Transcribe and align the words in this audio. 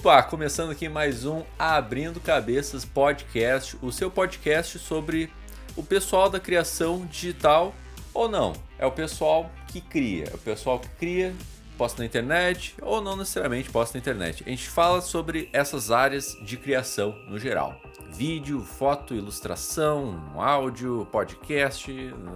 Opa, 0.00 0.22
começando 0.22 0.70
aqui 0.70 0.88
mais 0.88 1.26
um 1.26 1.44
Abrindo 1.58 2.20
Cabeças 2.20 2.86
Podcast, 2.86 3.76
o 3.82 3.92
seu 3.92 4.10
podcast 4.10 4.78
sobre 4.78 5.30
o 5.76 5.82
pessoal 5.82 6.30
da 6.30 6.40
criação 6.40 7.04
digital 7.04 7.74
ou 8.14 8.26
não. 8.26 8.54
É 8.78 8.86
o 8.86 8.90
pessoal 8.90 9.50
que 9.68 9.78
cria, 9.78 10.24
é 10.32 10.34
o 10.34 10.38
pessoal 10.38 10.78
que 10.78 10.88
cria, 10.88 11.34
posta 11.76 12.00
na 12.00 12.06
internet 12.06 12.74
ou 12.80 13.02
não 13.02 13.14
necessariamente 13.14 13.68
posta 13.68 13.98
na 13.98 14.00
internet. 14.00 14.42
A 14.46 14.48
gente 14.48 14.70
fala 14.70 15.02
sobre 15.02 15.50
essas 15.52 15.90
áreas 15.90 16.34
de 16.42 16.56
criação 16.56 17.14
no 17.28 17.38
geral. 17.38 17.78
Vídeo, 18.10 18.62
foto, 18.62 19.14
ilustração, 19.14 20.32
áudio, 20.34 21.06
podcast, 21.12 21.92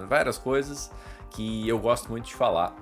várias 0.07 0.37
coisas 0.37 0.91
que 1.31 1.67
eu 1.67 1.79
gosto 1.79 2.11
muito 2.11 2.27
de 2.27 2.35
falar. 2.35 2.77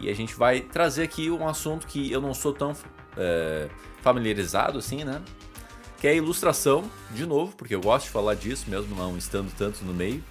E 0.00 0.08
a 0.08 0.14
gente 0.14 0.36
vai 0.36 0.60
trazer 0.60 1.02
aqui 1.02 1.32
um 1.32 1.48
assunto 1.48 1.84
que 1.88 2.12
eu 2.12 2.20
não 2.20 2.32
sou 2.32 2.52
tão 2.52 2.74
é, 3.16 3.68
familiarizado 4.04 4.78
assim, 4.78 5.02
né? 5.02 5.22
Que 5.98 6.06
é 6.06 6.10
a 6.10 6.14
ilustração, 6.14 6.88
de 7.10 7.24
novo, 7.24 7.56
porque 7.56 7.74
eu 7.74 7.80
gosto 7.80 8.04
de 8.04 8.10
falar 8.10 8.34
disso, 8.34 8.68
mesmo 8.68 8.94
não 8.94 9.16
estando 9.16 9.50
tanto 9.56 9.82
no 9.82 9.94
meio. 9.94 10.22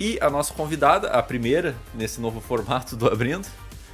E 0.00 0.18
a 0.20 0.28
nossa 0.28 0.52
convidada, 0.52 1.08
a 1.10 1.22
primeira 1.22 1.76
nesse 1.94 2.20
novo 2.20 2.40
formato 2.40 2.96
do 2.96 3.06
Abrindo, 3.06 3.46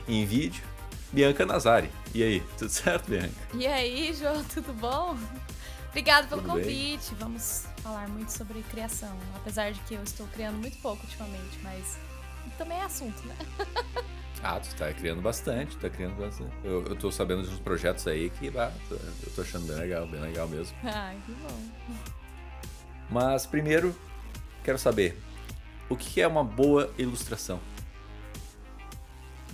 em 0.08 0.24
vídeo, 0.24 0.64
Bianca 1.12 1.44
Nazari. 1.44 1.90
E 2.14 2.22
aí, 2.22 2.40
tudo 2.56 2.70
certo, 2.70 3.10
Bianca? 3.10 3.34
E 3.52 3.66
aí, 3.66 4.14
João, 4.14 4.42
tudo 4.44 4.72
bom? 4.72 5.18
Obrigado 5.90 6.28
pelo 6.28 6.40
tudo 6.40 6.52
convite. 6.52 7.10
Bem? 7.10 7.18
Vamos 7.18 7.66
falar 7.82 8.08
muito 8.08 8.30
sobre 8.30 8.62
criação, 8.70 9.14
apesar 9.34 9.72
de 9.72 9.80
que 9.80 9.94
eu 9.94 10.02
estou 10.02 10.26
criando 10.28 10.56
muito 10.56 10.78
pouco 10.78 11.02
ultimamente, 11.04 11.58
mas 11.62 11.98
também 12.56 12.78
é 12.78 12.84
assunto, 12.84 13.22
né? 13.26 13.36
Ah, 14.42 14.60
tu 14.60 14.74
tá 14.76 14.92
criando 14.92 15.22
bastante, 15.22 15.76
tá 15.78 15.88
criando 15.88 16.16
bastante. 16.16 16.54
Eu, 16.62 16.84
eu 16.86 16.96
tô 16.96 17.10
sabendo 17.10 17.42
de 17.42 17.48
uns 17.48 17.60
projetos 17.60 18.06
aí 18.06 18.30
que 18.30 18.48
ah, 18.56 18.72
eu 18.90 19.32
tô 19.34 19.42
achando 19.42 19.66
bem 19.66 19.76
legal, 19.76 20.06
bem 20.06 20.20
legal 20.20 20.48
mesmo. 20.48 20.76
Ai, 20.84 21.18
que 21.26 21.32
bom. 21.32 21.68
Mas 23.10 23.46
primeiro, 23.46 23.94
quero 24.62 24.78
saber, 24.78 25.18
o 25.88 25.96
que 25.96 26.20
é 26.20 26.26
uma 26.26 26.44
boa 26.44 26.92
ilustração? 26.98 27.60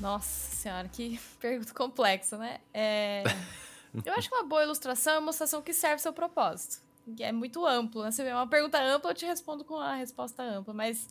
Nossa 0.00 0.56
senhora, 0.56 0.88
que 0.88 1.20
pergunta 1.38 1.72
complexa, 1.72 2.36
né? 2.36 2.58
É... 2.72 3.22
eu 4.04 4.12
acho 4.14 4.28
que 4.28 4.34
uma 4.34 4.44
boa 4.44 4.62
ilustração 4.62 5.14
é 5.14 5.18
uma 5.18 5.26
ilustração 5.26 5.62
que 5.62 5.72
serve 5.72 6.00
seu 6.00 6.12
propósito. 6.12 6.82
Que 7.16 7.24
é 7.24 7.32
muito 7.32 7.66
amplo, 7.66 8.04
né? 8.04 8.10
Se 8.10 8.22
vê 8.22 8.32
uma 8.32 8.46
pergunta 8.46 8.80
ampla, 8.80 9.10
eu 9.10 9.14
te 9.14 9.26
respondo 9.26 9.64
com 9.64 9.76
a 9.76 9.96
resposta 9.96 10.42
ampla, 10.42 10.72
mas 10.72 11.08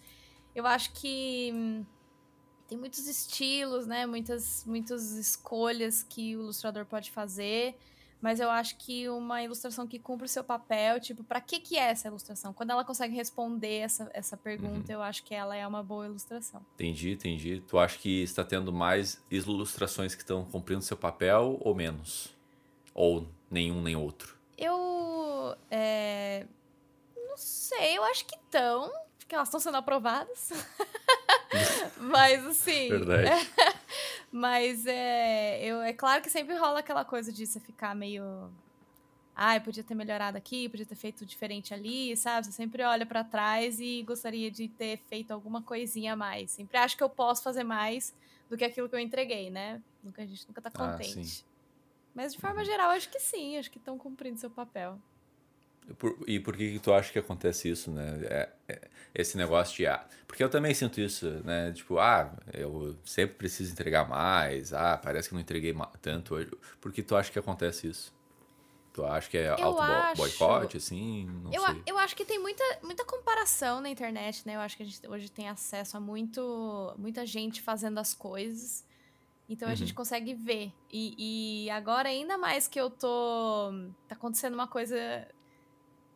eu 0.55 0.65
acho 0.65 0.93
que 0.93 1.51
hum, 1.53 1.85
tem 2.71 2.77
muitos 2.77 3.05
estilos, 3.05 3.85
né? 3.85 4.05
Muitas, 4.05 4.63
muitas 4.65 5.11
escolhas 5.11 6.03
que 6.03 6.37
o 6.37 6.43
ilustrador 6.43 6.85
pode 6.85 7.11
fazer. 7.11 7.75
Mas 8.21 8.39
eu 8.39 8.49
acho 8.49 8.77
que 8.77 9.09
uma 9.09 9.43
ilustração 9.43 9.85
que 9.85 9.99
cumpre 9.99 10.25
o 10.25 10.29
seu 10.29 10.41
papel, 10.41 10.97
tipo, 11.01 11.21
para 11.21 11.41
que 11.41 11.59
que 11.59 11.77
é 11.77 11.89
essa 11.89 12.07
ilustração? 12.07 12.53
Quando 12.53 12.69
ela 12.69 12.85
consegue 12.85 13.13
responder 13.13 13.79
essa, 13.79 14.09
essa 14.13 14.37
pergunta, 14.37 14.89
uhum. 14.89 14.99
eu 14.99 15.01
acho 15.01 15.21
que 15.25 15.35
ela 15.35 15.53
é 15.53 15.67
uma 15.67 15.83
boa 15.83 16.05
ilustração. 16.05 16.65
Entendi, 16.75 17.11
entendi. 17.11 17.61
Tu 17.67 17.77
acha 17.77 17.97
que 17.97 18.23
está 18.23 18.41
tendo 18.41 18.71
mais 18.71 19.21
ilustrações 19.29 20.15
que 20.15 20.21
estão 20.21 20.45
cumprindo 20.45 20.81
seu 20.81 20.95
papel 20.95 21.57
ou 21.59 21.75
menos? 21.75 22.33
Ou 22.93 23.27
nenhum 23.49 23.81
nem 23.81 23.97
outro? 23.97 24.37
Eu. 24.57 25.57
É... 25.69 26.45
Não 27.17 27.35
sei, 27.35 27.97
eu 27.97 28.03
acho 28.05 28.25
que 28.25 28.35
estão, 28.35 28.89
porque 29.19 29.35
elas 29.35 29.49
estão 29.49 29.59
sendo 29.59 29.75
aprovadas. 29.75 30.51
mas 31.97 32.45
assim. 32.45 32.89
Verdade. 32.89 33.27
É, 33.27 33.73
mas 34.31 34.85
é, 34.85 35.63
eu, 35.63 35.81
é 35.81 35.93
claro 35.93 36.21
que 36.21 36.29
sempre 36.29 36.55
rola 36.55 36.79
aquela 36.79 37.05
coisa 37.05 37.31
de 37.31 37.45
você 37.45 37.59
ficar 37.59 37.95
meio. 37.95 38.23
Ai, 39.33 39.57
ah, 39.57 39.61
podia 39.61 39.83
ter 39.83 39.95
melhorado 39.95 40.37
aqui, 40.37 40.67
podia 40.67 40.85
ter 40.85 40.95
feito 40.95 41.25
diferente 41.25 41.73
ali, 41.73 42.15
sabe? 42.17 42.45
Você 42.45 42.51
sempre 42.51 42.83
olha 42.83 43.05
para 43.05 43.23
trás 43.23 43.79
e 43.79 44.03
gostaria 44.03 44.51
de 44.51 44.67
ter 44.67 44.97
feito 45.09 45.31
alguma 45.31 45.61
coisinha 45.61 46.13
a 46.13 46.15
mais. 46.15 46.51
Sempre 46.51 46.77
acho 46.77 46.97
que 46.97 47.03
eu 47.03 47.09
posso 47.09 47.41
fazer 47.41 47.63
mais 47.63 48.13
do 48.49 48.57
que 48.57 48.65
aquilo 48.65 48.89
que 48.89 48.95
eu 48.95 48.99
entreguei, 48.99 49.49
né? 49.49 49.81
Nunca, 50.03 50.21
a 50.21 50.25
gente 50.25 50.45
nunca 50.47 50.61
tá 50.61 50.69
ah, 50.73 50.91
contente. 50.91 51.45
Ah, 51.47 52.11
Mas 52.13 52.33
de 52.33 52.39
forma 52.39 52.59
uhum. 52.59 52.65
geral, 52.65 52.91
acho 52.91 53.09
que 53.09 53.19
sim, 53.19 53.57
acho 53.57 53.71
que 53.71 53.77
estão 53.77 53.97
cumprindo 53.97 54.37
seu 54.37 54.49
papel. 54.49 54.99
Por, 55.97 56.17
e 56.27 56.39
por 56.39 56.55
que, 56.55 56.73
que 56.73 56.79
tu 56.79 56.93
acha 56.93 57.11
que 57.11 57.19
acontece 57.19 57.69
isso, 57.69 57.91
né? 57.91 58.19
É, 58.23 58.49
é, 58.67 58.81
esse 59.13 59.37
negócio 59.37 59.75
de 59.75 59.87
ah, 59.87 60.05
porque 60.27 60.43
eu 60.43 60.49
também 60.49 60.73
sinto 60.73 61.01
isso, 61.01 61.27
né? 61.43 61.73
Tipo, 61.73 61.99
ah, 61.99 62.33
eu 62.53 62.95
sempre 63.03 63.35
preciso 63.35 63.73
entregar 63.73 64.07
mais, 64.07 64.73
ah, 64.73 64.97
parece 64.97 65.27
que 65.27 65.35
não 65.35 65.41
entreguei 65.41 65.75
tanto 66.01 66.35
hoje. 66.35 66.49
Por 66.79 66.93
que 66.93 67.03
tu 67.03 67.15
acha 67.15 67.29
que 67.29 67.37
acontece 67.37 67.87
isso? 67.87 68.13
Tu 68.93 69.05
acha 69.05 69.29
que 69.29 69.37
é 69.37 69.49
auto 69.49 70.17
boicote, 70.17 70.77
assim? 70.77 71.25
Não 71.43 71.51
eu, 71.51 71.61
sei. 71.65 71.83
eu 71.85 71.97
acho 71.97 72.15
que 72.15 72.25
tem 72.25 72.39
muita, 72.39 72.63
muita 72.83 73.05
comparação 73.05 73.79
na 73.79 73.89
internet, 73.89 74.45
né? 74.45 74.55
Eu 74.55 74.59
acho 74.59 74.75
que 74.75 74.83
a 74.83 74.85
gente 74.85 75.07
hoje 75.07 75.29
tem 75.29 75.47
acesso 75.47 75.95
a 75.95 75.99
muito, 75.99 76.93
muita 76.97 77.25
gente 77.25 77.61
fazendo 77.61 77.99
as 77.99 78.13
coisas. 78.13 78.85
Então 79.49 79.67
a 79.67 79.71
uhum. 79.71 79.77
gente 79.77 79.93
consegue 79.93 80.33
ver. 80.33 80.71
E, 80.91 81.65
e 81.65 81.69
agora, 81.69 82.07
ainda 82.07 82.37
mais 82.37 82.67
que 82.67 82.79
eu 82.79 82.89
tô. 82.89 83.71
Tá 84.07 84.15
acontecendo 84.15 84.53
uma 84.53 84.67
coisa 84.67 85.27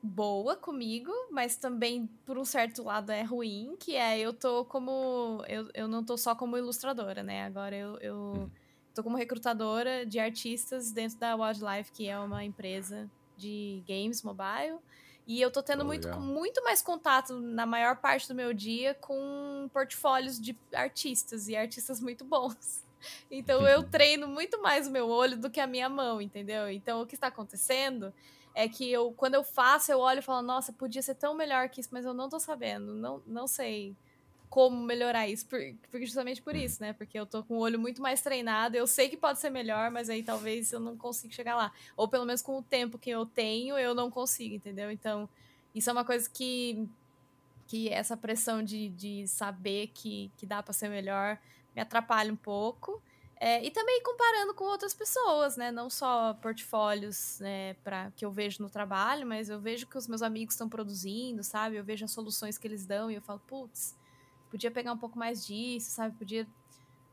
boa 0.06 0.56
comigo, 0.56 1.12
mas 1.32 1.58
também 1.58 2.08
por 2.26 2.38
um 2.38 2.46
certo 2.46 2.84
lado 2.84 3.12
é 3.12 3.24
ruim, 3.24 3.76
que 3.80 3.96
é 3.96 4.20
eu 4.20 4.32
tô 4.32 4.64
como. 4.66 5.44
Eu, 5.48 5.70
eu 5.74 5.88
não 5.88 6.04
tô 6.04 6.18
só 6.18 6.36
como 6.36 6.58
ilustradora, 6.58 7.24
né? 7.24 7.44
Agora 7.44 7.76
eu, 7.76 7.98
eu 7.98 8.16
hum. 8.16 8.50
tô 8.94 9.04
como 9.04 9.18
recrutadora 9.18 10.06
de 10.06 10.20
artistas 10.20 10.92
dentro 10.92 11.18
da 11.18 11.36
Wildlife, 11.36 11.92
que 11.92 12.08
é 12.08 12.18
uma 12.20 12.44
empresa 12.44 13.10
de 13.36 13.84
games 13.88 14.22
mobile. 14.22 14.80
E 15.28 15.42
eu 15.42 15.50
tô 15.50 15.64
tendo 15.64 15.82
oh, 15.82 15.86
muito, 15.86 16.08
muito 16.20 16.64
mais 16.64 16.82
contato 16.84 17.40
na 17.40 17.66
maior 17.66 17.98
parte 17.98 18.28
do 18.28 18.36
meu 18.36 18.54
dia 18.54 18.94
com 18.94 19.68
portfólios 19.74 20.40
de 20.40 20.56
artistas 20.72 21.48
e 21.48 21.56
artistas 21.56 22.00
muito 22.00 22.24
bons. 22.24 22.84
Então 23.30 23.68
eu 23.68 23.84
treino 23.88 24.28
muito 24.28 24.60
mais 24.64 24.88
o 24.88 24.92
meu 24.92 25.08
olho 25.08 25.38
do 25.38 25.48
que 25.48 25.60
a 25.60 25.68
minha 25.68 25.88
mão, 25.88 26.20
entendeu? 26.20 26.72
Então 26.72 27.04
o 27.04 27.06
que 27.06 27.14
está 27.14 27.28
acontecendo 27.28 28.12
é 28.56 28.70
que 28.70 28.90
eu, 28.90 29.12
quando 29.12 29.36
eu 29.36 29.44
faço, 29.44 29.92
eu 29.92 30.00
olho 30.00 30.20
e 30.20 30.22
falo, 30.22 30.42
nossa, 30.42 30.72
podia 30.72 31.02
ser 31.02 31.16
tão 31.16 31.36
melhor 31.36 31.68
que 31.68 31.82
isso, 31.82 31.90
mas 31.92 32.06
eu 32.06 32.14
não 32.14 32.30
tô 32.30 32.40
sabendo, 32.40 32.94
não, 32.96 33.22
não 33.28 33.48
sei 33.48 33.94
como 34.50 34.82
melhorar 34.82 35.28
isso, 35.28 35.46
porque 35.48 35.76
justamente 36.06 36.42
por 36.42 36.56
isso, 36.56 36.82
né? 36.82 36.94
Porque 36.94 37.20
eu 37.20 37.26
tô 37.26 37.44
com 37.44 37.56
o 37.56 37.60
olho 37.60 37.78
muito 37.78 38.02
mais 38.02 38.22
treinado, 38.22 38.78
eu 38.78 38.88
sei 38.88 39.10
que 39.10 39.18
pode 39.18 39.40
ser 39.40 39.50
melhor, 39.50 39.92
mas 39.92 40.10
aí 40.10 40.24
talvez 40.24 40.72
eu 40.72 40.80
não 40.80 40.96
consiga 40.96 41.34
chegar 41.34 41.58
lá. 41.58 41.74
Ou 41.98 42.08
pelo 42.08 42.26
menos 42.26 42.42
com 42.42 42.58
o 42.58 42.64
tempo 42.64 42.98
que 42.98 43.10
eu 43.10 43.26
tenho, 43.26 43.78
eu 43.78 43.94
não 43.94 44.10
consigo, 44.10 44.56
entendeu? 44.56 44.90
Então, 44.90 45.28
isso 45.74 45.90
é 45.90 45.94
uma 45.94 46.06
coisa 46.06 46.30
que, 46.30 46.88
que 47.68 47.90
essa 47.90 48.16
pressão 48.16 48.64
de, 48.64 48.88
de 48.88 49.28
saber 49.28 49.88
que, 49.94 50.32
que 50.38 50.46
dá 50.46 50.64
para 50.64 50.72
ser 50.72 50.88
melhor 50.88 51.38
me 51.76 51.82
atrapalha 51.82 52.32
um 52.32 52.38
pouco. 52.38 53.02
É, 53.38 53.64
e 53.64 53.70
também 53.70 54.02
comparando 54.02 54.54
com 54.54 54.64
outras 54.64 54.94
pessoas, 54.94 55.58
né? 55.58 55.72
Não 55.72 55.90
só 55.90 56.34
portfólios 56.36 57.40
né, 57.40 57.74
pra, 57.84 58.12
que 58.12 58.24
eu 58.24 58.32
vejo 58.32 58.64
no 58.64 58.70
trabalho, 58.70 59.28
mas 59.28 59.50
eu 59.50 59.60
vejo 59.60 59.88
que 59.88 59.98
os 59.98 60.08
meus 60.08 60.22
amigos 60.22 60.54
estão 60.54 60.70
produzindo, 60.70 61.44
sabe? 61.44 61.76
Eu 61.76 61.84
vejo 61.84 62.06
as 62.06 62.12
soluções 62.12 62.58
que 62.58 62.66
eles 62.66 62.86
dão 62.86 63.12
e 63.12 63.16
eu 63.16 63.22
falo, 63.22 63.42
putz, 63.46 63.96
podia 64.50 64.72
pegar 64.72 64.94
um 64.94 64.98
pouco 64.98 65.20
mais 65.20 65.46
disso, 65.46 65.92
sabe? 65.92 66.16
Podia 66.16 66.48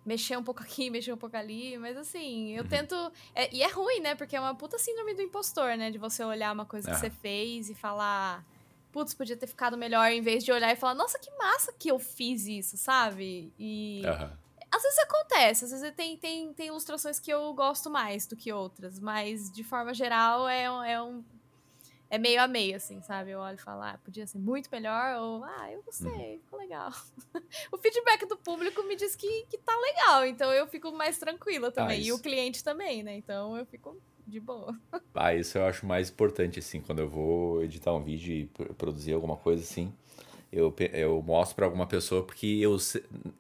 mexer 0.07 0.37
um 0.37 0.45
pouco 0.45 0.63
aqui, 0.63 0.91
mexer 0.91 1.13
um 1.13 1.17
pouco 1.17 1.37
ali, 1.37 1.77
mas 1.77 1.97
assim, 1.97 2.53
eu 2.53 2.63
uhum. 2.63 2.69
tento. 2.69 2.95
É, 3.35 3.53
e 3.53 3.61
é 3.63 3.69
ruim, 3.69 4.01
né? 4.01 4.15
Porque 4.15 4.37
é 4.37 4.41
uma 4.41 4.55
puta 4.55 4.79
síndrome 4.79 5.15
do 5.15 5.23
impostor, 5.23 5.77
né? 5.77 5.91
De 5.91 5.99
você 5.99 6.23
olhar 6.23 6.53
uma 6.53 6.65
coisa 6.65 6.89
que 6.89 6.97
você 6.99 7.11
fez 7.11 7.69
e 7.69 7.75
falar. 7.75 8.45
Putz, 8.93 9.15
podia 9.15 9.37
ter 9.37 9.47
ficado 9.47 9.77
melhor, 9.77 10.13
em 10.13 10.21
vez 10.21 10.45
de 10.45 10.53
olhar 10.53 10.71
e 10.71 10.77
falar, 10.77 10.95
nossa, 10.95 11.19
que 11.19 11.31
massa 11.39 11.73
que 11.73 11.91
eu 11.91 11.99
fiz 11.99 12.47
isso, 12.47 12.77
sabe? 12.77 13.53
E. 13.59 14.03
Uhum 14.07 14.42
às 14.73 14.83
vezes 14.83 14.99
acontece, 15.01 15.65
às 15.67 15.71
vezes 15.71 15.95
tem, 15.95 16.17
tem, 16.17 16.53
tem 16.55 16.69
ilustrações 16.69 17.21
que 17.21 17.31
eu 17.31 17.53
gosto 17.53 17.91
mais 17.91 18.27
do 18.27 18.35
que 18.35 18.51
outras, 18.51 18.99
mas 18.99 19.53
de 19.53 19.63
forma 19.63 19.93
geral 19.93 20.49
é, 20.49 20.65
é 20.65 21.03
um. 21.03 21.23
É 22.09 22.19
meio 22.19 22.43
a 22.43 22.47
meio, 22.47 22.77
assim, 22.77 23.01
sabe? 23.01 23.31
Eu 23.31 23.39
olho 23.39 23.55
e 23.55 23.63
falo, 23.63 23.83
ah, 23.83 23.99
podia 24.05 24.27
ser 24.27 24.39
muito 24.39 24.69
melhor, 24.71 25.17
ou, 25.17 25.45
ah, 25.45 25.73
eu 25.73 25.83
gostei, 25.83 26.11
uhum. 26.11 26.41
ficou 26.45 26.59
legal. 26.59 26.91
o 27.73 27.79
feedback 27.79 28.27
do 28.27 28.37
público 28.37 28.83
me 28.83 28.97
diz 28.97 29.17
que, 29.17 29.47
que 29.47 29.57
tá 29.57 29.75
legal, 29.75 30.27
então 30.27 30.53
eu 30.53 30.67
fico 30.67 30.93
mais 30.93 31.19
tranquila 31.19 31.73
também. 31.73 31.99
Ah, 31.99 32.03
e 32.03 32.13
o 32.13 32.19
cliente 32.19 32.63
também, 32.63 33.03
né? 33.03 33.17
Então 33.17 33.57
eu 33.57 33.65
fico 33.65 33.99
de 34.27 34.39
boa. 34.39 34.79
Ah, 35.15 35.35
isso 35.35 35.57
eu 35.57 35.65
acho 35.65 35.87
mais 35.87 36.11
importante, 36.11 36.59
assim, 36.59 36.83
quando 36.83 36.99
eu 36.99 37.09
vou 37.09 37.63
editar 37.63 37.95
um 37.95 38.03
vídeo 38.03 38.35
e 38.35 38.47
produzir 38.75 39.15
alguma 39.15 39.37
coisa 39.37 39.63
assim 39.63 39.91
eu, 40.53 40.75
eu 40.93 41.23
mostro 41.23 41.57
para 41.57 41.65
alguma 41.65 41.87
pessoa 41.87 42.23
porque 42.23 42.47
eu, 42.61 42.77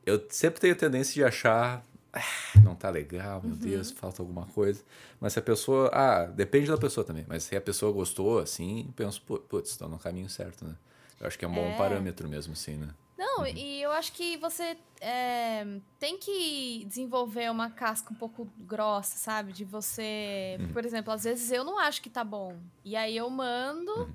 eu 0.06 0.25
sempre 0.31 0.61
tenho 0.61 0.75
tendência 0.75 1.14
de 1.14 1.23
achar 1.23 1.85
ah, 2.12 2.61
não 2.62 2.75
tá 2.75 2.91
legal, 2.91 3.41
meu 3.43 3.53
uhum. 3.53 3.59
Deus, 3.59 3.91
falta 3.91 4.20
alguma 4.20 4.44
coisa. 4.47 4.85
Mas 5.19 5.32
se 5.32 5.38
a 5.38 5.43
pessoa. 5.43 5.88
Ah, 5.93 6.26
depende 6.26 6.67
da 6.69 6.76
pessoa 6.76 7.05
também. 7.05 7.25
Mas 7.26 7.44
se 7.44 7.56
a 7.56 7.61
pessoa 7.61 7.91
gostou, 7.91 8.38
assim, 8.38 8.93
penso, 8.94 9.23
putz, 9.23 9.70
estou 9.70 9.88
no 9.88 9.99
caminho 9.99 10.29
certo, 10.29 10.64
né? 10.67 10.76
Eu 11.19 11.26
acho 11.26 11.38
que 11.38 11.44
é 11.44 11.49
um 11.49 11.55
bom 11.55 11.64
é. 11.64 11.76
parâmetro 11.76 12.29
mesmo, 12.29 12.53
assim, 12.53 12.76
né? 12.76 12.88
Não, 13.17 13.38
uhum. 13.38 13.47
e 13.47 13.81
eu 13.81 13.93
acho 13.93 14.12
que 14.12 14.37
você 14.37 14.76
é, 15.00 15.65
tem 15.99 16.19
que 16.19 16.85
desenvolver 16.87 17.50
uma 17.50 17.70
casca 17.70 18.12
um 18.12 18.17
pouco 18.17 18.47
grossa, 18.58 19.17
sabe? 19.17 19.53
De 19.53 19.65
você. 19.65 20.58
Uhum. 20.61 20.73
Por 20.73 20.85
exemplo, 20.85 21.12
às 21.15 21.25
vezes 21.25 21.50
eu 21.50 21.65
não 21.65 21.79
acho 21.79 22.03
que 22.03 22.11
tá 22.11 22.25
bom. 22.25 22.58
E 22.85 22.94
aí 22.94 23.17
eu 23.17 23.31
mando. 23.31 24.15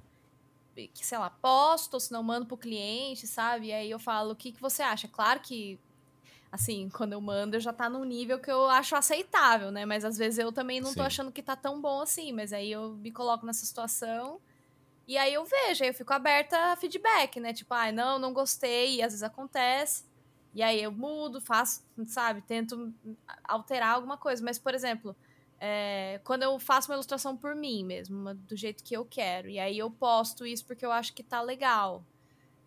Que, 0.93 1.05
sei 1.05 1.17
lá, 1.17 1.29
posto, 1.29 1.95
ou 1.95 1.99
se 1.99 2.11
não 2.11 2.21
mando 2.21 2.45
pro 2.45 2.57
cliente, 2.57 3.25
sabe? 3.25 3.67
E 3.67 3.73
aí 3.73 3.89
eu 3.89 3.99
falo, 3.99 4.33
o 4.33 4.35
que, 4.35 4.51
que 4.51 4.61
você 4.61 4.83
acha? 4.83 5.07
Claro 5.07 5.39
que 5.39 5.79
assim, 6.51 6.89
quando 6.89 7.13
eu 7.13 7.19
mando, 7.19 7.59
já 7.59 7.73
tá 7.73 7.89
num 7.89 8.05
nível 8.05 8.39
que 8.39 8.49
eu 8.49 8.69
acho 8.69 8.95
aceitável, 8.95 9.71
né? 9.71 9.85
Mas 9.85 10.05
às 10.05 10.17
vezes 10.17 10.39
eu 10.39 10.51
também 10.51 10.79
não 10.79 10.89
Sim. 10.89 10.97
tô 10.97 11.03
achando 11.03 11.31
que 11.31 11.43
tá 11.43 11.55
tão 11.55 11.81
bom 11.81 12.01
assim, 12.01 12.31
mas 12.31 12.53
aí 12.53 12.71
eu 12.71 12.93
me 12.95 13.11
coloco 13.11 13.45
nessa 13.45 13.65
situação 13.65 14.39
e 15.07 15.17
aí 15.17 15.33
eu 15.33 15.45
vejo, 15.45 15.83
aí 15.83 15.89
eu 15.89 15.93
fico 15.93 16.11
aberta 16.11 16.73
a 16.73 16.75
feedback, 16.75 17.39
né? 17.39 17.53
Tipo, 17.53 17.73
ai, 17.73 17.89
ah, 17.89 17.93
não, 17.93 18.19
não 18.19 18.33
gostei, 18.33 18.97
e 18.97 19.01
às 19.01 19.13
vezes 19.13 19.23
acontece. 19.23 20.03
E 20.53 20.61
aí 20.61 20.83
eu 20.83 20.91
mudo, 20.91 21.39
faço, 21.39 21.81
sabe, 22.07 22.41
tento 22.41 22.93
alterar 23.45 23.95
alguma 23.95 24.17
coisa. 24.17 24.43
Mas, 24.43 24.59
por 24.59 24.73
exemplo, 24.73 25.15
é, 25.59 26.19
quando 26.23 26.43
eu 26.43 26.57
faço 26.59 26.89
uma 26.89 26.95
ilustração 26.95 27.35
por 27.35 27.55
mim 27.55 27.83
mesmo, 27.83 28.33
do 28.33 28.55
jeito 28.55 28.83
que 28.83 28.95
eu 28.95 29.05
quero, 29.05 29.49
e 29.49 29.59
aí 29.59 29.77
eu 29.77 29.89
posto 29.89 30.45
isso 30.45 30.65
porque 30.65 30.85
eu 30.85 30.91
acho 30.91 31.13
que 31.13 31.23
tá 31.23 31.41
legal. 31.41 32.05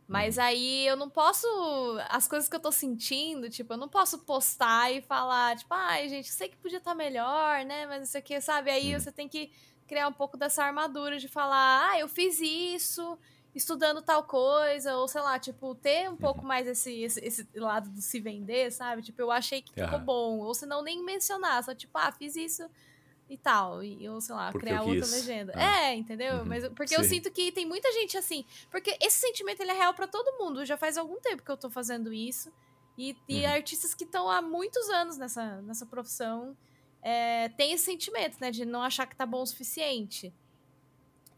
Mas 0.08 0.38
uhum. 0.38 0.42
aí 0.42 0.86
eu 0.86 0.96
não 0.96 1.08
posso. 1.08 1.46
As 2.08 2.26
coisas 2.26 2.48
que 2.48 2.56
eu 2.56 2.60
tô 2.60 2.72
sentindo, 2.72 3.48
tipo, 3.48 3.72
eu 3.72 3.76
não 3.76 3.88
posso 3.88 4.18
postar 4.18 4.90
e 4.90 5.00
falar, 5.00 5.56
tipo, 5.56 5.72
ai, 5.72 6.08
gente, 6.08 6.28
sei 6.32 6.48
que 6.48 6.56
podia 6.56 6.78
estar 6.78 6.90
tá 6.90 6.96
melhor, 6.96 7.64
né? 7.64 7.86
Mas 7.86 8.08
isso 8.08 8.18
aqui, 8.18 8.40
sabe? 8.40 8.72
Aí 8.72 8.92
uhum. 8.92 9.00
você 9.00 9.12
tem 9.12 9.28
que 9.28 9.52
criar 9.86 10.08
um 10.08 10.12
pouco 10.12 10.36
dessa 10.36 10.64
armadura 10.64 11.16
de 11.18 11.28
falar, 11.28 11.90
ah, 11.90 11.98
eu 11.98 12.08
fiz 12.08 12.40
isso 12.40 13.16
estudando 13.54 14.00
tal 14.00 14.22
coisa, 14.24 14.96
ou 14.96 15.08
sei 15.08 15.20
lá, 15.20 15.38
tipo, 15.38 15.74
ter 15.74 16.08
um 16.08 16.16
pouco 16.16 16.40
uhum. 16.40 16.46
mais 16.46 16.66
esse, 16.66 17.02
esse, 17.02 17.20
esse, 17.24 17.48
lado 17.54 17.90
do 17.90 18.00
se 18.00 18.20
vender, 18.20 18.70
sabe? 18.70 19.02
Tipo, 19.02 19.22
eu 19.22 19.30
achei 19.30 19.60
que 19.60 19.72
ficou 19.72 19.98
bom, 19.98 20.38
ou 20.38 20.54
se 20.54 20.66
não 20.66 20.82
nem 20.82 21.02
mencionar, 21.04 21.62
só 21.64 21.74
tipo, 21.74 21.96
ah, 21.98 22.12
fiz 22.12 22.36
isso 22.36 22.68
e 23.28 23.36
tal, 23.36 23.82
e 23.82 24.08
ou 24.08 24.20
sei 24.20 24.34
lá, 24.34 24.50
porque 24.50 24.66
criar 24.66 24.82
outra 24.82 25.06
legenda. 25.06 25.52
É, 25.56 25.90
é 25.90 25.94
entendeu? 25.94 26.38
Uhum. 26.38 26.46
Mas 26.46 26.68
porque 26.68 26.94
Sim. 26.94 26.96
eu 26.96 27.04
sinto 27.04 27.30
que 27.30 27.52
tem 27.52 27.66
muita 27.66 27.90
gente 27.92 28.16
assim, 28.16 28.44
porque 28.70 28.96
esse 29.00 29.18
sentimento 29.18 29.60
ele 29.60 29.70
é 29.70 29.74
real 29.74 29.94
para 29.94 30.06
todo 30.06 30.38
mundo, 30.38 30.64
já 30.64 30.76
faz 30.76 30.96
algum 30.96 31.20
tempo 31.20 31.42
que 31.42 31.50
eu 31.50 31.56
tô 31.56 31.70
fazendo 31.70 32.12
isso. 32.12 32.52
E, 32.98 33.16
e 33.28 33.44
uhum. 33.44 33.52
artistas 33.52 33.94
que 33.94 34.04
estão 34.04 34.28
há 34.28 34.42
muitos 34.42 34.88
anos 34.90 35.16
nessa, 35.16 35.62
nessa 35.62 35.86
profissão 35.86 36.56
é, 37.02 37.48
tem 37.50 37.72
esse 37.72 37.84
sentimento, 37.84 38.36
né? 38.40 38.50
De 38.50 38.64
não 38.64 38.82
achar 38.82 39.06
que 39.06 39.16
tá 39.16 39.24
bom 39.24 39.42
o 39.42 39.46
suficiente. 39.46 40.32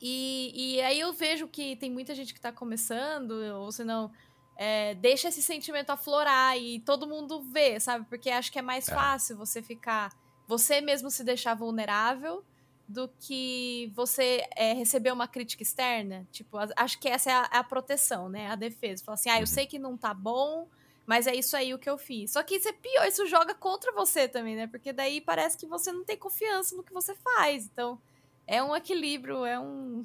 E, 0.05 0.51
e 0.55 0.81
aí 0.83 0.99
eu 0.99 1.13
vejo 1.13 1.47
que 1.47 1.77
tem 1.77 1.89
muita 1.89 2.13
gente 2.13 2.35
que 2.35 2.41
tá 2.41 2.51
começando, 2.51 3.31
ou 3.31 3.71
se 3.71 3.85
não, 3.85 4.11
é, 4.57 4.97
deixa 4.97 5.29
esse 5.29 5.41
sentimento 5.41 5.91
aflorar 5.91 6.59
e 6.59 6.81
todo 6.81 7.07
mundo 7.07 7.41
vê, 7.41 7.79
sabe? 7.79 8.05
Porque 8.09 8.29
acho 8.29 8.51
que 8.51 8.59
é 8.59 8.63
mais 8.63 8.89
é. 8.89 8.93
fácil 8.93 9.37
você 9.37 9.63
ficar. 9.63 10.13
Você 10.49 10.81
mesmo 10.81 11.09
se 11.09 11.23
deixar 11.23 11.55
vulnerável 11.55 12.45
do 12.89 13.09
que 13.21 13.93
você 13.95 14.45
é, 14.57 14.73
receber 14.73 15.13
uma 15.13 15.29
crítica 15.29 15.63
externa. 15.63 16.27
Tipo, 16.33 16.59
acho 16.77 16.99
que 16.99 17.09
essa 17.09 17.31
é 17.31 17.35
a, 17.35 17.51
é 17.53 17.57
a 17.59 17.65
proteção, 17.65 18.29
né? 18.29 18.51
A 18.51 18.57
defesa. 18.57 19.05
Falar 19.05 19.15
assim, 19.15 19.31
ah, 19.31 19.37
eu 19.37 19.43
uhum. 19.43 19.47
sei 19.47 19.67
que 19.67 19.79
não 19.79 19.97
tá 19.97 20.13
bom, 20.13 20.69
mas 21.07 21.29
é 21.29 21.35
isso 21.37 21.57
aí 21.57 21.73
o 21.73 21.79
que 21.79 21.89
eu 21.89 21.97
fiz. 21.97 22.33
Só 22.33 22.43
que 22.43 22.57
isso 22.57 22.69
é 22.69 22.73
pior, 22.73 23.07
isso 23.07 23.25
joga 23.27 23.55
contra 23.55 23.93
você 23.93 24.27
também, 24.27 24.57
né? 24.57 24.67
Porque 24.67 24.93
daí 24.93 25.21
parece 25.21 25.57
que 25.57 25.65
você 25.65 25.93
não 25.93 26.05
tem 26.05 26.17
confiança 26.17 26.75
no 26.75 26.83
que 26.83 26.93
você 26.93 27.15
faz. 27.15 27.67
Então, 27.67 28.01
é 28.53 28.63
um 28.63 28.77
equilíbrio, 28.77 29.45
é 29.45 29.59
um. 29.59 30.03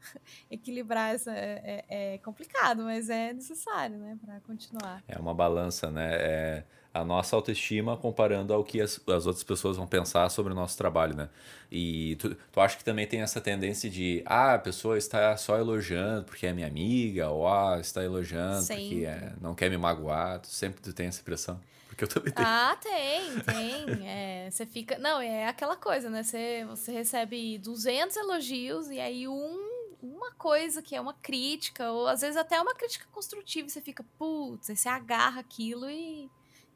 Equilibrar 0.50 1.14
essa 1.14 1.30
é, 1.30 1.84
é, 1.88 2.14
é, 2.14 2.18
complicado, 2.18 2.82
mas 2.82 3.10
é 3.10 3.34
necessário, 3.34 3.98
né? 3.98 4.18
Para 4.24 4.40
continuar. 4.40 5.04
É 5.06 5.18
uma 5.18 5.34
balança, 5.34 5.90
né? 5.90 6.14
É 6.14 6.64
a 6.92 7.04
nossa 7.04 7.36
autoestima 7.36 7.96
comparando 7.96 8.52
ao 8.52 8.64
que 8.64 8.80
as, 8.80 9.00
as 9.06 9.26
outras 9.26 9.44
pessoas 9.44 9.76
vão 9.76 9.86
pensar 9.86 10.28
sobre 10.28 10.52
o 10.52 10.56
nosso 10.56 10.76
trabalho, 10.76 11.14
né? 11.14 11.28
E 11.70 12.16
tu, 12.16 12.34
tu 12.34 12.60
acha 12.60 12.76
que 12.76 12.84
também 12.84 13.06
tem 13.06 13.20
essa 13.20 13.40
tendência 13.40 13.88
de, 13.88 14.22
ah, 14.26 14.54
a 14.54 14.58
pessoa 14.58 14.98
está 14.98 15.36
só 15.36 15.56
elogiando 15.56 16.24
porque 16.24 16.46
é 16.46 16.52
minha 16.52 16.66
amiga, 16.66 17.28
ou 17.28 17.46
ah, 17.46 17.78
está 17.78 18.02
elogiando 18.02 18.62
sempre. 18.62 18.88
porque 18.88 19.04
é, 19.04 19.32
não 19.40 19.54
quer 19.54 19.70
me 19.70 19.76
magoar. 19.76 20.40
Tu 20.40 20.48
sempre 20.48 20.80
tu 20.80 20.92
tem 20.92 21.06
essa 21.06 21.20
impressão? 21.20 21.60
Porque 22.00 22.04
eu 22.04 22.08
também 22.08 22.32
tenho. 22.32 22.48
Ah, 22.48 22.76
tem, 22.80 23.40
tem. 23.40 24.08
É, 24.08 24.50
você 24.50 24.64
fica... 24.64 24.98
Não, 24.98 25.20
é 25.20 25.46
aquela 25.46 25.76
coisa, 25.76 26.08
né? 26.08 26.22
Você, 26.22 26.64
você 26.64 26.92
recebe 26.92 27.58
200 27.58 28.16
elogios 28.16 28.90
e 28.90 28.98
aí 28.98 29.28
um 29.28 29.70
uma 30.02 30.32
coisa 30.32 30.80
que 30.80 30.96
é 30.96 31.00
uma 31.00 31.12
crítica, 31.12 31.92
ou 31.92 32.06
às 32.06 32.22
vezes 32.22 32.34
até 32.38 32.58
uma 32.58 32.74
crítica 32.74 33.06
construtiva, 33.12 33.68
você 33.68 33.82
fica, 33.82 34.02
putz, 34.16 34.68
você 34.68 34.88
agarra 34.88 35.40
aquilo 35.40 35.90
e 35.90 36.30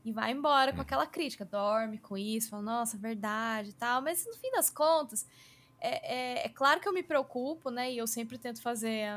e 0.05 0.13
vai 0.13 0.33
embora 0.33 0.71
com 0.71 0.77
uhum. 0.77 0.83
aquela 0.83 1.07
crítica, 1.07 1.47
dorme 1.47 1.97
com 1.97 2.19
isso, 2.19 2.51
fala, 2.51 2.63
nossa, 2.63 2.99
verdade 2.99 3.71
e 3.71 3.73
tal. 3.73 4.03
Mas 4.03 4.27
no 4.27 4.35
fim 4.35 4.51
das 4.51 4.69
contas, 4.69 5.27
é, 5.81 6.43
é, 6.43 6.47
é, 6.47 6.49
claro 6.51 6.79
que 6.79 6.87
eu 6.87 6.93
me 6.93 7.03
preocupo, 7.03 7.71
né? 7.71 7.91
E 7.91 7.97
eu 7.97 8.07
sempre 8.07 8.37
tento 8.37 8.61
fazer 8.61 9.09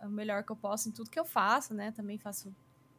o 0.00 0.08
melhor 0.08 0.44
que 0.44 0.52
eu 0.52 0.56
posso 0.56 0.88
em 0.88 0.92
tudo 0.92 1.10
que 1.10 1.18
eu 1.18 1.24
faço, 1.24 1.74
né? 1.74 1.90
Também 1.90 2.16
faço, 2.16 2.54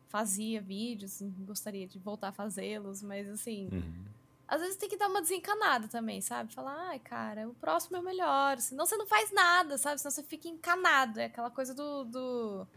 fazia 0.10 0.62
vídeos, 0.62 1.22
gostaria 1.40 1.88
de 1.88 2.00
voltar 2.00 2.30
a 2.30 2.32
fazê-los, 2.32 3.02
mas 3.02 3.28
assim. 3.30 3.70
Uhum. 3.72 4.06
Às 4.48 4.62
vezes 4.62 4.78
tem 4.78 4.88
que 4.88 4.96
dar 4.96 5.10
uma 5.10 5.22
desencanada 5.22 5.90
também, 5.90 6.22
sabe? 6.22 6.54
Falar, 6.54 6.90
ai, 6.90 7.00
cara, 7.00 7.50
o 7.50 7.54
próximo 7.54 7.98
é 7.98 8.00
o 8.00 8.04
melhor. 8.04 8.58
Senão 8.60 8.86
você 8.86 8.96
não 8.96 9.06
faz 9.06 9.30
nada, 9.32 9.78
sabe? 9.78 10.00
Senão 10.00 10.12
você 10.12 10.24
fica 10.24 10.48
encanado. 10.48 11.20
É 11.20 11.26
aquela 11.26 11.52
coisa 11.52 11.74
do. 11.74 12.06
do, 12.06 12.68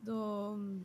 do 0.00 0.80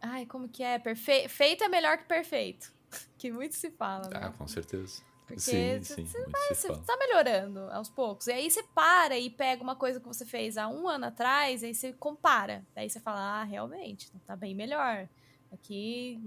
Ai, 0.00 0.26
como 0.26 0.48
que 0.48 0.62
é? 0.64 0.78
Perfe... 0.78 1.28
Feito 1.28 1.62
é 1.62 1.68
melhor 1.68 1.96
que 1.98 2.04
perfeito. 2.04 2.72
que 3.16 3.30
muito 3.30 3.54
se 3.54 3.70
fala. 3.70 4.10
Ah, 4.14 4.28
né? 4.28 4.34
com 4.36 4.48
certeza. 4.48 5.02
Porque 5.28 5.40
sim, 5.40 5.82
sim, 5.82 6.06
você, 6.06 6.24
vai, 6.24 6.54
você 6.54 6.68
tá 6.74 6.96
melhorando 6.96 7.70
aos 7.70 7.90
poucos. 7.90 8.26
E 8.28 8.32
aí 8.32 8.50
você 8.50 8.62
para 8.62 9.18
e 9.18 9.28
pega 9.28 9.62
uma 9.62 9.76
coisa 9.76 10.00
que 10.00 10.06
você 10.06 10.24
fez 10.24 10.56
há 10.56 10.66
um 10.68 10.88
ano 10.88 11.04
atrás, 11.04 11.62
aí 11.62 11.74
você 11.74 11.92
compara. 11.92 12.64
Aí 12.74 12.88
você 12.88 12.98
fala, 12.98 13.42
ah, 13.42 13.44
realmente, 13.44 14.10
tá 14.26 14.34
bem 14.34 14.54
melhor. 14.54 15.06
Aqui, 15.50 16.20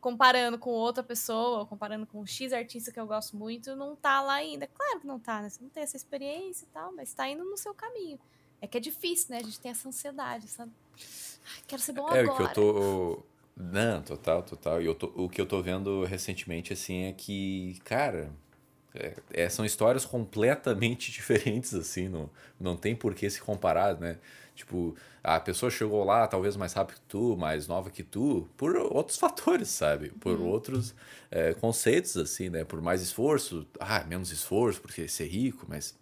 comparando 0.00 0.58
com 0.58 0.70
outra 0.70 1.02
pessoa, 1.02 1.64
comparando 1.64 2.06
com 2.06 2.20
um 2.20 2.26
X 2.26 2.52
artista 2.52 2.92
que 2.92 3.00
eu 3.00 3.06
gosto 3.06 3.34
muito, 3.34 3.74
não 3.74 3.96
tá 3.96 4.20
lá 4.20 4.34
ainda. 4.34 4.66
Claro 4.66 5.00
que 5.00 5.06
não 5.06 5.18
tá, 5.18 5.40
né? 5.40 5.48
Você 5.48 5.62
não 5.62 5.70
tem 5.70 5.82
essa 5.82 5.96
experiência 5.96 6.64
e 6.64 6.68
tal, 6.68 6.92
mas 6.92 7.14
tá 7.14 7.26
indo 7.28 7.42
no 7.42 7.56
seu 7.56 7.72
caminho. 7.72 8.18
É 8.60 8.66
que 8.66 8.76
é 8.76 8.80
difícil, 8.80 9.28
né? 9.30 9.38
A 9.38 9.42
gente 9.42 9.60
tem 9.60 9.70
essa 9.70 9.88
ansiedade, 9.88 10.48
sabe? 10.48 10.72
Quero 11.66 11.80
ser 11.80 11.92
bom 11.92 12.08
é, 12.08 12.20
agora. 12.20 12.26
É 12.26 12.30
o 12.30 12.36
que 12.36 12.42
eu 12.42 12.52
tô. 12.52 13.22
Não, 13.56 14.02
total, 14.02 14.42
total. 14.42 14.82
E 14.82 14.86
eu 14.86 14.94
tô, 14.94 15.10
o 15.14 15.28
que 15.28 15.40
eu 15.40 15.46
tô 15.46 15.62
vendo 15.62 16.04
recentemente, 16.04 16.72
assim, 16.72 17.04
é 17.04 17.12
que, 17.12 17.80
cara, 17.84 18.30
é, 18.94 19.14
é, 19.32 19.48
são 19.48 19.64
histórias 19.64 20.04
completamente 20.04 21.10
diferentes, 21.12 21.74
assim, 21.74 22.08
não, 22.08 22.30
não 22.58 22.76
tem 22.76 22.94
por 22.94 23.14
que 23.14 23.28
se 23.30 23.40
comparar, 23.40 23.98
né? 23.98 24.18
Tipo, 24.56 24.96
a 25.22 25.38
pessoa 25.38 25.70
chegou 25.70 26.02
lá, 26.02 26.26
talvez 26.26 26.56
mais 26.56 26.72
rápido 26.72 26.96
que 26.96 27.06
tu, 27.06 27.36
mais 27.36 27.68
nova 27.68 27.90
que 27.90 28.02
tu, 28.02 28.48
por 28.56 28.74
outros 28.74 29.18
fatores, 29.20 29.68
sabe? 29.68 30.08
Por 30.18 30.40
uhum. 30.40 30.46
outros 30.46 30.94
é, 31.30 31.52
conceitos, 31.54 32.16
assim, 32.16 32.48
né? 32.48 32.64
Por 32.64 32.80
mais 32.80 33.02
esforço, 33.02 33.66
ah, 33.78 34.02
menos 34.04 34.32
esforço, 34.32 34.80
porque 34.80 35.06
ser 35.06 35.26
rico, 35.26 35.66
mas 35.68 35.94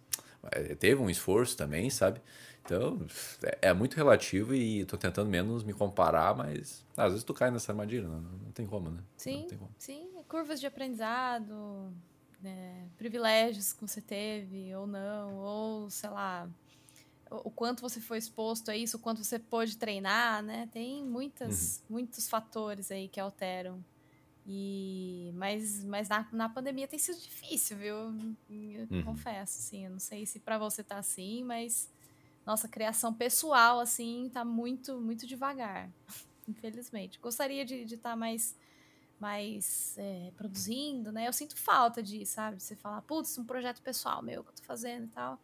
é, 0.51 0.73
teve 0.73 1.01
um 1.01 1.09
esforço 1.09 1.57
também, 1.57 1.89
sabe? 1.89 2.21
Então, 2.63 3.05
é, 3.43 3.69
é 3.69 3.73
muito 3.73 3.95
relativo 3.95 4.55
e 4.55 4.85
tô 4.85 4.97
tentando 4.97 5.29
menos 5.29 5.63
me 5.63 5.73
comparar, 5.73 6.35
mas 6.35 6.83
às 6.95 7.11
vezes 7.11 7.23
tu 7.23 7.33
cai 7.33 7.51
nessa 7.51 7.73
armadilha, 7.73 8.07
não, 8.07 8.21
não 8.21 8.51
tem 8.53 8.65
como, 8.65 8.89
né? 8.89 9.03
Sim, 9.17 9.45
como. 9.49 9.69
sim. 9.77 10.09
Curvas 10.27 10.59
de 10.59 10.65
aprendizado, 10.65 11.93
né? 12.41 12.87
privilégios 12.97 13.73
que 13.73 13.81
você 13.81 14.01
teve 14.01 14.73
ou 14.75 14.87
não, 14.87 15.35
ou 15.35 15.89
sei 15.89 16.09
lá, 16.09 16.49
o, 17.29 17.49
quanto 17.49 17.81
você 17.81 17.99
foi 17.99 18.17
exposto 18.17 18.69
a 18.69 18.77
isso, 18.77 18.97
o 18.97 18.99
quanto 18.99 19.23
você 19.23 19.39
pôde 19.39 19.77
treinar, 19.77 20.43
né? 20.43 20.69
Tem 20.71 21.03
muitas, 21.03 21.77
uhum. 21.77 21.95
muitos 21.95 22.27
fatores 22.29 22.91
aí 22.91 23.07
que 23.07 23.19
alteram. 23.19 23.83
E, 24.47 25.31
mas 25.33 25.83
mas 25.83 26.07
na, 26.07 26.27
na 26.31 26.47
pandemia 26.47 26.87
tem 26.87 26.99
sido 26.99 27.19
difícil, 27.19 27.77
viu? 27.77 27.95
Eu 27.95 28.87
uhum. 28.91 29.03
confesso, 29.03 29.59
assim. 29.59 29.85
Eu 29.85 29.91
não 29.91 29.99
sei 29.99 30.25
se 30.25 30.39
para 30.39 30.57
você 30.57 30.83
tá 30.83 30.97
assim, 30.97 31.43
mas 31.43 31.89
nossa 32.45 32.67
criação 32.67 33.11
pessoal, 33.11 33.79
assim, 33.79 34.29
tá 34.31 34.45
muito, 34.45 35.01
muito 35.01 35.25
devagar, 35.25 35.89
infelizmente. 36.47 37.19
Gostaria 37.19 37.65
de 37.65 37.83
estar 37.83 38.11
tá 38.11 38.15
mais, 38.15 38.55
mais 39.19 39.97
é, 39.97 40.31
produzindo, 40.37 41.11
né? 41.11 41.27
Eu 41.27 41.33
sinto 41.33 41.57
falta 41.57 42.03
disso, 42.03 42.33
sabe? 42.33 42.61
Você 42.61 42.75
falar, 42.75 43.01
putz, 43.01 43.35
um 43.39 43.45
projeto 43.45 43.81
pessoal 43.81 44.21
meu 44.21 44.43
que 44.43 44.51
eu 44.51 44.53
tô 44.53 44.63
fazendo 44.63 45.05
e 45.05 45.09
tal. 45.09 45.39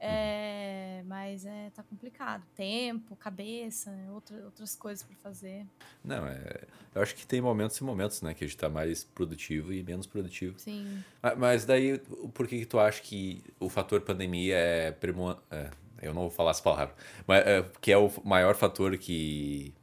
É, 0.00 1.02
mas 1.04 1.44
é, 1.44 1.70
tá 1.70 1.82
complicado. 1.82 2.42
Tempo, 2.56 3.14
cabeça, 3.16 3.94
outra, 4.12 4.44
outras 4.44 4.74
coisas 4.74 5.04
para 5.04 5.14
fazer. 5.16 5.66
Não, 6.02 6.26
é, 6.26 6.62
eu 6.94 7.02
acho 7.02 7.14
que 7.14 7.26
tem 7.26 7.40
momentos 7.40 7.76
e 7.76 7.84
momentos, 7.84 8.22
né? 8.22 8.32
Que 8.32 8.44
a 8.44 8.46
gente 8.46 8.56
tá 8.56 8.70
mais 8.70 9.04
produtivo 9.04 9.72
e 9.72 9.82
menos 9.82 10.06
produtivo. 10.06 10.58
Sim. 10.58 11.04
Mas 11.36 11.66
daí, 11.66 11.98
por 12.32 12.48
que, 12.48 12.60
que 12.60 12.66
tu 12.66 12.78
acha 12.78 13.02
que 13.02 13.44
o 13.60 13.68
fator 13.68 14.00
pandemia 14.00 14.56
é, 14.56 14.90
primo, 14.90 15.36
é 15.50 15.70
eu 16.02 16.14
não 16.14 16.22
vou 16.22 16.30
falar 16.30 16.52
as 16.52 16.60
palavras, 16.60 16.96
mas 17.26 17.46
é, 17.46 17.64
que 17.80 17.92
é 17.92 17.98
o 17.98 18.10
maior 18.24 18.54
fator 18.54 18.96
que 18.96 19.74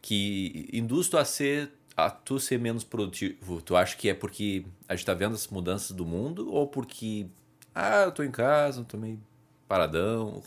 que 0.00 0.68
induz 0.72 1.08
tu 1.08 1.18
a 1.18 1.24
ser 1.24 1.72
a 1.96 2.10
tu 2.10 2.38
ser 2.38 2.58
menos 2.58 2.84
produtivo? 2.84 3.60
Tu 3.62 3.74
acha 3.74 3.96
que 3.96 4.08
é 4.08 4.14
porque 4.14 4.64
a 4.86 4.94
gente 4.94 5.04
tá 5.04 5.14
vendo 5.14 5.34
as 5.34 5.48
mudanças 5.48 5.90
do 5.90 6.06
mundo 6.06 6.52
ou 6.52 6.66
porque 6.68 7.26
ah, 7.74 8.04
eu 8.04 8.12
tô 8.12 8.22
em 8.22 8.30
casa, 8.30 8.84
tô 8.84 8.96
meio 8.96 9.20
paradão? 9.68 10.42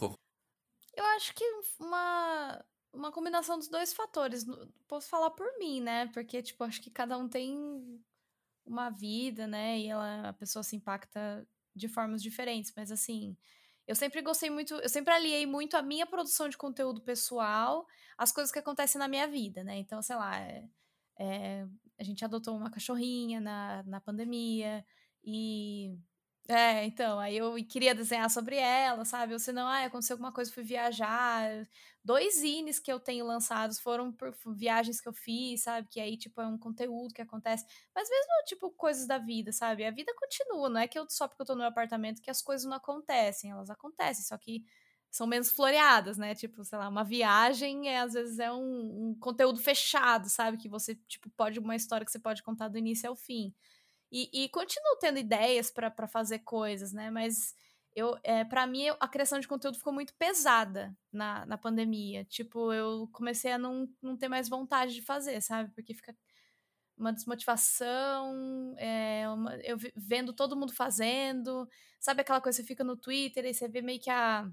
Eu 0.94 1.06
acho 1.06 1.34
que 1.34 1.44
uma 1.80 2.64
uma 2.94 3.12
combinação 3.12 3.58
dos 3.58 3.68
dois 3.70 3.94
fatores. 3.94 4.46
Posso 4.88 5.08
falar 5.10 5.32
por 5.32 5.48
mim, 5.58 5.82
né? 5.82 6.08
Porque 6.08 6.42
tipo, 6.42 6.64
acho 6.64 6.82
que 6.82 6.90
cada 6.92 7.18
um 7.18 7.28
tem 7.28 7.58
uma 8.66 8.90
vida, 8.90 9.48
né? 9.48 9.80
E 9.80 9.88
ela, 9.88 10.30
a 10.30 10.34
pessoa 10.34 10.64
se 10.64 10.76
impacta 10.76 11.48
de 11.76 11.88
formas 11.88 12.22
diferentes, 12.22 12.74
mas 12.76 12.92
assim, 12.92 13.38
eu 13.88 13.96
sempre 13.96 14.22
gostei 14.22 14.50
muito, 14.50 14.74
eu 14.76 14.90
sempre 14.90 15.14
aliei 15.14 15.46
muito 15.46 15.78
a 15.78 15.82
minha 15.82 16.06
produção 16.06 16.50
de 16.50 16.58
conteúdo 16.58 17.02
pessoal 17.02 17.88
às 18.18 18.32
coisas 18.32 18.52
que 18.52 18.60
acontecem 18.60 19.00
na 19.00 19.08
minha 19.08 19.28
vida, 19.28 19.64
né? 19.64 19.78
Então, 19.78 20.02
sei 20.02 20.16
lá, 20.16 20.38
é, 20.40 20.68
é, 21.18 21.66
a 22.00 22.04
gente 22.04 22.24
adotou 22.26 22.56
uma 22.58 22.70
cachorrinha 22.70 23.40
na, 23.40 23.84
na 23.84 24.02
pandemia 24.02 24.86
e 25.24 25.98
é, 26.52 26.86
então, 26.86 27.20
aí 27.20 27.38
eu 27.38 27.56
queria 27.68 27.96
desenhar 27.96 28.30
sobre 28.30 28.56
ela, 28.58 29.06
sabe? 29.06 29.34
Ou 29.34 29.40
se 29.40 29.52
não, 29.52 29.68
ah, 29.68 29.86
aconteceu 29.86 30.16
alguma 30.16 30.32
coisa, 30.32 30.52
fui 30.52 30.64
viajar. 30.64 31.68
Dois 32.04 32.36
zines 32.40 32.80
que 32.80 32.92
eu 32.92 33.00
tenho 33.00 33.26
lançados 33.26 33.80
foram 33.80 34.12
por 34.12 34.34
viagens 34.56 35.00
que 35.02 35.08
eu 35.08 35.14
fiz, 35.14 35.64
sabe? 35.64 35.88
Que 35.90 36.00
aí, 36.00 36.18
tipo, 36.18 36.42
é 36.42 36.48
um 36.48 36.58
conteúdo 36.58 37.14
que 37.14 37.22
acontece. 37.22 37.66
Mas 37.96 38.10
mesmo, 38.10 38.32
tipo, 38.48 38.72
coisas 38.72 39.08
da 39.08 39.18
vida, 39.18 39.52
sabe? 39.52 39.86
A 39.86 39.92
vida 39.92 40.14
continua, 40.16 40.70
não 40.70 40.80
é 40.82 40.88
que 40.88 40.98
eu 41.00 41.06
só 41.10 41.28
porque 41.28 41.42
eu 41.42 41.46
tô 41.46 41.54
no 41.54 41.60
meu 41.60 41.68
apartamento 41.70 42.22
que 42.22 42.30
as 42.32 42.42
coisas 42.42 42.66
não 42.68 42.76
acontecem, 42.78 43.52
elas 43.52 43.70
acontecem, 43.70 44.24
só 44.26 44.38
que 44.38 44.64
são 45.12 45.28
menos 45.28 45.52
floreadas, 45.52 46.18
né? 46.18 46.34
Tipo, 46.36 46.64
sei 46.64 46.78
lá, 46.78 46.88
uma 46.88 47.04
viagem 47.04 47.90
é, 47.90 48.00
às 48.00 48.14
vezes 48.14 48.40
é 48.40 48.52
um, 48.52 49.10
um 49.12 49.16
conteúdo 49.20 49.60
fechado, 49.60 50.30
sabe? 50.30 50.58
Que 50.58 50.70
você, 50.70 50.96
tipo, 51.08 51.30
pode, 51.32 51.60
uma 51.60 51.76
história 51.76 52.06
que 52.06 52.12
você 52.12 52.20
pode 52.20 52.42
contar 52.44 52.70
do 52.70 52.78
início 52.78 53.10
ao 53.10 53.16
fim. 53.16 53.54
E, 54.12 54.30
e 54.44 54.50
continuo 54.50 54.98
tendo 55.00 55.20
ideias 55.20 55.72
para 55.72 56.08
fazer 56.08 56.40
coisas, 56.40 56.92
né? 56.92 57.10
Mas 57.10 57.56
eu, 57.96 58.18
é, 58.24 58.44
para 58.46 58.66
mim, 58.68 58.88
a 59.00 59.08
criação 59.08 59.40
de 59.40 59.48
conteúdo 59.48 59.78
ficou 59.78 59.94
muito 59.94 60.14
pesada 60.16 60.96
na, 61.12 61.46
na 61.46 61.58
pandemia. 61.58 62.26
Tipo, 62.26 62.74
eu 62.74 63.10
comecei 63.12 63.52
a 63.52 63.58
não, 63.58 63.88
não 64.02 64.18
ter 64.18 64.30
mais 64.30 64.50
vontade 64.50 64.94
de 64.94 65.02
fazer, 65.02 65.42
sabe? 65.42 65.72
Porque 65.74 65.94
fica 65.94 66.16
uma 66.98 67.14
desmotivação, 67.14 68.76
é, 68.78 69.28
uma, 69.30 69.56
eu 69.58 69.78
vendo 69.96 70.34
todo 70.34 70.56
mundo 70.56 70.74
fazendo, 70.74 71.68
sabe 72.00 72.22
aquela 72.22 72.42
coisa, 72.42 72.58
você 72.58 72.64
fica 72.64 72.84
no 72.84 72.96
Twitter 72.96 73.46
e 73.46 73.54
você 73.54 73.68
vê 73.68 73.82
meio 73.82 74.00
que 74.00 74.10
a, 74.10 74.48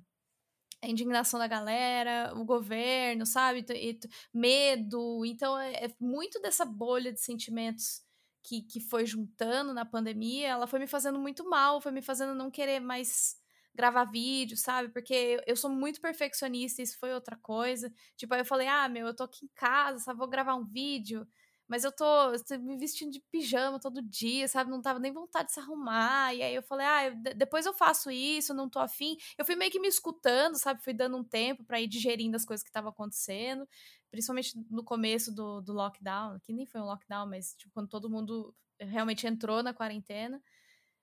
a 0.83 0.89
indignação 0.89 1.39
da 1.39 1.47
galera, 1.47 2.33
o 2.37 2.45
governo, 2.45 3.27
sabe? 3.27 3.65
E, 3.71 3.99
medo. 4.33 5.25
Então, 5.25 5.59
é, 5.59 5.87
é 5.87 5.95
muito 6.01 6.41
dessa 6.41 6.65
bolha 6.65 7.13
de 7.13 7.21
sentimentos 7.21 8.03
que, 8.49 8.63
que 8.63 8.81
foi 8.81 9.05
juntando 9.05 9.75
na 9.75 9.85
pandemia, 9.85 10.49
ela 10.49 10.67
foi 10.67 10.79
me 10.79 10.87
fazendo 10.87 11.19
muito 11.19 11.49
mal, 11.49 11.81
foi 11.83 11.93
me 11.93 12.01
fazendo 12.01 12.35
não 12.35 12.51
querer 12.51 12.81
mais 12.81 13.37
gravar 13.75 14.07
vídeo, 14.07 14.57
sabe? 14.57 14.89
Porque 14.89 15.39
eu 15.47 15.55
sou 15.55 15.71
muito 15.71 16.01
perfeccionista, 16.01 16.83
isso 16.83 16.99
foi 16.99 17.13
outra 17.13 17.37
coisa. 17.37 17.93
Tipo, 18.17 18.35
aí 18.35 18.41
eu 18.41 18.45
falei, 18.45 18.67
ah, 18.67 18.89
meu, 18.89 19.07
eu 19.07 19.15
tô 19.15 19.25
aqui 19.25 19.45
em 19.45 19.51
casa, 19.55 20.01
só 20.01 20.15
vou 20.15 20.27
gravar 20.27 20.55
um 20.57 20.65
vídeo, 20.65 21.29
mas 21.69 21.85
eu 21.85 21.93
tô, 21.93 22.07
tô 22.49 22.59
me 22.59 22.79
vestindo 22.79 23.13
de 23.13 23.21
pijama 23.31 23.79
todo 23.79 24.01
dia, 24.03 24.49
sabe? 24.49 24.71
Não 24.71 24.81
tava 24.81 24.99
nem 24.99 25.13
vontade 25.13 25.49
de 25.49 25.55
se 25.55 25.61
arrumar. 25.61 26.35
E 26.35 26.43
aí 26.43 26.55
eu 26.55 26.63
falei, 26.63 26.87
ah, 26.87 27.07
eu, 27.09 27.15
depois 27.37 27.67
eu 27.67 27.75
faço 27.75 28.11
isso, 28.11 28.55
não 28.55 28.71
tô 28.71 28.79
afim. 28.79 29.17
Eu 29.37 29.45
fui 29.45 29.55
meio 29.55 29.71
que 29.71 29.79
me 29.79 29.89
escutando, 29.89 30.59
sabe? 30.59 30.83
Fui 30.83 30.95
dando 30.95 31.19
um 31.19 31.25
tempo 31.25 31.63
para 31.65 31.81
ir 31.81 31.87
digerindo 31.87 32.37
as 32.37 32.45
coisas 32.47 32.65
que 32.65 32.71
estavam 32.71 32.91
acontecendo 32.91 33.69
principalmente 34.11 34.53
no 34.71 34.85
começo 34.85 35.35
do, 35.35 35.61
do 35.61 35.73
lockdown, 35.73 36.39
que 36.41 36.53
nem 36.53 36.67
foi 36.67 36.81
um 36.81 36.87
lockdown, 36.87 37.29
mas 37.29 37.55
tipo, 37.55 37.73
quando 37.73 37.89
todo 37.89 38.11
mundo 38.11 38.55
realmente 38.81 39.27
entrou 39.27 39.63
na 39.63 39.75
quarentena. 39.75 40.43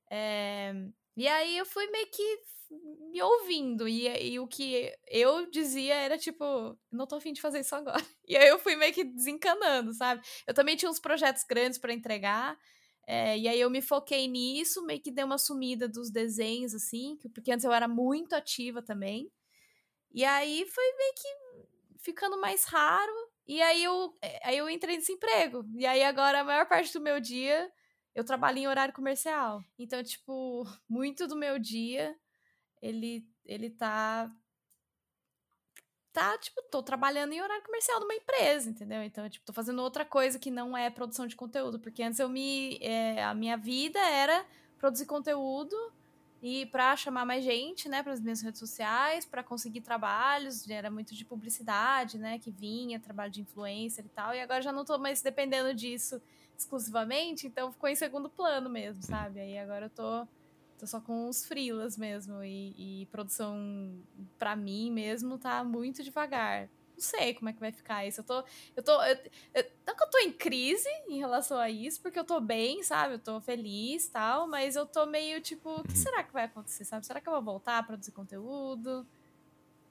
É, 0.09 0.74
e 1.15 1.27
aí 1.27 1.57
eu 1.57 1.65
fui 1.65 1.88
meio 1.88 2.07
que 2.07 2.39
me 3.12 3.21
ouvindo, 3.21 3.88
e, 3.88 4.07
e, 4.07 4.39
o 4.39 4.47
que 4.47 4.91
eu 5.07 5.50
dizia 5.50 5.95
era 5.95 6.17
tipo, 6.17 6.77
não 6.91 7.05
tô 7.05 7.15
afim 7.15 7.31
de 7.31 7.41
fazer 7.41 7.59
isso 7.59 7.75
agora. 7.75 8.03
E 8.27 8.35
aí 8.35 8.47
eu 8.47 8.57
fui 8.57 8.75
meio 8.75 8.93
que 8.93 9.03
desencanando, 9.03 9.93
sabe? 9.93 10.21
Eu 10.47 10.53
também 10.53 10.75
tinha 10.75 10.89
uns 10.89 11.00
projetos 11.00 11.43
grandes 11.43 11.77
para 11.77 11.93
entregar, 11.93 12.57
é, 13.07 13.38
e 13.38 13.47
aí 13.47 13.59
eu 13.59 13.69
me 13.69 13.81
foquei 13.81 14.27
nisso, 14.27 14.83
meio 14.85 15.01
que 15.01 15.12
dei 15.12 15.24
uma 15.24 15.38
sumida 15.38 15.88
dos 15.88 16.09
desenhos, 16.09 16.74
assim, 16.74 17.17
porque 17.33 17.51
antes 17.51 17.63
eu 17.63 17.71
era 17.71 17.88
muito 17.88 18.33
ativa 18.33 18.81
também. 18.81 19.31
E 20.12 20.25
aí 20.25 20.65
foi 20.67 20.83
meio 20.97 21.13
que 21.13 21.75
ficando 22.05 22.39
mais 22.39 22.63
raro. 22.65 23.12
E 23.47 23.62
aí 23.62 23.83
eu, 23.83 24.17
eh, 24.21 24.39
aí 24.43 24.57
eu 24.57 24.69
entrei 24.69 24.95
nesse 24.95 25.12
emprego. 25.12 25.65
E 25.75 25.85
aí 25.85 26.03
agora 26.03 26.41
a 26.41 26.43
maior 26.43 26.67
parte 26.67 26.93
do 26.93 27.01
meu 27.01 27.19
dia 27.19 27.69
eu 28.13 28.24
trabalho 28.24 28.59
em 28.59 28.67
horário 28.67 28.93
comercial. 28.93 29.62
Então, 29.77 30.01
tipo, 30.03 30.63
muito 30.88 31.27
do 31.27 31.35
meu 31.35 31.59
dia 31.59 32.15
ele 32.81 33.27
ele 33.45 33.69
tá 33.69 34.31
tá, 36.13 36.38
tipo, 36.38 36.62
tô 36.71 36.81
trabalhando 36.81 37.33
em 37.33 37.41
horário 37.41 37.63
comercial 37.65 38.00
numa 38.00 38.15
empresa, 38.15 38.69
entendeu? 38.69 39.03
Então, 39.03 39.29
tipo, 39.29 39.45
tô 39.45 39.51
fazendo 39.51 39.81
outra 39.81 40.05
coisa 40.05 40.39
que 40.39 40.50
não 40.50 40.77
é 40.77 40.89
produção 40.89 41.27
de 41.27 41.35
conteúdo, 41.35 41.77
porque 41.77 42.01
antes 42.01 42.19
eu 42.19 42.29
me 42.29 42.77
é, 42.81 43.21
a 43.24 43.33
minha 43.33 43.57
vida 43.57 44.00
era 44.00 44.45
produzir 44.77 45.05
conteúdo 45.05 45.75
e 46.42 46.65
para 46.68 46.96
chamar 46.96 47.25
mais 47.25 47.44
gente, 47.44 47.89
né, 47.89 48.04
para 48.04 48.13
as 48.13 48.20
minhas 48.20 48.42
redes 48.42 48.60
sociais, 48.60 49.25
para 49.25 49.44
conseguir 49.44 49.82
trabalhos, 49.82 50.70
era 50.70 50.92
muito 50.92 51.15
de 51.15 51.25
publicidade, 51.25 52.18
né, 52.18 52.38
que 52.38 52.51
vinha, 52.51 53.00
trabalho 53.00 53.32
de 53.32 53.42
influencer 53.42 54.06
e 54.06 54.10
tal, 54.10 54.34
e 54.34 54.42
agora 54.42 54.62
já 54.62 54.72
não 54.72 54.82
estou 54.82 55.00
mais 55.00 55.22
dependendo 55.22 55.74
disso 55.74 56.22
exclusivamente, 56.58 57.48
então 57.48 57.72
ficou 57.72 57.89
em 57.89 57.96
segundo 57.96 58.30
plano 58.30 58.70
mesmo, 58.70 59.04
sabe? 59.04 59.39
Aí 59.39 59.58
agora 59.58 59.88
eu 59.88 59.89
tô, 59.89 60.27
tô 60.77 60.88
só 60.88 61.01
com 61.01 61.27
os 61.27 61.46
frilas 61.46 61.98
mesmo 61.98 62.44
e, 62.44 63.01
e 63.01 63.06
produção 63.08 64.00
para 64.39 64.56
mim 64.56 64.92
mesmo 64.92 65.38
tá 65.38 65.63
muito 65.63 66.01
devagar 66.01 66.70
não 66.96 67.02
sei 67.02 67.34
como 67.34 67.50
é 67.50 67.54
que 67.54 67.60
vai 67.60 67.72
ficar 67.72 68.06
isso. 68.06 68.22
Eu 68.22 68.24
tô. 68.24 68.44
Eu 68.75 68.84
tô. 68.84 69.04
Eu, 69.04 69.18
eu, 69.54 69.66
não 69.86 69.96
que 69.96 70.04
eu 70.04 70.10
tô 70.10 70.18
em 70.20 70.32
crise 70.32 70.90
em 71.08 71.20
relação 71.20 71.58
a 71.58 71.70
isso, 71.70 72.02
porque 72.02 72.18
eu 72.18 72.24
tô 72.24 72.40
bem, 72.40 72.82
sabe? 72.84 73.16
Eu 73.16 73.20
tô 73.20 73.40
feliz 73.42 74.08
tal, 74.08 74.48
mas 74.48 74.75
eu 74.75 74.86
tô 74.86 75.06
meio 75.06 75.42
tipo, 75.42 75.70
o 75.70 75.84
que 75.84 75.90
uhum. 75.90 75.96
será 75.96 76.24
que 76.24 76.34
vai 76.34 76.46
acontecer, 76.46 76.86
sabe? 76.86 77.06
Será 77.06 77.20
que 77.20 77.28
eu 77.28 77.34
vou 77.34 77.44
voltar 77.44 77.78
a 77.78 77.84
produzir 77.84 78.12
conteúdo? 78.12 79.06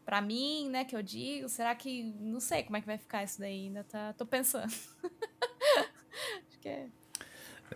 Pra 0.04 0.20
mim, 0.20 0.68
né, 0.68 0.84
que 0.84 0.94
eu 0.94 1.02
digo, 1.02 1.48
será 1.48 1.74
que. 1.74 2.02
Não 2.20 2.40
sei 2.40 2.62
como 2.62 2.76
é 2.76 2.80
que 2.80 2.86
vai 2.86 2.98
ficar 2.98 3.24
isso 3.24 3.38
daí, 3.38 3.66
ainda 3.66 3.84
tá. 3.84 4.12
Tô 4.14 4.26
pensando. 4.26 4.72
Acho 6.48 6.58
que 6.60 6.68
é. 6.68 6.88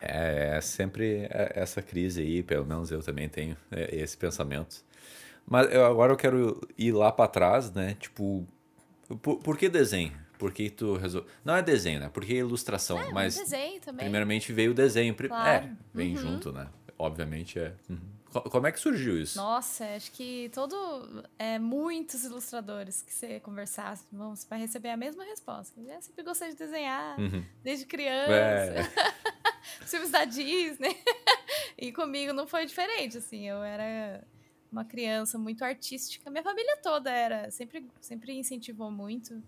É, 0.01 0.57
é 0.57 0.61
sempre 0.61 1.27
é, 1.31 1.53
essa 1.55 1.83
crise 1.83 2.23
aí, 2.23 2.43
pelo 2.43 2.67
menos 2.67 2.91
eu 2.91 3.03
também 3.03 3.29
tenho 3.29 3.57
é, 3.71 3.95
esse 3.97 4.17
pensamento. 4.17 4.85
Mas 5.47 5.73
eu, 5.73 5.85
agora 5.87 6.13
eu 6.13 6.17
quero 6.17 6.61
ir 6.77 6.93
lá 6.93 7.11
para 7.11 7.29
trás, 7.29 7.73
né? 7.73 7.97
Tipo, 7.99 8.47
por, 9.17 9.38
por 9.38 9.57
que 9.57 9.69
desenho? 9.69 10.12
Por 10.38 10.53
que 10.53 10.71
tu 10.71 10.97
resolve... 10.97 11.29
Não 11.45 11.57
é 11.57 11.62
desenho, 11.62 12.00
né? 12.00 12.11
Porque 12.12 12.35
ilustração, 12.35 12.99
é, 13.00 13.11
mas... 13.11 13.37
desenho 13.37 13.81
também. 13.81 14.05
Primeiramente 14.05 14.53
veio 14.53 14.71
o 14.71 14.75
desenho. 14.75 15.15
Claro. 15.15 15.67
É, 15.67 15.73
vem 15.93 16.17
uhum. 16.17 16.23
junto, 16.23 16.53
né? 16.53 16.69
Obviamente 16.99 17.59
é... 17.59 17.75
Uhum. 17.88 17.99
Como 18.50 18.67
é 18.67 18.73
que 18.73 18.79
surgiu 18.79 19.19
isso? 19.19 19.38
Nossa, 19.38 19.85
acho 19.97 20.12
que 20.12 20.50
todo... 20.53 21.25
É, 21.38 21.59
muitos 21.59 22.25
ilustradores 22.25 23.03
que 23.03 23.12
você 23.12 23.41
conversasse, 23.41 24.05
vamos, 24.12 24.45
vai 24.45 24.61
receber 24.61 24.91
a 24.91 24.97
mesma 24.97 25.25
resposta. 25.25 25.81
Eu 25.81 26.00
sempre 26.03 26.23
gostei 26.23 26.50
de 26.50 26.57
desenhar, 26.57 27.19
uhum. 27.19 27.45
desde 27.62 27.87
criança. 27.87 28.88
É. 29.81 29.87
Filmes 29.87 30.11
da 30.11 30.25
Disney. 30.25 30.97
e 31.77 31.93
comigo 31.93 32.33
não 32.33 32.47
foi 32.47 32.65
diferente, 32.65 33.19
assim. 33.19 33.47
Eu 33.47 33.62
era 33.62 34.25
uma 34.71 34.85
criança 34.85 35.39
muito 35.39 35.65
artística. 35.65 36.31
Minha 36.31 36.43
família 36.43 36.77
toda 36.83 37.11
era, 37.11 37.51
sempre, 37.51 37.87
sempre 38.01 38.33
incentivou 38.33 38.91
muito. 38.91 39.43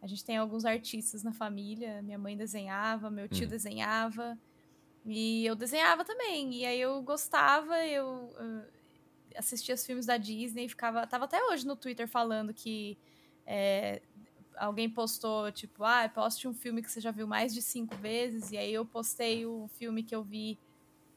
A 0.00 0.06
gente 0.06 0.24
tem 0.24 0.36
alguns 0.36 0.64
artistas 0.64 1.22
na 1.22 1.32
família. 1.32 2.00
Minha 2.02 2.18
mãe 2.18 2.36
desenhava, 2.36 3.10
meu 3.10 3.28
tio 3.28 3.46
hum. 3.46 3.50
desenhava. 3.50 4.38
E 5.04 5.44
eu 5.44 5.54
desenhava 5.54 6.04
também. 6.04 6.54
E 6.54 6.64
aí 6.64 6.80
eu 6.80 7.02
gostava, 7.02 7.84
eu, 7.86 8.30
eu 8.38 8.62
assistia 9.36 9.74
os 9.74 9.84
filmes 9.84 10.06
da 10.06 10.16
Disney, 10.16 10.68
ficava. 10.68 11.06
Tava 11.06 11.24
até 11.24 11.42
hoje 11.46 11.66
no 11.66 11.76
Twitter 11.76 12.08
falando 12.08 12.54
que 12.54 12.96
é, 13.46 14.00
alguém 14.56 14.88
postou, 14.88 15.50
tipo, 15.50 15.84
ah, 15.84 16.08
poste 16.08 16.46
um 16.46 16.54
filme 16.54 16.82
que 16.82 16.90
você 16.90 17.00
já 17.00 17.10
viu 17.10 17.26
mais 17.26 17.52
de 17.52 17.60
cinco 17.60 17.96
vezes. 17.96 18.52
E 18.52 18.56
aí 18.56 18.72
eu 18.72 18.84
postei 18.84 19.44
o 19.44 19.68
filme 19.68 20.02
que 20.02 20.14
eu 20.14 20.22
vi 20.22 20.58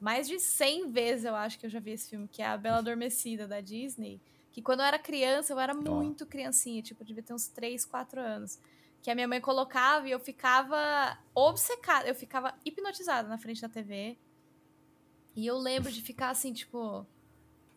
mais 0.03 0.27
de 0.27 0.37
100 0.37 0.91
vezes 0.91 1.23
eu 1.23 1.33
acho 1.33 1.57
que 1.57 1.65
eu 1.65 1.69
já 1.69 1.79
vi 1.79 1.91
esse 1.91 2.09
filme, 2.09 2.27
que 2.27 2.41
é 2.41 2.45
A 2.45 2.57
Bela 2.57 2.79
Adormecida, 2.79 3.47
da 3.47 3.61
Disney. 3.61 4.19
Que 4.51 4.61
quando 4.61 4.81
eu 4.81 4.85
era 4.85 4.99
criança, 4.99 5.53
eu 5.53 5.59
era 5.61 5.73
muito 5.73 6.25
criancinha, 6.25 6.81
tipo, 6.81 7.05
devia 7.05 7.23
ter 7.23 7.33
uns 7.33 7.47
3, 7.47 7.85
4 7.85 8.19
anos. 8.19 8.59
Que 9.01 9.09
a 9.09 9.15
minha 9.15 9.29
mãe 9.29 9.39
colocava 9.39 10.05
e 10.05 10.11
eu 10.11 10.19
ficava 10.19 11.17
obcecada, 11.33 12.09
eu 12.09 12.13
ficava 12.13 12.53
hipnotizada 12.65 13.29
na 13.29 13.37
frente 13.37 13.61
da 13.61 13.69
TV. 13.69 14.17
E 15.37 15.47
eu 15.47 15.57
lembro 15.57 15.89
de 15.89 16.01
ficar 16.01 16.31
assim, 16.31 16.51
tipo, 16.51 17.07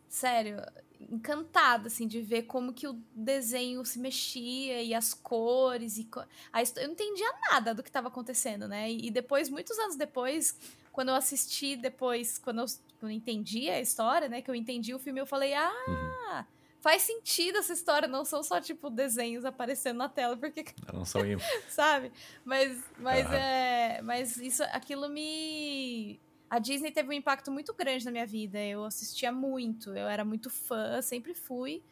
sério, 0.08 0.56
encantada, 1.00 1.86
assim, 1.86 2.08
de 2.08 2.20
ver 2.20 2.42
como 2.42 2.72
que 2.72 2.88
o 2.88 3.00
desenho 3.14 3.84
se 3.84 4.00
mexia 4.00 4.82
e 4.82 4.94
as 4.94 5.14
cores 5.14 5.96
e... 5.96 6.08
A 6.52 6.60
eu 6.60 6.86
não 6.86 6.92
entendia 6.92 7.32
nada 7.52 7.72
do 7.72 7.84
que 7.84 7.88
estava 7.88 8.08
acontecendo, 8.08 8.66
né? 8.66 8.90
E 8.90 9.12
depois, 9.12 9.48
muitos 9.48 9.78
anos 9.78 9.94
depois, 9.94 10.58
quando 10.96 11.10
eu 11.10 11.14
assisti 11.14 11.76
depois, 11.76 12.38
quando 12.38 12.62
eu, 12.62 12.64
quando 12.98 13.12
eu 13.12 13.16
entendi 13.16 13.68
a 13.68 13.78
história, 13.78 14.30
né? 14.30 14.40
Que 14.40 14.50
eu 14.50 14.54
entendi 14.54 14.94
o 14.94 14.98
filme, 14.98 15.20
eu 15.20 15.26
falei, 15.26 15.52
ah... 15.52 15.84
Uhum. 15.86 16.44
Faz 16.80 17.02
sentido 17.02 17.58
essa 17.58 17.72
história, 17.72 18.08
não 18.08 18.24
são 18.24 18.42
só, 18.42 18.60
tipo, 18.60 18.88
desenhos 18.88 19.44
aparecendo 19.44 19.96
na 19.96 20.08
tela, 20.08 20.36
porque. 20.36 20.64
Não 20.94 21.04
são 21.04 21.20
Sabe? 21.68 22.12
Mas, 22.44 22.80
mas, 22.96 23.26
uhum. 23.26 23.32
é, 23.32 24.00
mas 24.02 24.36
isso, 24.36 24.62
aquilo 24.70 25.08
me 25.08 26.20
a 26.48 26.60
Disney 26.60 26.92
teve 26.92 27.08
um 27.08 27.12
impacto 27.12 27.50
muito 27.50 27.74
grande 27.74 28.04
na 28.04 28.12
minha 28.12 28.26
vida. 28.26 28.62
Eu 28.62 28.84
assistia 28.84 29.32
muito, 29.32 29.90
eu 29.96 30.06
era 30.06 30.24
muito 30.24 30.48
fã, 30.48 31.02
sempre 31.02 31.34
fui. 31.34 31.82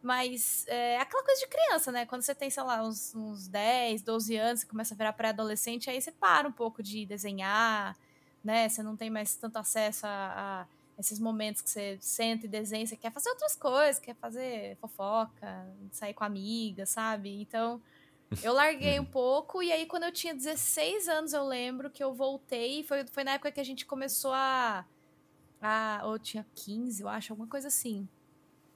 Mas 0.00 0.64
é 0.66 0.98
aquela 0.98 1.22
coisa 1.22 1.40
de 1.40 1.48
criança, 1.48 1.92
né? 1.92 2.06
Quando 2.06 2.22
você 2.22 2.34
tem, 2.34 2.48
sei 2.48 2.62
lá, 2.62 2.82
uns, 2.82 3.14
uns 3.14 3.48
10, 3.48 4.00
12 4.00 4.36
anos, 4.36 4.60
você 4.60 4.66
começa 4.66 4.94
a 4.94 4.96
virar 4.96 5.12
pré-adolescente, 5.12 5.90
aí 5.90 6.00
você 6.00 6.10
para 6.10 6.48
um 6.48 6.52
pouco 6.52 6.82
de 6.82 7.04
desenhar, 7.04 7.94
né? 8.42 8.68
Você 8.68 8.82
não 8.82 8.96
tem 8.96 9.10
mais 9.10 9.34
tanto 9.36 9.56
acesso 9.58 10.06
a, 10.06 10.66
a 10.66 10.66
esses 10.98 11.18
momentos 11.20 11.62
que 11.62 11.70
você 11.70 11.96
senta 12.00 12.46
e 12.46 12.48
desenha, 12.48 12.86
você 12.86 12.96
quer 12.96 13.12
fazer 13.12 13.30
outras 13.30 13.54
coisas, 13.54 14.00
quer 14.00 14.16
fazer 14.16 14.76
fofoca, 14.80 15.66
sair 15.92 16.12
com 16.12 16.24
amiga, 16.24 16.84
sabe? 16.86 17.40
Então, 17.40 17.80
eu 18.42 18.52
larguei 18.52 18.98
um 18.98 19.04
pouco, 19.04 19.62
e 19.62 19.72
aí 19.72 19.86
quando 19.86 20.02
eu 20.02 20.12
tinha 20.12 20.34
16 20.34 21.08
anos, 21.08 21.32
eu 21.32 21.44
lembro 21.46 21.88
que 21.88 22.02
eu 22.02 22.12
voltei. 22.12 22.82
Foi, 22.82 23.06
foi 23.06 23.24
na 23.24 23.32
época 23.32 23.52
que 23.52 23.60
a 23.60 23.64
gente 23.64 23.86
começou 23.86 24.32
a. 24.32 24.84
a 25.62 26.00
ou 26.04 26.18
tinha 26.18 26.44
15, 26.54 27.02
eu 27.02 27.08
acho, 27.08 27.32
alguma 27.32 27.48
coisa 27.48 27.68
assim. 27.68 28.08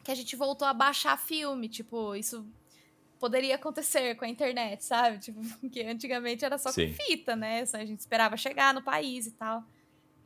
Que 0.05 0.11
a 0.13 0.15
gente 0.15 0.37
voltou 0.37 0.67
a 0.67 0.73
baixar 0.73 1.19
filme. 1.19 1.69
Tipo, 1.69 2.15
isso 2.15 2.47
poderia 3.23 3.55
acontecer 3.55 4.17
com 4.17 4.25
a 4.25 4.29
internet, 4.29 4.85
sabe? 4.85 5.21
Tipo, 5.21 5.41
porque 5.61 5.83
antigamente 5.83 6.45
era 6.45 6.59
só 6.59 6.73
Sim. 6.73 6.89
com 6.89 7.05
fita, 7.05 7.37
né? 7.37 7.63
A 7.73 7.85
gente 7.85 8.01
esperava 8.01 8.37
chegar 8.37 8.75
no 8.75 8.83
país 8.83 9.29
e 9.29 9.31
tal. 9.31 9.63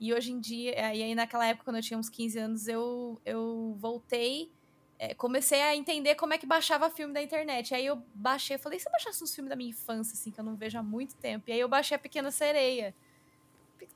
E 0.00 0.14
hoje 0.14 0.32
em 0.32 0.40
dia, 0.40 0.72
e 0.94 1.02
aí 1.02 1.14
naquela 1.14 1.46
época, 1.46 1.64
quando 1.66 1.76
eu 1.76 1.82
tinha 1.82 1.98
uns 1.98 2.08
15 2.08 2.38
anos, 2.38 2.68
eu, 2.68 3.20
eu 3.24 3.76
voltei 3.78 4.50
é, 4.98 5.12
comecei 5.12 5.60
a 5.60 5.76
entender 5.76 6.14
como 6.14 6.32
é 6.32 6.38
que 6.38 6.46
baixava 6.46 6.88
filme 6.88 7.12
da 7.12 7.22
internet. 7.22 7.74
Aí 7.74 7.84
eu 7.84 8.02
baixei, 8.14 8.56
eu 8.56 8.60
falei, 8.60 8.78
se 8.78 8.88
eu 8.88 8.92
baixasse 8.92 9.22
uns 9.22 9.34
filmes 9.34 9.50
da 9.50 9.56
minha 9.56 9.68
infância, 9.68 10.14
assim, 10.14 10.30
que 10.30 10.40
eu 10.40 10.44
não 10.44 10.56
vejo 10.56 10.78
há 10.78 10.82
muito 10.82 11.14
tempo. 11.16 11.50
E 11.50 11.52
aí 11.52 11.60
eu 11.60 11.68
baixei 11.68 11.94
a 11.94 11.98
Pequena 11.98 12.30
Sereia. 12.30 12.94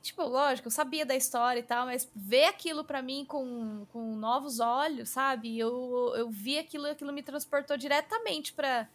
Tipo, 0.01 0.23
lógico, 0.23 0.67
eu 0.67 0.71
sabia 0.71 1.05
da 1.05 1.15
história 1.15 1.59
e 1.59 1.63
tal, 1.63 1.85
mas 1.85 2.09
ver 2.15 2.45
aquilo 2.45 2.83
para 2.83 3.01
mim 3.01 3.25
com, 3.25 3.85
com 3.91 4.15
novos 4.15 4.59
olhos, 4.59 5.09
sabe? 5.09 5.57
Eu, 5.57 6.13
eu 6.15 6.29
vi 6.29 6.57
aquilo 6.57 6.87
e 6.87 6.91
aquilo 6.91 7.13
me 7.13 7.23
transportou 7.23 7.77
diretamente 7.77 8.53
para 8.53 8.87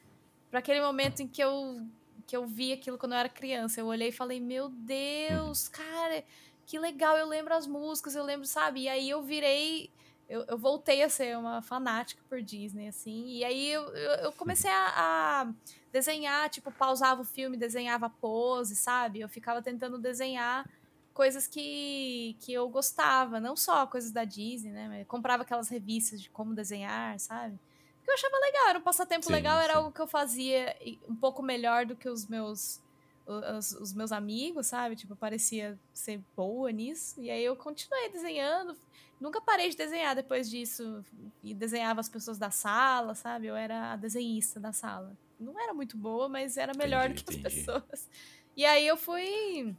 aquele 0.52 0.80
momento 0.80 1.22
em 1.22 1.28
que 1.28 1.42
eu, 1.42 1.80
que 2.26 2.36
eu 2.36 2.46
vi 2.46 2.72
aquilo 2.72 2.98
quando 2.98 3.12
eu 3.12 3.18
era 3.18 3.28
criança. 3.28 3.80
Eu 3.80 3.86
olhei 3.86 4.08
e 4.08 4.12
falei, 4.12 4.40
meu 4.40 4.68
Deus, 4.68 5.68
cara, 5.68 6.24
que 6.66 6.78
legal, 6.78 7.16
eu 7.16 7.26
lembro 7.26 7.54
as 7.54 7.66
músicas, 7.66 8.16
eu 8.16 8.24
lembro, 8.24 8.46
sabe? 8.46 8.82
E 8.82 8.88
aí 8.88 9.08
eu 9.08 9.22
virei 9.22 9.90
eu, 10.28 10.44
eu, 10.48 10.58
voltei 10.58 11.02
a 11.02 11.08
ser 11.08 11.38
uma 11.38 11.62
fanática 11.62 12.20
por 12.28 12.42
Disney, 12.42 12.88
assim. 12.88 13.26
E 13.28 13.44
aí 13.44 13.70
eu, 13.70 13.82
eu 13.94 14.32
comecei 14.32 14.70
a, 14.70 14.92
a, 14.96 15.52
desenhar, 15.92 16.50
tipo, 16.50 16.70
pausava 16.72 17.22
o 17.22 17.24
filme, 17.24 17.56
desenhava 17.56 18.10
pose, 18.10 18.74
sabe? 18.74 19.20
Eu 19.20 19.28
ficava 19.28 19.62
tentando 19.62 19.98
desenhar 19.98 20.68
coisas 21.16 21.46
que, 21.46 22.36
que 22.40 22.52
eu 22.52 22.68
gostava, 22.68 23.40
não 23.40 23.56
só 23.56 23.86
coisas 23.86 24.12
da 24.12 24.24
Disney, 24.24 24.70
né? 24.70 24.86
Mas 24.88 25.06
comprava 25.06 25.44
aquelas 25.44 25.70
revistas 25.70 26.20
de 26.20 26.28
como 26.28 26.54
desenhar, 26.54 27.18
sabe? 27.18 27.58
Porque 27.96 28.10
eu 28.10 28.14
achava 28.14 28.36
legal, 28.38 28.68
era 28.68 28.78
um 28.78 28.82
passatempo 28.82 29.24
sim, 29.24 29.32
legal, 29.32 29.58
era 29.58 29.72
sim. 29.72 29.78
algo 29.78 29.90
que 29.90 30.00
eu 30.00 30.06
fazia 30.06 30.76
um 31.08 31.16
pouco 31.16 31.42
melhor 31.42 31.86
do 31.86 31.96
que 31.96 32.08
os 32.08 32.26
meus 32.26 32.82
os, 33.26 33.72
os, 33.72 33.92
meus 33.94 34.12
amigos, 34.12 34.68
sabe? 34.68 34.94
Tipo, 34.94 35.16
parecia 35.16 35.76
ser 35.92 36.22
boa 36.36 36.70
nisso. 36.70 37.20
E 37.20 37.28
aí 37.28 37.44
eu 37.44 37.56
continuei 37.56 38.08
desenhando, 38.08 38.76
Nunca 39.18 39.40
parei 39.40 39.70
de 39.70 39.76
desenhar 39.76 40.14
depois 40.14 40.48
disso. 40.48 41.04
E 41.42 41.54
desenhava 41.54 42.00
as 42.00 42.08
pessoas 42.08 42.38
da 42.38 42.50
sala, 42.50 43.14
sabe? 43.14 43.46
Eu 43.46 43.56
era 43.56 43.92
a 43.92 43.96
desenhista 43.96 44.60
da 44.60 44.72
sala. 44.72 45.16
Não 45.40 45.58
era 45.58 45.72
muito 45.72 45.96
boa, 45.96 46.28
mas 46.28 46.56
era 46.56 46.72
melhor 46.76 47.10
entendi, 47.10 47.22
do 47.22 47.24
que 47.24 47.46
as 47.46 47.54
entendi. 47.54 47.66
pessoas. 47.66 48.08
E 48.56 48.64
aí 48.64 48.86
eu 48.86 48.96
fui. 48.96 49.74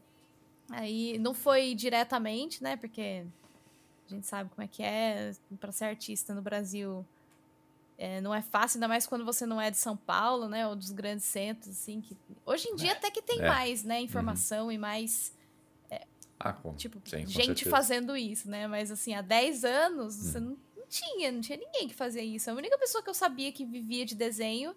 Aí 0.69 1.17
não 1.17 1.33
foi 1.33 1.73
diretamente, 1.73 2.61
né? 2.61 2.75
Porque 2.75 3.25
a 4.05 4.09
gente 4.09 4.27
sabe 4.27 4.49
como 4.49 4.63
é 4.63 4.67
que 4.67 4.83
é. 4.83 5.31
Para 5.59 5.71
ser 5.71 5.85
artista 5.85 6.33
no 6.33 6.41
Brasil 6.41 7.05
é, 7.97 8.21
não 8.21 8.33
é 8.33 8.41
fácil, 8.41 8.77
ainda 8.77 8.87
mais 8.87 9.07
quando 9.07 9.25
você 9.25 9.45
não 9.45 9.59
é 9.59 9.71
de 9.71 9.77
São 9.77 9.95
Paulo, 9.95 10.47
né? 10.47 10.67
Ou 10.67 10.75
dos 10.75 10.91
grandes 10.91 11.25
centros, 11.25 11.69
assim. 11.69 12.01
Que... 12.01 12.17
Hoje 12.45 12.67
em 12.69 12.75
dia 12.75 12.91
é, 12.91 12.93
até 12.93 13.09
que 13.09 13.21
tem 13.21 13.41
é. 13.41 13.47
mais, 13.47 13.83
né? 13.83 14.01
Informação 14.01 14.65
uhum. 14.65 14.71
e 14.71 14.77
mais 14.77 15.35
ah, 16.39 16.53
com, 16.53 16.73
tipo, 16.75 17.01
sim, 17.03 17.25
gente 17.25 17.45
certeza. 17.45 17.69
fazendo 17.69 18.15
isso, 18.15 18.49
né? 18.49 18.67
Mas 18.67 18.91
assim, 18.91 19.13
há 19.15 19.21
10 19.21 19.63
anos 19.65 20.15
hum. 20.15 20.21
você 20.21 20.39
não, 20.39 20.57
não, 20.75 20.85
tinha, 20.87 21.31
não 21.31 21.41
tinha 21.41 21.57
ninguém 21.57 21.87
que 21.87 21.95
fazia 21.95 22.23
isso. 22.23 22.49
A 22.49 22.53
única 22.53 22.77
pessoa 22.77 23.03
que 23.03 23.09
eu 23.09 23.13
sabia 23.13 23.51
que 23.51 23.65
vivia 23.65 24.05
de 24.05 24.15
desenho 24.15 24.75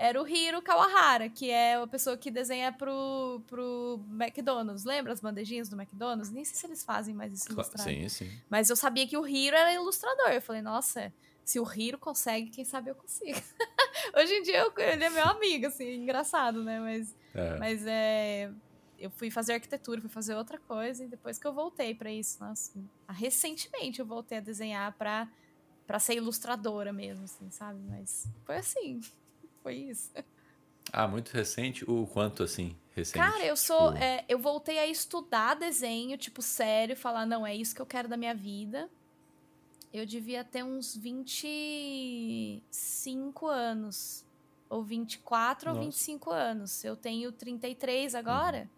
era 0.00 0.20
o 0.20 0.26
Hiro 0.26 0.62
Kawahara, 0.62 1.28
que 1.28 1.50
é 1.50 1.74
a 1.74 1.86
pessoa 1.86 2.16
que 2.16 2.30
desenha 2.30 2.72
pro, 2.72 3.42
pro 3.46 4.00
McDonald's. 4.10 4.82
Lembra 4.82 5.12
as 5.12 5.20
bandejinhas 5.20 5.68
do 5.68 5.78
McDonald's? 5.78 6.30
Nem 6.30 6.42
sei 6.42 6.54
se 6.56 6.66
eles 6.66 6.82
fazem 6.82 7.14
mais 7.14 7.34
isso 7.34 7.52
ilustrado. 7.52 7.86
Sim, 7.86 8.08
sim. 8.08 8.30
Mas 8.48 8.70
eu 8.70 8.76
sabia 8.76 9.06
que 9.06 9.18
o 9.18 9.28
Hiro 9.28 9.54
era 9.54 9.74
ilustrador. 9.74 10.30
Eu 10.30 10.40
falei, 10.40 10.62
nossa, 10.62 11.12
se 11.44 11.60
o 11.60 11.70
Hiro 11.70 11.98
consegue, 11.98 12.48
quem 12.48 12.64
sabe 12.64 12.90
eu 12.90 12.94
consigo. 12.94 13.38
Hoje 14.16 14.32
em 14.32 14.42
dia 14.42 14.60
eu, 14.60 14.72
ele 14.78 15.04
é 15.04 15.10
meu 15.10 15.24
amigo, 15.28 15.66
assim, 15.66 15.96
engraçado, 15.96 16.64
né? 16.64 16.80
Mas 16.80 17.14
é. 17.34 17.58
Mas 17.58 17.84
é 17.86 18.50
eu 18.98 19.10
fui 19.10 19.30
fazer 19.30 19.54
arquitetura, 19.54 20.00
fui 20.00 20.10
fazer 20.10 20.34
outra 20.34 20.58
coisa, 20.58 21.04
e 21.04 21.08
depois 21.08 21.38
que 21.38 21.46
eu 21.46 21.54
voltei 21.54 21.94
para 21.94 22.12
isso, 22.12 22.38
nossa, 22.38 22.72
recentemente 23.08 23.98
eu 23.98 24.04
voltei 24.04 24.38
a 24.38 24.40
desenhar 24.42 24.92
para 24.92 25.28
para 25.86 25.98
ser 25.98 26.14
ilustradora 26.14 26.92
mesmo, 26.92 27.24
assim, 27.24 27.50
sabe? 27.50 27.80
Mas 27.88 28.28
foi 28.44 28.56
assim, 28.58 29.00
foi 29.62 29.74
isso. 29.74 30.10
Ah, 30.92 31.06
muito 31.06 31.30
recente? 31.30 31.88
O 31.88 32.04
quanto 32.04 32.42
assim, 32.42 32.76
recente? 32.96 33.22
Cara, 33.22 33.46
eu 33.46 33.56
sou. 33.56 33.92
Tipo... 33.92 34.02
É, 34.02 34.24
eu 34.28 34.40
voltei 34.40 34.76
a 34.78 34.88
estudar 34.88 35.54
desenho, 35.54 36.18
tipo, 36.18 36.42
sério, 36.42 36.96
falar, 36.96 37.24
não, 37.26 37.46
é 37.46 37.54
isso 37.54 37.72
que 37.74 37.80
eu 37.80 37.86
quero 37.86 38.08
da 38.08 38.16
minha 38.16 38.34
vida. 38.34 38.90
Eu 39.92 40.06
devia 40.06 40.42
ter 40.42 40.64
uns 40.64 40.96
25 40.96 43.46
anos. 43.46 44.26
Ou 44.68 44.82
24 44.82 45.68
Nossa. 45.68 45.78
ou 45.78 45.84
25 45.84 46.30
anos. 46.30 46.82
Eu 46.84 46.96
tenho 46.96 47.30
33 47.32 48.14
agora. 48.14 48.62
Uhum. 48.62 48.68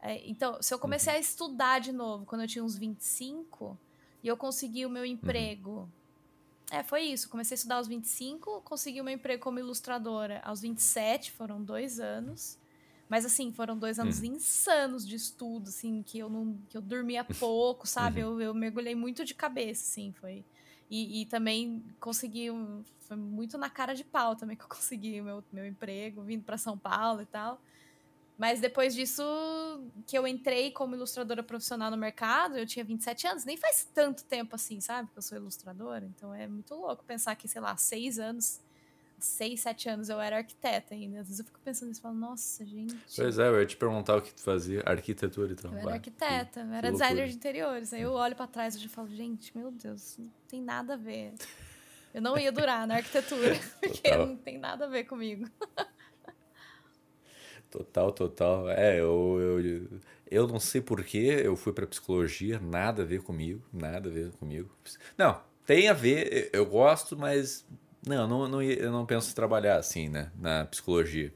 É, 0.00 0.28
então, 0.28 0.62
se 0.62 0.74
eu 0.74 0.78
comecei 0.78 1.12
uhum. 1.12 1.18
a 1.18 1.20
estudar 1.20 1.80
de 1.80 1.92
novo 1.92 2.24
quando 2.24 2.42
eu 2.42 2.48
tinha 2.48 2.64
uns 2.64 2.76
25 2.76 3.78
e 4.22 4.28
eu 4.28 4.36
consegui 4.36 4.84
o 4.84 4.90
meu 4.90 5.02
uhum. 5.02 5.08
emprego. 5.08 5.70
Uhum. 5.70 5.88
É, 6.70 6.82
foi 6.82 7.02
isso. 7.02 7.28
Comecei 7.28 7.54
a 7.54 7.56
estudar 7.56 7.76
aos 7.76 7.88
25, 7.88 8.60
consegui 8.62 9.00
o 9.00 9.04
meu 9.04 9.14
emprego 9.14 9.42
como 9.42 9.58
ilustradora 9.58 10.40
aos 10.44 10.60
27, 10.60 11.32
foram 11.32 11.62
dois 11.62 11.98
anos. 11.98 12.58
Mas 13.08 13.24
assim, 13.24 13.50
foram 13.52 13.76
dois 13.76 13.98
anos 13.98 14.18
uhum. 14.18 14.26
insanos 14.26 15.06
de 15.06 15.16
estudo, 15.16 15.68
assim, 15.70 16.02
que 16.02 16.18
eu 16.18 16.28
não. 16.28 16.58
que 16.68 16.76
eu 16.76 16.82
dormia 16.82 17.24
pouco, 17.40 17.86
sabe? 17.86 18.22
Uhum. 18.22 18.34
Eu, 18.34 18.48
eu 18.48 18.54
mergulhei 18.54 18.94
muito 18.94 19.24
de 19.24 19.34
cabeça, 19.34 19.82
assim, 19.82 20.12
foi. 20.12 20.44
E, 20.90 21.22
e, 21.22 21.26
também 21.26 21.82
consegui. 22.00 22.48
Foi 23.00 23.16
muito 23.16 23.56
na 23.56 23.70
cara 23.70 23.94
de 23.94 24.04
pau 24.04 24.36
também 24.36 24.56
que 24.56 24.62
eu 24.64 24.68
consegui 24.68 25.20
o 25.20 25.24
meu, 25.24 25.44
meu 25.50 25.66
emprego, 25.66 26.22
vindo 26.22 26.44
para 26.44 26.58
São 26.58 26.76
Paulo 26.76 27.22
e 27.22 27.26
tal. 27.26 27.60
Mas 28.38 28.60
depois 28.60 28.94
disso, 28.94 29.22
que 30.06 30.16
eu 30.16 30.24
entrei 30.24 30.70
como 30.70 30.94
ilustradora 30.94 31.42
profissional 31.42 31.90
no 31.90 31.96
mercado, 31.96 32.56
eu 32.56 32.64
tinha 32.64 32.84
27 32.84 33.26
anos. 33.26 33.44
Nem 33.44 33.56
faz 33.56 33.88
tanto 33.92 34.22
tempo 34.24 34.54
assim, 34.54 34.80
sabe? 34.80 35.10
Que 35.10 35.18
eu 35.18 35.22
sou 35.22 35.36
ilustradora. 35.36 36.04
Então 36.04 36.32
é 36.32 36.46
muito 36.46 36.72
louco 36.76 37.04
pensar 37.04 37.34
que, 37.34 37.48
sei 37.48 37.60
lá, 37.60 37.76
seis 37.76 38.16
anos, 38.16 38.60
seis, 39.18 39.60
sete 39.60 39.88
anos 39.88 40.08
eu 40.08 40.20
era 40.20 40.36
arquiteta 40.36 40.94
ainda. 40.94 41.18
Às 41.18 41.26
vezes 41.26 41.40
eu 41.40 41.46
fico 41.46 41.58
pensando 41.64 41.88
nisso 41.88 42.00
e 42.00 42.02
falo, 42.02 42.14
nossa, 42.14 42.64
gente. 42.64 42.96
Pois 43.16 43.40
é, 43.40 43.48
eu 43.48 43.58
ia 43.58 43.66
te 43.66 43.76
perguntar 43.76 44.16
o 44.16 44.22
que 44.22 44.32
tu 44.32 44.40
fazia, 44.40 44.84
arquitetura 44.86 45.52
então. 45.52 45.72
Eu 45.72 45.78
era 45.78 45.94
arquiteta, 45.94 46.60
eu 46.60 46.72
era 46.72 46.92
designer 46.92 47.26
de 47.26 47.34
interiores. 47.34 47.92
Aí 47.92 48.02
eu 48.02 48.12
olho 48.12 48.36
para 48.36 48.46
trás 48.46 48.76
e 48.76 48.78
já 48.78 48.88
falo, 48.88 49.08
gente, 49.08 49.56
meu 49.58 49.72
Deus, 49.72 50.16
não 50.16 50.30
tem 50.46 50.62
nada 50.62 50.94
a 50.94 50.96
ver. 50.96 51.34
Eu 52.14 52.22
não 52.22 52.38
ia 52.38 52.52
durar 52.52 52.86
na 52.86 52.96
arquitetura, 52.96 53.58
porque 53.82 54.16
não 54.16 54.36
tem 54.36 54.58
nada 54.58 54.84
a 54.84 54.88
ver 54.88 55.04
comigo. 55.04 55.50
Total, 57.70 58.10
total. 58.12 58.70
É, 58.70 58.98
eu, 58.98 59.38
eu, 59.40 59.88
eu 60.30 60.46
não 60.48 60.58
sei 60.58 60.80
porquê 60.80 61.42
eu 61.44 61.54
fui 61.56 61.72
para 61.72 61.86
psicologia, 61.86 62.58
nada 62.58 63.02
a 63.02 63.04
ver 63.04 63.22
comigo, 63.22 63.62
nada 63.72 64.08
a 64.08 64.12
ver 64.12 64.30
comigo. 64.32 64.70
Não, 65.18 65.38
tem 65.66 65.88
a 65.88 65.92
ver, 65.92 66.48
eu 66.52 66.64
gosto, 66.64 67.16
mas 67.16 67.66
não, 68.06 68.26
não, 68.26 68.48
não 68.48 68.62
eu 68.62 68.90
não 68.90 69.04
penso 69.04 69.30
em 69.30 69.34
trabalhar 69.34 69.76
assim, 69.76 70.08
né, 70.08 70.32
na 70.38 70.64
psicologia. 70.64 71.32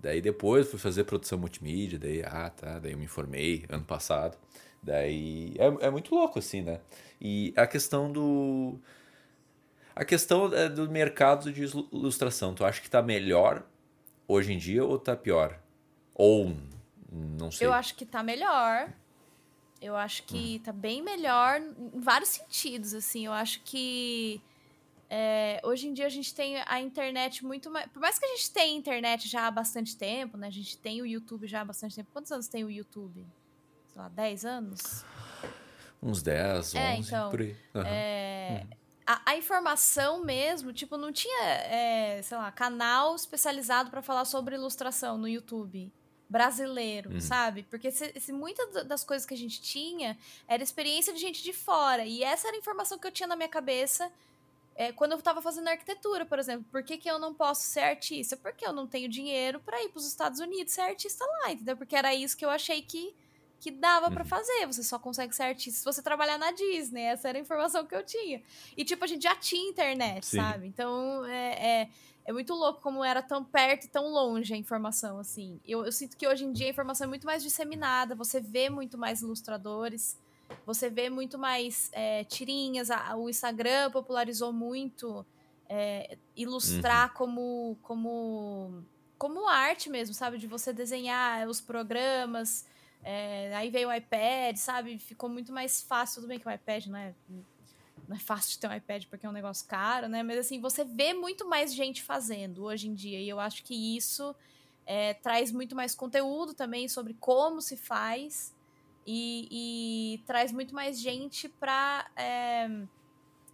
Daí 0.00 0.20
depois 0.20 0.68
fui 0.68 0.78
fazer 0.78 1.04
produção 1.04 1.38
multimídia, 1.38 1.98
daí, 1.98 2.22
ah, 2.24 2.50
tá, 2.50 2.78
daí 2.78 2.92
eu 2.92 2.98
me 2.98 3.04
informei 3.04 3.64
ano 3.68 3.84
passado. 3.84 4.36
Daí 4.82 5.54
é, 5.58 5.86
é 5.86 5.90
muito 5.90 6.14
louco 6.14 6.38
assim, 6.40 6.62
né? 6.62 6.80
E 7.20 7.52
a 7.56 7.66
questão 7.68 8.10
do 8.10 8.78
A 9.94 10.04
questão 10.04 10.52
é, 10.54 10.68
do 10.68 10.90
mercado 10.90 11.52
de 11.52 11.64
ilustração, 11.92 12.54
tu 12.54 12.64
acha 12.64 12.80
que 12.80 12.90
tá 12.90 13.02
melhor 13.02 13.62
hoje 14.28 14.52
em 14.52 14.58
dia 14.58 14.84
ou 14.84 14.98
tá 14.98 15.16
pior? 15.16 15.58
Ou 16.14 16.56
não 17.10 17.50
sei. 17.50 17.66
Eu 17.66 17.72
acho 17.72 17.94
que 17.94 18.06
tá 18.06 18.22
melhor. 18.22 18.92
Eu 19.80 19.96
acho 19.96 20.22
que 20.22 20.58
hum. 20.60 20.62
tá 20.62 20.72
bem 20.72 21.02
melhor 21.02 21.60
em 21.60 22.00
vários 22.00 22.30
sentidos, 22.30 22.94
assim. 22.94 23.26
Eu 23.26 23.32
acho 23.32 23.60
que 23.64 24.40
é, 25.10 25.60
hoje 25.64 25.88
em 25.88 25.92
dia 25.92 26.06
a 26.06 26.10
gente 26.10 26.34
tem 26.34 26.62
a 26.66 26.80
internet 26.80 27.44
muito 27.44 27.70
mais. 27.70 27.90
Por 27.90 28.00
mais 28.00 28.18
que 28.18 28.24
a 28.24 28.28
gente 28.28 28.50
tenha 28.50 28.76
internet 28.76 29.28
já 29.28 29.46
há 29.46 29.50
bastante 29.50 29.96
tempo, 29.96 30.36
né? 30.36 30.46
A 30.46 30.50
gente 30.50 30.78
tem 30.78 31.02
o 31.02 31.06
YouTube 31.06 31.46
já 31.46 31.62
há 31.62 31.64
bastante 31.64 31.96
tempo. 31.96 32.10
Quantos 32.12 32.30
anos 32.30 32.48
tem 32.48 32.64
o 32.64 32.70
YouTube? 32.70 33.26
Sei 33.88 34.00
lá, 34.00 34.08
10 34.08 34.44
anos? 34.44 35.04
Uns 36.02 36.22
10, 36.22 36.74
11, 36.74 36.78
é, 36.78 36.96
então, 36.96 37.30
por 37.30 37.40
aí. 37.40 37.56
Uhum. 37.74 37.82
É, 37.84 38.60
uhum. 38.62 38.76
a, 39.06 39.22
a, 39.32 39.36
informação 39.36 40.24
mesmo, 40.24 40.72
tipo, 40.72 40.96
não 40.96 41.12
tinha, 41.12 41.44
é, 41.44 42.22
sei 42.22 42.36
lá, 42.36 42.50
canal 42.50 43.14
especializado 43.14 43.90
para 43.90 44.02
falar 44.02 44.24
sobre 44.24 44.54
ilustração 44.54 45.18
no 45.18 45.28
YouTube 45.28 45.92
brasileiro, 46.32 47.10
uhum. 47.10 47.20
sabe? 47.20 47.62
Porque 47.68 47.90
se, 47.90 48.18
se 48.18 48.32
muitas 48.32 48.86
das 48.86 49.04
coisas 49.04 49.26
que 49.26 49.34
a 49.34 49.36
gente 49.36 49.60
tinha 49.60 50.16
era 50.48 50.62
experiência 50.62 51.12
de 51.12 51.20
gente 51.20 51.42
de 51.42 51.52
fora. 51.52 52.06
E 52.06 52.24
essa 52.24 52.48
era 52.48 52.56
a 52.56 52.58
informação 52.58 52.98
que 52.98 53.06
eu 53.06 53.12
tinha 53.12 53.26
na 53.26 53.36
minha 53.36 53.50
cabeça 53.50 54.10
é, 54.74 54.90
quando 54.90 55.12
eu 55.12 55.18
estava 55.18 55.42
fazendo 55.42 55.68
arquitetura, 55.68 56.24
por 56.24 56.38
exemplo, 56.38 56.64
por 56.72 56.82
que, 56.82 56.96
que 56.96 57.10
eu 57.10 57.18
não 57.18 57.34
posso 57.34 57.62
ser 57.62 57.80
artista? 57.80 58.34
Porque 58.34 58.66
eu 58.66 58.72
não 58.72 58.86
tenho 58.86 59.06
dinheiro 59.10 59.60
para 59.60 59.82
ir 59.84 59.90
para 59.90 59.98
os 59.98 60.06
Estados 60.06 60.40
Unidos 60.40 60.72
ser 60.72 60.80
artista 60.80 61.22
lá, 61.26 61.52
entendeu? 61.52 61.76
Porque 61.76 61.94
era 61.94 62.14
isso 62.14 62.34
que 62.34 62.44
eu 62.44 62.48
achei 62.48 62.80
que, 62.80 63.14
que 63.60 63.70
dava 63.70 64.06
uhum. 64.08 64.14
para 64.14 64.24
fazer. 64.24 64.66
Você 64.66 64.82
só 64.82 64.98
consegue 64.98 65.34
ser 65.34 65.42
artista 65.42 65.80
se 65.80 65.84
você 65.84 66.02
trabalhar 66.02 66.38
na 66.38 66.50
Disney. 66.52 67.02
Essa 67.02 67.28
era 67.28 67.36
a 67.36 67.40
informação 67.42 67.84
que 67.84 67.94
eu 67.94 68.02
tinha. 68.02 68.42
E, 68.74 68.82
tipo, 68.82 69.04
a 69.04 69.06
gente 69.06 69.22
já 69.22 69.36
tinha 69.36 69.68
internet, 69.68 70.24
Sim. 70.24 70.38
sabe? 70.38 70.66
Então, 70.66 71.26
é, 71.26 71.82
é, 71.82 71.88
é, 72.24 72.32
muito 72.32 72.54
louco 72.54 72.80
como 72.80 73.04
era 73.04 73.22
tão 73.22 73.44
perto 73.44 73.84
e 73.84 73.88
tão 73.88 74.08
longe 74.08 74.54
a 74.54 74.56
informação, 74.56 75.18
assim. 75.18 75.60
Eu, 75.64 75.84
eu 75.84 75.92
sinto 75.92 76.16
que 76.16 76.26
hoje 76.26 76.44
em 76.44 76.52
dia 76.52 76.66
a 76.66 76.70
informação 76.70 77.06
é 77.06 77.08
muito 77.08 77.26
mais 77.26 77.42
disseminada, 77.42 78.14
você 78.14 78.40
vê 78.40 78.70
muito 78.70 78.96
mais 78.96 79.22
ilustradores. 79.22 80.18
Você 80.66 80.90
vê 80.90 81.08
muito 81.08 81.38
mais 81.38 81.88
é, 81.92 82.24
tirinhas, 82.24 82.90
a, 82.90 83.16
o 83.16 83.28
Instagram 83.28 83.90
popularizou 83.90 84.52
muito 84.52 85.24
é, 85.68 86.18
ilustrar 86.36 87.08
uhum. 87.08 87.14
como, 87.14 87.78
como, 87.82 88.84
como 89.18 89.48
arte 89.48 89.88
mesmo, 89.88 90.14
sabe? 90.14 90.38
De 90.38 90.46
você 90.46 90.72
desenhar 90.72 91.48
os 91.48 91.60
programas. 91.60 92.66
É, 93.02 93.54
aí 93.56 93.70
veio 93.70 93.88
o 93.88 93.92
iPad, 93.92 94.56
sabe? 94.56 94.98
Ficou 94.98 95.28
muito 95.28 95.52
mais 95.52 95.82
fácil. 95.82 96.16
Tudo 96.16 96.28
bem 96.28 96.38
que 96.38 96.46
o 96.46 96.50
iPad 96.50 96.86
não 96.86 96.98
é, 96.98 97.14
não 98.08 98.16
é 98.16 98.18
fácil 98.18 98.52
de 98.52 98.58
ter 98.58 98.68
um 98.68 98.74
iPad 98.74 99.04
porque 99.06 99.26
é 99.26 99.28
um 99.28 99.32
negócio 99.32 99.66
caro, 99.66 100.08
né? 100.08 100.22
Mas 100.22 100.38
assim, 100.38 100.60
você 100.60 100.84
vê 100.84 101.14
muito 101.14 101.48
mais 101.48 101.74
gente 101.74 102.02
fazendo 102.02 102.64
hoje 102.64 102.88
em 102.88 102.94
dia. 102.94 103.20
E 103.20 103.28
eu 103.28 103.38
acho 103.38 103.62
que 103.62 103.96
isso 103.96 104.34
é, 104.86 105.14
traz 105.14 105.52
muito 105.52 105.74
mais 105.74 105.94
conteúdo 105.94 106.54
também 106.54 106.88
sobre 106.88 107.14
como 107.14 107.60
se 107.60 107.76
faz. 107.76 108.54
E, 109.06 109.48
e 109.50 110.18
traz 110.26 110.52
muito 110.52 110.74
mais 110.74 111.00
gente 111.00 111.48
pra, 111.48 112.08
é, 112.14 112.68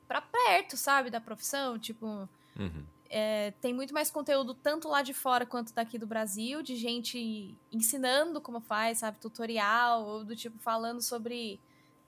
pra 0.06 0.20
perto, 0.20 0.76
sabe, 0.76 1.10
da 1.10 1.20
profissão. 1.20 1.78
Tipo, 1.78 2.28
uhum. 2.58 2.84
é, 3.08 3.52
tem 3.60 3.72
muito 3.72 3.94
mais 3.94 4.10
conteúdo 4.10 4.54
tanto 4.54 4.88
lá 4.88 5.02
de 5.02 5.14
fora 5.14 5.46
quanto 5.46 5.72
daqui 5.72 5.98
do 5.98 6.06
Brasil, 6.06 6.62
de 6.62 6.76
gente 6.76 7.54
ensinando 7.72 8.40
como 8.40 8.60
faz, 8.60 8.98
sabe, 8.98 9.18
tutorial, 9.18 10.04
ou 10.04 10.24
do 10.24 10.36
tipo 10.36 10.58
falando 10.58 11.00
sobre 11.00 11.58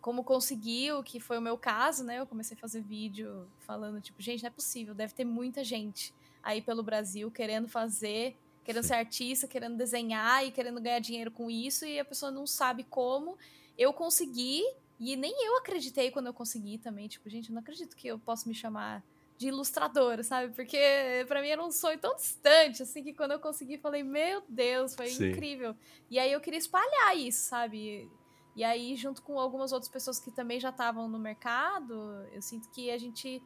como 0.00 0.24
conseguiu, 0.24 1.02
que 1.02 1.20
foi 1.20 1.38
o 1.38 1.42
meu 1.42 1.58
caso, 1.58 2.04
né? 2.04 2.18
Eu 2.18 2.26
comecei 2.26 2.56
a 2.56 2.60
fazer 2.60 2.80
vídeo 2.80 3.46
falando, 3.60 4.00
tipo, 4.00 4.20
gente, 4.22 4.42
não 4.42 4.48
é 4.48 4.50
possível, 4.50 4.94
deve 4.94 5.14
ter 5.14 5.24
muita 5.24 5.62
gente 5.62 6.14
aí 6.42 6.62
pelo 6.62 6.82
Brasil 6.82 7.30
querendo 7.30 7.68
fazer 7.68 8.36
querendo 8.64 8.84
ser 8.84 8.94
artista, 8.94 9.48
querendo 9.48 9.76
desenhar 9.76 10.46
e 10.46 10.50
querendo 10.50 10.80
ganhar 10.80 11.00
dinheiro 11.00 11.30
com 11.30 11.50
isso, 11.50 11.84
e 11.84 11.98
a 11.98 12.04
pessoa 12.04 12.30
não 12.30 12.46
sabe 12.46 12.84
como. 12.84 13.36
Eu 13.76 13.92
consegui, 13.92 14.62
e 14.98 15.16
nem 15.16 15.34
eu 15.44 15.56
acreditei 15.56 16.10
quando 16.10 16.26
eu 16.26 16.34
consegui 16.34 16.78
também. 16.78 17.08
Tipo, 17.08 17.28
gente, 17.28 17.48
eu 17.48 17.54
não 17.54 17.62
acredito 17.62 17.96
que 17.96 18.08
eu 18.08 18.18
posso 18.18 18.48
me 18.48 18.54
chamar 18.54 19.02
de 19.38 19.48
ilustradora, 19.48 20.22
sabe? 20.22 20.54
Porque 20.54 20.78
para 21.26 21.40
mim 21.40 21.48
era 21.48 21.64
um 21.64 21.72
sonho 21.72 21.98
tão 21.98 22.14
distante, 22.14 22.82
assim, 22.82 23.02
que 23.02 23.14
quando 23.14 23.32
eu 23.32 23.40
consegui, 23.40 23.78
falei, 23.78 24.02
meu 24.02 24.42
Deus, 24.48 24.94
foi 24.94 25.08
Sim. 25.08 25.30
incrível. 25.30 25.74
E 26.10 26.18
aí 26.18 26.30
eu 26.30 26.40
queria 26.40 26.58
espalhar 26.58 27.16
isso, 27.16 27.48
sabe? 27.48 28.08
E 28.54 28.64
aí, 28.64 28.96
junto 28.96 29.22
com 29.22 29.38
algumas 29.38 29.72
outras 29.72 29.88
pessoas 29.88 30.18
que 30.18 30.30
também 30.30 30.58
já 30.58 30.70
estavam 30.70 31.08
no 31.08 31.18
mercado, 31.18 31.94
eu 32.32 32.42
sinto 32.42 32.68
que 32.68 32.90
a 32.90 32.98
gente 32.98 33.42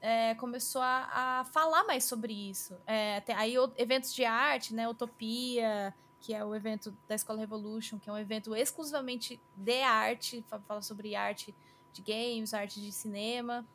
é, 0.00 0.34
começou 0.36 0.80
a, 0.80 1.08
a, 1.12 1.44
falar 1.44 1.84
mais 1.84 2.04
sobre 2.04 2.32
isso. 2.32 2.74
É, 2.86 3.22
aí 3.36 3.54
eventos 3.76 4.14
de 4.14 4.24
arte, 4.24 4.74
né? 4.74 4.88
Utopia, 4.88 5.94
que 6.20 6.34
é 6.34 6.44
o 6.44 6.54
evento 6.54 6.96
da 7.06 7.14
Escola 7.14 7.38
Revolution, 7.38 7.98
que 7.98 8.08
é 8.08 8.12
um 8.12 8.18
evento 8.18 8.54
exclusivamente 8.54 9.40
de 9.56 9.82
arte, 9.82 10.44
fala 10.66 10.82
sobre 10.82 11.14
arte 11.14 11.54
de 11.92 12.02
games, 12.02 12.54
arte 12.54 12.80
de 12.80 12.92
cinema. 12.92 13.66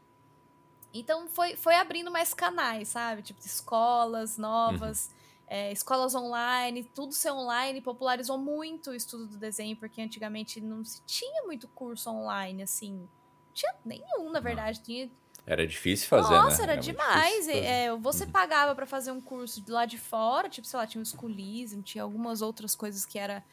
Então 0.94 1.28
foi, 1.28 1.56
foi 1.56 1.76
abrindo 1.76 2.12
mais 2.12 2.34
canais, 2.34 2.90
sabe? 2.90 3.22
Tipo, 3.22 3.40
escolas 3.40 4.38
novas, 4.38 5.08
uhum. 5.08 5.23
É, 5.48 5.72
escolas 5.72 6.16
online, 6.16 6.84
tudo 6.96 7.14
ser 7.14 7.32
online 7.32 7.82
popularizou 7.82 8.38
muito 8.38 8.92
o 8.92 8.96
estudo 8.96 9.28
do 9.28 9.38
desenho, 9.38 9.76
porque 9.76 10.02
antigamente 10.02 10.60
não 10.62 10.84
se 10.84 11.02
tinha 11.06 11.44
muito 11.44 11.68
curso 11.68 12.10
online, 12.10 12.64
assim. 12.64 12.94
Não 12.94 13.10
tinha 13.54 13.76
nenhum, 13.86 14.32
na 14.32 14.40
verdade. 14.40 14.82
Tinha 14.82 15.10
era 15.46 15.68
difícil 15.68 16.08
fazer, 16.08 16.30
Nossa, 16.30 16.36
né? 16.36 16.50
Nossa, 16.50 16.64
era, 16.64 16.72
era 16.74 16.82
demais. 16.82 17.48
É, 17.50 17.96
você 17.98 18.24
uhum. 18.24 18.32
pagava 18.32 18.74
para 18.74 18.86
fazer 18.86 19.12
um 19.12 19.20
curso 19.20 19.62
de 19.62 19.72
lá 19.72 19.86
de 19.86 19.98
fora, 19.98 20.48
tipo, 20.48 20.66
sei 20.66 20.80
lá, 20.80 20.88
tinha 20.88 21.02
o 21.02 21.06
Schoolism, 21.06 21.82
tinha 21.82 22.04
algumas 22.04 22.42
outras 22.42 22.74
coisas 22.76 23.06
que 23.06 23.20
era 23.20 23.44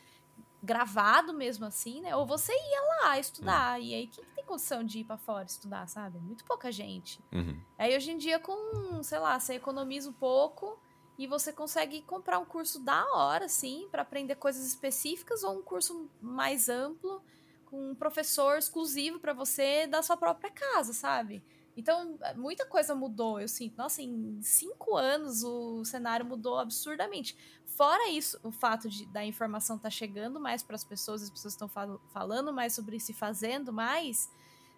gravado 0.63 1.33
mesmo 1.33 1.65
assim, 1.65 2.01
né? 2.01 2.15
Ou 2.15 2.25
você 2.25 2.53
ia 2.53 3.03
lá 3.03 3.19
estudar. 3.19 3.79
Uhum. 3.79 3.85
E 3.85 3.95
aí, 3.95 4.07
quem 4.07 4.25
tem 4.37 4.45
condição 4.45 4.85
de 4.85 5.01
ir 5.01 5.05
para 5.05 5.17
fora 5.17 5.45
estudar, 5.45 5.89
sabe? 5.89 6.19
Muito 6.19 6.45
pouca 6.45 6.71
gente. 6.71 7.19
Uhum. 7.33 7.61
Aí, 7.77 7.97
hoje 7.97 8.13
em 8.13 8.19
dia, 8.19 8.39
com, 8.39 9.03
sei 9.03 9.19
lá, 9.19 9.39
você 9.39 9.55
economiza 9.55 10.09
um 10.09 10.13
pouco 10.13 10.79
e 11.21 11.27
você 11.27 11.53
consegue 11.53 12.01
comprar 12.01 12.39
um 12.39 12.47
curso 12.47 12.81
da 12.81 13.05
hora, 13.13 13.45
assim, 13.45 13.87
para 13.91 14.01
aprender 14.01 14.37
coisas 14.37 14.67
específicas 14.67 15.45
ou 15.45 15.59
um 15.59 15.63
curso 15.63 16.09
mais 16.19 16.71
amplo 16.71 17.23
com 17.67 17.91
um 17.91 17.95
professor 17.95 18.57
exclusivo 18.57 19.21
para 19.21 19.35
você 19.35 19.87
da 19.87 20.03
sua 20.03 20.17
própria 20.17 20.51
casa, 20.51 20.95
sabe? 20.95 21.45
Então, 21.77 22.19
muita 22.37 22.65
coisa 22.65 22.95
mudou, 22.95 23.39
eu 23.39 23.49
sinto. 23.49 23.77
Nossa, 23.77 24.01
em 24.01 24.41
cinco 24.41 24.97
anos 24.97 25.45
o 25.45 25.85
cenário 25.85 26.25
mudou 26.25 26.59
absurdamente. 26.59 27.37
Fora 27.67 28.09
isso, 28.09 28.41
o 28.43 28.51
fato 28.51 28.89
de 28.89 29.05
da 29.05 29.23
informação 29.23 29.77
estar 29.77 29.89
tá 29.89 29.91
chegando 29.91 30.41
mais 30.41 30.63
para 30.63 30.75
as 30.75 30.85
pessoas, 30.85 31.23
as 31.23 31.29
pessoas 31.29 31.53
estão 31.53 31.69
fal 31.69 32.01
falando 32.15 32.51
mais 32.51 32.73
sobre 32.73 32.99
se 32.99 33.13
fazendo 33.13 33.75
mais. 33.75 34.33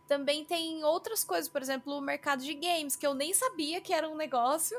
Também 0.09 0.45
tem 0.45 0.83
outras 0.83 1.23
coisas, 1.23 1.49
por 1.49 1.63
exemplo, 1.63 1.97
o 1.97 2.01
mercado 2.01 2.43
de 2.43 2.53
games, 2.53 2.97
que 2.97 3.07
eu 3.07 3.15
nem 3.15 3.33
sabia 3.33 3.81
que 3.81 3.93
era 3.93 4.11
um 4.11 4.17
negócio. 4.17 4.77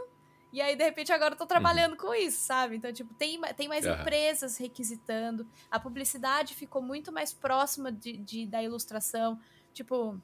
E 0.53 0.61
aí, 0.61 0.75
de 0.75 0.83
repente, 0.83 1.11
agora 1.11 1.33
eu 1.33 1.37
tô 1.37 1.47
trabalhando 1.47 1.93
uhum. 1.93 1.97
com 1.97 2.13
isso, 2.13 2.45
sabe? 2.45 2.75
Então, 2.75 2.93
tipo, 2.93 3.11
tem, 3.15 3.41
tem 3.57 3.67
mais 3.67 3.87
uhum. 3.87 3.93
empresas 3.93 4.55
requisitando. 4.55 5.47
A 5.69 5.79
publicidade 5.79 6.53
ficou 6.53 6.79
muito 6.79 7.11
mais 7.11 7.33
próxima 7.33 7.91
de, 7.91 8.15
de 8.17 8.45
da 8.45 8.61
ilustração. 8.61 9.39
Tipo, 9.73 10.21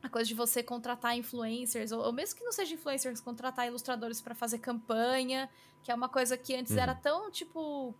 a 0.00 0.08
coisa 0.08 0.28
de 0.28 0.34
você 0.34 0.62
contratar 0.62 1.16
influencers, 1.16 1.90
ou, 1.90 2.00
ou, 2.00 2.12
mesmo 2.12 2.38
que 2.38 2.44
não 2.44 2.52
seja 2.52 2.74
influencers, 2.74 3.20
contratar 3.20 3.66
ilustradores 3.66 4.20
para 4.20 4.36
fazer 4.36 4.58
campanha, 4.58 5.50
que 5.82 5.90
é 5.90 5.94
uma 5.96 6.08
coisa 6.08 6.36
que 6.36 6.54
antes 6.54 6.72
uhum. 6.72 6.82
era 6.82 6.94
tão, 6.94 7.28
tipo. 7.28 7.92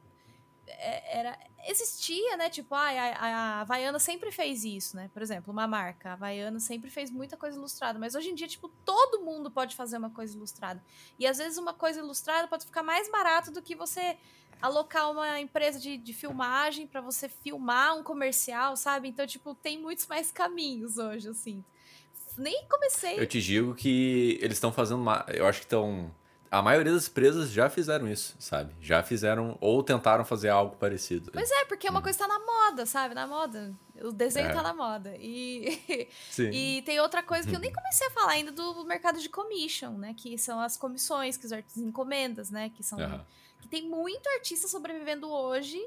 É, 0.66 1.18
era, 1.20 1.38
existia, 1.66 2.36
né? 2.36 2.50
Tipo, 2.50 2.74
ah, 2.74 2.88
a, 2.88 3.26
a 3.26 3.60
Havaiana 3.60 3.98
sempre 3.98 4.30
fez 4.30 4.64
isso, 4.64 4.96
né? 4.96 5.10
Por 5.12 5.22
exemplo, 5.22 5.52
uma 5.52 5.66
marca. 5.66 6.10
A 6.10 6.12
Havaiana 6.14 6.58
sempre 6.60 6.90
fez 6.90 7.10
muita 7.10 7.36
coisa 7.36 7.56
ilustrada, 7.56 7.98
mas 7.98 8.14
hoje 8.14 8.30
em 8.30 8.34
dia, 8.34 8.48
tipo, 8.48 8.68
todo 8.84 9.24
mundo 9.24 9.50
pode 9.50 9.76
fazer 9.76 9.96
uma 9.96 10.10
coisa 10.10 10.36
ilustrada. 10.36 10.82
E 11.18 11.26
às 11.26 11.38
vezes 11.38 11.58
uma 11.58 11.74
coisa 11.74 12.00
ilustrada 12.00 12.48
pode 12.48 12.66
ficar 12.66 12.82
mais 12.82 13.10
barato 13.10 13.50
do 13.50 13.62
que 13.62 13.74
você 13.74 14.16
alocar 14.60 15.10
uma 15.10 15.38
empresa 15.38 15.78
de, 15.78 15.98
de 15.98 16.12
filmagem 16.14 16.86
para 16.86 17.00
você 17.00 17.28
filmar 17.28 17.96
um 17.96 18.02
comercial, 18.02 18.76
sabe? 18.76 19.08
Então, 19.08 19.26
tipo, 19.26 19.54
tem 19.54 19.78
muitos 19.78 20.06
mais 20.06 20.30
caminhos 20.32 20.98
hoje, 20.98 21.28
assim 21.28 21.64
nem 22.36 22.66
comecei. 22.68 23.18
Eu 23.18 23.26
te 23.26 23.40
digo 23.40 23.74
que 23.74 24.38
eles 24.40 24.56
estão 24.56 24.72
fazendo. 24.72 25.00
Uma, 25.00 25.24
eu 25.28 25.46
acho 25.46 25.60
que 25.60 25.66
estão. 25.66 26.10
A 26.50 26.62
maioria 26.62 26.92
das 26.92 27.08
empresas 27.08 27.50
já 27.50 27.68
fizeram 27.68 28.08
isso, 28.08 28.34
sabe? 28.38 28.74
Já 28.80 29.02
fizeram 29.02 29.56
ou 29.60 29.82
tentaram 29.82 30.24
fazer 30.24 30.48
algo 30.48 30.76
parecido. 30.76 31.30
Pois 31.32 31.50
é, 31.50 31.64
porque 31.64 31.86
é 31.86 31.90
uma 31.90 32.00
hum. 32.00 32.02
coisa 32.02 32.18
que 32.18 32.24
tá 32.24 32.28
na 32.28 32.44
moda, 32.44 32.86
sabe? 32.86 33.14
Na 33.14 33.26
moda. 33.26 33.74
O 34.02 34.12
desenho 34.12 34.48
é. 34.48 34.52
tá 34.52 34.62
na 34.62 34.74
moda. 34.74 35.14
E, 35.18 36.08
Sim. 36.30 36.50
e 36.50 36.82
tem 36.82 37.00
outra 37.00 37.22
coisa 37.22 37.48
que 37.48 37.54
eu 37.54 37.60
nem 37.60 37.72
comecei 37.72 38.06
a 38.06 38.10
falar 38.10 38.32
ainda 38.32 38.52
do 38.52 38.84
mercado 38.84 39.20
de 39.20 39.28
commission, 39.28 39.92
né? 39.92 40.14
Que 40.16 40.38
são 40.38 40.60
as 40.60 40.76
comissões, 40.76 41.36
que 41.36 41.46
os 41.46 41.52
artistas 41.52 41.82
encomendas, 41.82 42.50
né? 42.50 42.70
Que 42.70 42.82
são. 42.82 42.98
Uhum. 42.98 43.20
Que 43.60 43.68
tem 43.68 43.88
muito 43.88 44.26
artista 44.28 44.68
sobrevivendo 44.68 45.30
hoje 45.30 45.84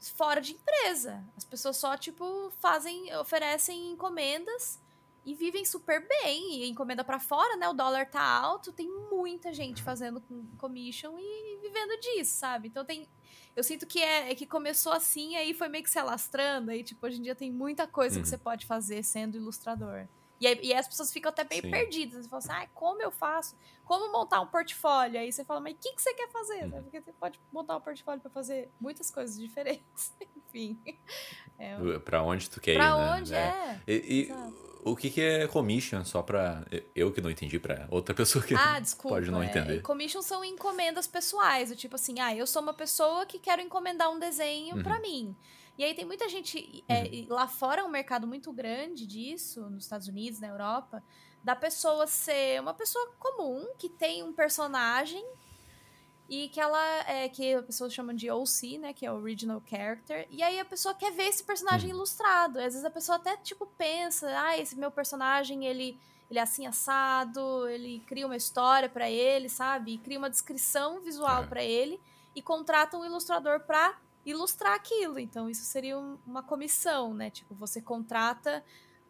fora 0.00 0.40
de 0.40 0.52
empresa. 0.52 1.22
As 1.36 1.44
pessoas 1.44 1.76
só, 1.76 1.96
tipo, 1.96 2.50
fazem, 2.60 3.14
oferecem 3.16 3.92
encomendas 3.92 4.78
e 5.24 5.34
vivem 5.34 5.64
super 5.64 6.06
bem, 6.06 6.62
e 6.62 6.68
encomenda 6.68 7.04
para 7.04 7.20
fora, 7.20 7.56
né? 7.56 7.68
O 7.68 7.72
dólar 7.72 8.06
tá 8.06 8.22
alto, 8.22 8.72
tem 8.72 8.88
muita 9.10 9.52
gente 9.52 9.82
fazendo 9.82 10.22
commission 10.56 11.18
e 11.18 11.58
vivendo 11.60 12.00
disso, 12.00 12.38
sabe? 12.38 12.68
Então 12.68 12.84
tem 12.84 13.06
eu 13.56 13.64
sinto 13.64 13.86
que 13.86 14.00
é, 14.00 14.30
é 14.30 14.34
que 14.34 14.46
começou 14.46 14.92
assim, 14.92 15.36
aí 15.36 15.52
foi 15.52 15.68
meio 15.68 15.84
que 15.84 15.90
se 15.90 15.98
alastrando, 15.98 16.70
aí 16.70 16.82
tipo, 16.82 17.04
hoje 17.06 17.18
em 17.18 17.22
dia 17.22 17.34
tem 17.34 17.50
muita 17.50 17.86
coisa 17.86 18.16
uhum. 18.16 18.22
que 18.22 18.28
você 18.28 18.38
pode 18.38 18.64
fazer 18.64 19.02
sendo 19.02 19.36
ilustrador. 19.36 20.06
E, 20.40 20.46
aí, 20.46 20.58
e 20.62 20.74
as 20.74 20.88
pessoas 20.88 21.12
ficam 21.12 21.28
até 21.28 21.44
meio 21.44 21.62
Sim. 21.62 21.70
perdidas. 21.70 22.24
Você 22.24 22.28
fala 22.28 22.38
assim, 22.38 22.52
ah, 22.52 22.68
como 22.74 23.02
eu 23.02 23.10
faço? 23.10 23.54
Como 23.84 24.10
montar 24.10 24.40
um 24.40 24.46
portfólio? 24.46 25.20
Aí 25.20 25.30
você 25.30 25.44
fala, 25.44 25.60
mas 25.60 25.74
o 25.74 25.76
que, 25.76 25.92
que 25.92 26.00
você 26.00 26.14
quer 26.14 26.30
fazer? 26.30 26.64
Uhum. 26.64 26.82
Porque 26.82 27.00
você 27.00 27.12
pode 27.12 27.38
montar 27.52 27.76
um 27.76 27.80
portfólio 27.80 28.20
para 28.20 28.30
fazer 28.30 28.70
muitas 28.80 29.10
coisas 29.10 29.38
diferentes. 29.38 30.14
Enfim. 30.48 30.80
É, 31.58 31.76
para 31.98 32.22
onde 32.22 32.48
tu 32.48 32.60
quer 32.60 32.74
pra 32.74 32.86
ir, 32.86 32.88
né? 32.88 32.94
Pra 32.94 33.16
onde 33.16 33.34
é. 33.34 33.38
é. 33.38 33.80
E, 33.86 33.94
e 33.94 34.32
o 34.82 34.96
que, 34.96 35.10
que 35.10 35.20
é 35.20 35.46
commission? 35.46 36.04
Só 36.04 36.22
pra. 36.22 36.64
Eu 36.94 37.12
que 37.12 37.20
não 37.20 37.30
entendi, 37.30 37.58
pra 37.58 37.86
outra 37.90 38.14
pessoa 38.16 38.44
que 38.44 38.54
ah, 38.54 38.80
desculpa, 38.80 39.16
pode 39.16 39.30
não 39.30 39.42
é. 39.42 39.46
entender. 39.46 39.82
Commission 39.82 40.22
são 40.22 40.44
encomendas 40.44 41.06
pessoais. 41.06 41.68
Do 41.68 41.76
tipo 41.76 41.96
assim, 41.96 42.18
ah, 42.18 42.34
eu 42.34 42.46
sou 42.46 42.62
uma 42.62 42.74
pessoa 42.74 43.26
que 43.26 43.38
quero 43.38 43.60
encomendar 43.60 44.10
um 44.10 44.18
desenho 44.18 44.76
uhum. 44.76 44.82
pra 44.82 44.98
mim. 45.00 45.36
E 45.80 45.84
aí 45.84 45.94
tem 45.94 46.04
muita 46.04 46.28
gente. 46.28 46.84
É, 46.86 47.04
uhum. 47.04 47.26
lá 47.30 47.48
fora 47.48 47.80
é 47.80 47.84
um 47.84 47.88
mercado 47.88 48.26
muito 48.26 48.52
grande 48.52 49.06
disso, 49.06 49.62
nos 49.70 49.84
Estados 49.84 50.08
Unidos, 50.08 50.38
na 50.38 50.48
Europa, 50.48 51.02
da 51.42 51.56
pessoa 51.56 52.06
ser 52.06 52.60
uma 52.60 52.74
pessoa 52.74 53.14
comum 53.18 53.66
que 53.78 53.88
tem 53.88 54.22
um 54.22 54.30
personagem 54.30 55.24
e 56.28 56.50
que 56.50 56.60
ela 56.60 56.78
é 57.08 57.30
que 57.30 57.54
as 57.54 57.64
pessoas 57.64 57.94
chamam 57.94 58.14
de 58.14 58.30
OC, 58.30 58.76
né, 58.76 58.92
que 58.92 59.06
é 59.06 59.10
Original 59.10 59.62
Character, 59.64 60.28
e 60.30 60.42
aí 60.42 60.60
a 60.60 60.66
pessoa 60.66 60.94
quer 60.94 61.12
ver 61.12 61.28
esse 61.28 61.42
personagem 61.42 61.88
uhum. 61.88 61.96
ilustrado. 61.96 62.58
Às 62.58 62.74
vezes 62.74 62.84
a 62.84 62.90
pessoa 62.90 63.16
até 63.16 63.38
tipo 63.38 63.64
pensa, 63.78 64.28
ah, 64.38 64.58
esse 64.58 64.76
meu 64.76 64.90
personagem, 64.90 65.64
ele 65.64 65.98
ele 66.30 66.38
é 66.38 66.42
assim 66.42 66.66
assado, 66.66 67.66
ele 67.66 68.00
cria 68.06 68.26
uma 68.26 68.36
história 68.36 68.88
para 68.88 69.10
ele, 69.10 69.48
sabe? 69.48 69.94
E 69.94 69.98
cria 69.98 70.18
uma 70.18 70.28
descrição 70.28 71.00
visual 71.00 71.44
é. 71.44 71.46
para 71.46 71.64
ele 71.64 71.98
e 72.36 72.42
contrata 72.42 72.98
um 72.98 73.04
ilustrador 73.04 73.60
para 73.60 73.98
ilustrar 74.30 74.74
aquilo. 74.74 75.18
Então 75.18 75.48
isso 75.48 75.64
seria 75.64 75.98
uma 75.98 76.42
comissão, 76.42 77.14
né? 77.14 77.30
Tipo, 77.30 77.54
você 77.54 77.80
contrata 77.80 78.64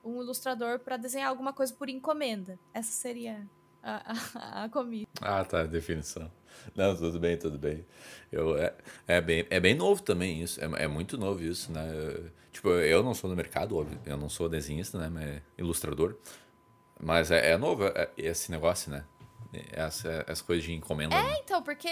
um 0.04 0.22
ilustrador 0.22 0.78
para 0.78 0.96
desenhar 0.96 1.28
alguma 1.28 1.52
coisa 1.52 1.72
por 1.74 1.88
encomenda. 1.88 2.59
Essa 2.72 2.92
seria 2.92 3.46
a, 3.83 4.12
a, 4.35 4.64
a 4.64 4.68
comissão. 4.68 5.06
Ah, 5.20 5.44
tá, 5.44 5.64
definição. 5.64 6.30
Não, 6.74 6.96
tudo 6.96 7.18
bem, 7.18 7.37
tudo 7.37 7.59
bem. 7.59 7.87
Eu, 8.30 8.56
é, 8.56 8.74
é, 9.06 9.20
bem, 9.20 9.46
é 9.50 9.61
bem 9.61 9.74
novo 9.74 10.02
também 10.02 10.42
isso, 10.42 10.61
é, 10.62 10.85
é 10.85 10.88
muito 10.88 11.16
novo 11.16 11.42
isso, 11.42 11.72
né? 11.72 11.83
Tipo, 12.52 12.70
eu 12.70 13.02
não 13.02 13.14
sou 13.14 13.30
no 13.30 13.37
mercado, 13.37 13.76
óbvio, 13.76 13.98
eu 14.04 14.16
não 14.16 14.28
sou 14.28 14.48
desenhista, 14.48 14.98
né? 14.98 15.09
Mas 15.09 15.42
ilustrador. 15.56 16.16
Mas 17.02 17.30
é, 17.30 17.52
é 17.52 17.56
novo 17.56 17.87
é, 17.87 18.11
esse 18.16 18.50
negócio, 18.50 18.90
né? 18.90 19.04
Essa, 19.52 20.24
essa 20.28 20.44
coisa 20.44 20.62
de 20.62 20.72
encomenda. 20.72 21.14
É, 21.14 21.22
né? 21.22 21.36
então, 21.42 21.60
porque 21.60 21.88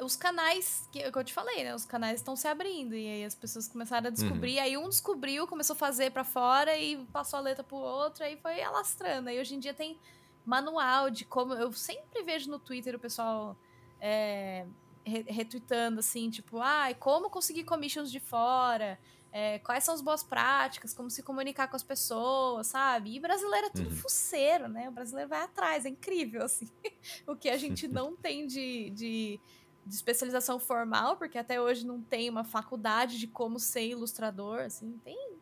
os 0.00 0.16
canais, 0.16 0.88
que, 0.90 1.10
que 1.10 1.18
eu 1.18 1.24
te 1.24 1.34
falei, 1.34 1.62
né? 1.62 1.74
Os 1.74 1.84
canais 1.84 2.20
estão 2.20 2.34
se 2.34 2.48
abrindo 2.48 2.94
e 2.94 3.06
aí 3.06 3.24
as 3.24 3.34
pessoas 3.34 3.68
começaram 3.68 4.06
a 4.06 4.10
descobrir. 4.10 4.56
Uhum. 4.56 4.62
Aí 4.62 4.76
um 4.78 4.88
descobriu, 4.88 5.46
começou 5.46 5.74
a 5.74 5.76
fazer 5.76 6.12
para 6.12 6.24
fora 6.24 6.76
e 6.78 6.96
passou 7.12 7.38
a 7.38 7.42
letra 7.42 7.62
pro 7.62 7.76
outro, 7.76 8.24
aí 8.24 8.38
foi 8.38 8.62
alastrando. 8.62 9.28
Aí 9.28 9.38
hoje 9.38 9.54
em 9.54 9.58
dia 9.58 9.74
tem 9.74 9.98
manual 10.46 11.10
de 11.10 11.26
como. 11.26 11.52
Eu 11.52 11.72
sempre 11.72 12.22
vejo 12.22 12.50
no 12.50 12.58
Twitter 12.58 12.94
o 12.94 12.98
pessoal 12.98 13.54
é, 14.00 14.66
retweetando 15.04 16.00
assim, 16.00 16.30
tipo, 16.30 16.58
ah, 16.60 16.88
como 16.98 17.28
conseguir 17.28 17.64
commissions 17.64 18.10
de 18.10 18.20
fora, 18.20 18.98
é, 19.36 19.58
quais 19.58 19.82
são 19.82 19.92
as 19.92 20.00
boas 20.00 20.22
práticas, 20.22 20.94
como 20.94 21.10
se 21.10 21.20
comunicar 21.20 21.66
com 21.66 21.74
as 21.74 21.82
pessoas, 21.82 22.68
sabe? 22.68 23.16
E 23.16 23.18
brasileiro 23.18 23.66
é 23.66 23.70
tudo 23.70 23.90
uhum. 23.90 23.96
fuceiro, 23.96 24.68
né? 24.68 24.88
O 24.88 24.92
brasileiro 24.92 25.28
vai 25.28 25.42
atrás, 25.42 25.84
é 25.84 25.88
incrível, 25.88 26.44
assim. 26.44 26.68
o 27.26 27.34
que 27.34 27.50
a 27.50 27.56
gente 27.56 27.88
não 27.88 28.14
tem 28.16 28.46
de, 28.46 28.90
de, 28.90 29.40
de, 29.84 29.94
especialização 29.94 30.60
formal, 30.60 31.16
porque 31.16 31.36
até 31.36 31.60
hoje 31.60 31.84
não 31.84 32.00
tem 32.00 32.30
uma 32.30 32.44
faculdade 32.44 33.18
de 33.18 33.26
como 33.26 33.58
ser 33.58 33.88
ilustrador, 33.88 34.60
assim, 34.60 35.00
tem 35.02 35.34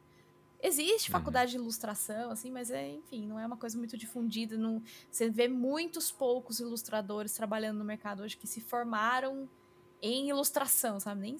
Existe 0.62 1.10
uhum. 1.10 1.18
faculdade 1.18 1.52
uhum. 1.52 1.58
de 1.58 1.64
ilustração, 1.64 2.30
assim, 2.30 2.50
mas 2.50 2.70
é, 2.70 2.88
enfim, 2.92 3.26
não 3.26 3.38
é 3.38 3.44
uma 3.44 3.58
coisa 3.58 3.76
muito 3.76 3.98
difundida. 3.98 4.56
Não, 4.56 4.82
você 5.10 5.28
vê 5.28 5.48
muitos 5.48 6.10
poucos 6.10 6.60
ilustradores 6.60 7.34
trabalhando 7.34 7.76
no 7.76 7.84
mercado 7.84 8.22
hoje 8.22 8.38
que 8.38 8.46
se 8.46 8.62
formaram 8.62 9.46
em 10.00 10.30
ilustração, 10.30 10.98
sabe? 10.98 11.20
Nem 11.20 11.36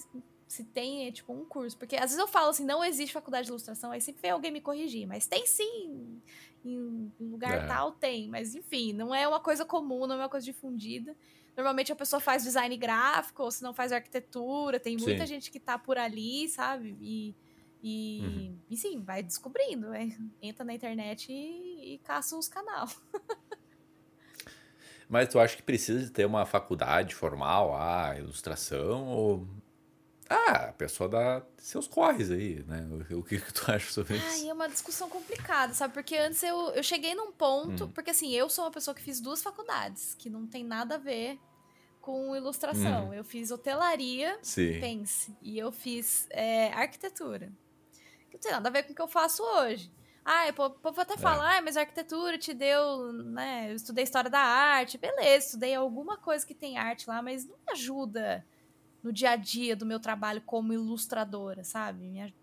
se 0.52 0.64
tem, 0.64 1.06
é, 1.06 1.10
tipo, 1.10 1.32
um 1.32 1.46
curso. 1.46 1.78
Porque 1.78 1.96
às 1.96 2.02
vezes 2.02 2.18
eu 2.18 2.28
falo 2.28 2.50
assim, 2.50 2.64
não 2.64 2.84
existe 2.84 3.10
faculdade 3.10 3.46
de 3.46 3.50
ilustração, 3.50 3.90
aí 3.90 4.02
sempre 4.02 4.20
vem 4.20 4.30
alguém 4.30 4.50
me 4.50 4.60
corrigir. 4.60 5.06
Mas 5.06 5.26
tem 5.26 5.46
sim, 5.46 6.20
em 6.62 7.10
lugar 7.18 7.64
é. 7.64 7.66
tal 7.66 7.92
tem. 7.92 8.28
Mas 8.28 8.54
enfim, 8.54 8.92
não 8.92 9.14
é 9.14 9.26
uma 9.26 9.40
coisa 9.40 9.64
comum, 9.64 10.06
não 10.06 10.16
é 10.16 10.18
uma 10.18 10.28
coisa 10.28 10.44
difundida. 10.44 11.16
Normalmente 11.56 11.90
a 11.90 11.96
pessoa 11.96 12.20
faz 12.20 12.42
design 12.42 12.76
gráfico, 12.76 13.42
ou 13.42 13.50
se 13.50 13.62
não 13.62 13.72
faz 13.72 13.92
arquitetura. 13.92 14.78
Tem 14.78 14.94
muita 14.96 15.26
sim. 15.26 15.34
gente 15.34 15.50
que 15.50 15.58
tá 15.58 15.78
por 15.78 15.96
ali, 15.96 16.46
sabe? 16.50 16.98
E 17.00 17.34
e, 17.82 18.20
uhum. 18.22 18.58
e 18.70 18.76
sim, 18.76 19.02
vai 19.02 19.24
descobrindo, 19.24 19.88
né? 19.88 20.16
entra 20.40 20.64
na 20.64 20.72
internet 20.72 21.32
e, 21.32 21.94
e 21.94 21.98
caça 21.98 22.36
os 22.36 22.46
canal. 22.46 22.86
Mas 25.08 25.28
tu 25.28 25.40
acha 25.40 25.56
que 25.56 25.62
precisa 25.64 26.08
ter 26.10 26.24
uma 26.24 26.46
faculdade 26.46 27.12
formal, 27.12 27.74
a 27.74 28.10
ah, 28.10 28.18
ilustração, 28.18 29.08
ou 29.08 29.48
ah, 30.32 30.68
a 30.68 30.72
pessoa 30.72 31.08
dá 31.08 31.42
seus 31.58 31.86
corres 31.86 32.30
aí, 32.30 32.64
né? 32.64 32.88
O, 33.10 33.22
que, 33.22 33.38
que 33.40 33.52
tu 33.52 33.70
acha 33.70 33.90
sobre 33.92 34.16
isso? 34.16 34.26
Ai, 34.26 34.48
é 34.48 34.52
uma 34.52 34.68
discussão 34.68 35.08
complicada, 35.08 35.74
sabe? 35.74 35.94
Porque 35.94 36.16
antes 36.16 36.42
eu, 36.42 36.70
eu 36.70 36.82
cheguei 36.82 37.14
num 37.14 37.32
ponto. 37.32 37.84
Hum. 37.84 37.92
Porque 37.92 38.10
assim, 38.10 38.32
eu 38.32 38.48
sou 38.48 38.64
uma 38.64 38.70
pessoa 38.70 38.94
que 38.94 39.02
fiz 39.02 39.20
duas 39.20 39.42
faculdades, 39.42 40.14
que 40.18 40.30
não 40.30 40.46
tem 40.46 40.64
nada 40.64 40.96
a 40.96 40.98
ver 40.98 41.38
com 42.00 42.34
ilustração. 42.34 43.10
Hum. 43.10 43.14
Eu 43.14 43.24
fiz 43.24 43.50
hotelaria, 43.50 44.38
Sim. 44.42 44.80
pense, 44.80 45.36
e 45.40 45.58
eu 45.58 45.70
fiz 45.70 46.26
é, 46.30 46.72
arquitetura 46.72 47.52
que 48.32 48.36
não 48.36 48.40
tem 48.40 48.52
nada 48.52 48.68
a 48.68 48.72
ver 48.72 48.84
com 48.84 48.92
o 48.92 48.94
que 48.94 49.02
eu 49.02 49.08
faço 49.08 49.42
hoje. 49.42 49.90
Ah, 50.24 50.44
o 50.48 50.70
povo 50.70 51.00
até 51.00 51.16
fala, 51.16 51.54
é. 51.54 51.58
ah, 51.58 51.62
mas 51.62 51.76
a 51.76 51.80
arquitetura 51.80 52.38
te 52.38 52.54
deu, 52.54 53.12
né? 53.12 53.70
Eu 53.70 53.74
estudei 53.74 54.04
história 54.04 54.30
da 54.30 54.38
arte, 54.38 54.96
beleza, 54.96 55.46
estudei 55.46 55.74
alguma 55.74 56.16
coisa 56.16 56.46
que 56.46 56.54
tem 56.54 56.78
arte 56.78 57.08
lá, 57.08 57.20
mas 57.20 57.44
não 57.44 57.56
me 57.56 57.72
ajuda 57.72 58.46
no 59.02 59.12
dia 59.12 59.30
a 59.30 59.36
dia 59.36 59.74
do 59.74 59.84
meu 59.84 59.98
trabalho 59.98 60.40
como 60.46 60.72
ilustradora, 60.72 61.64
sabe? 61.64 62.08
Me... 62.08 62.34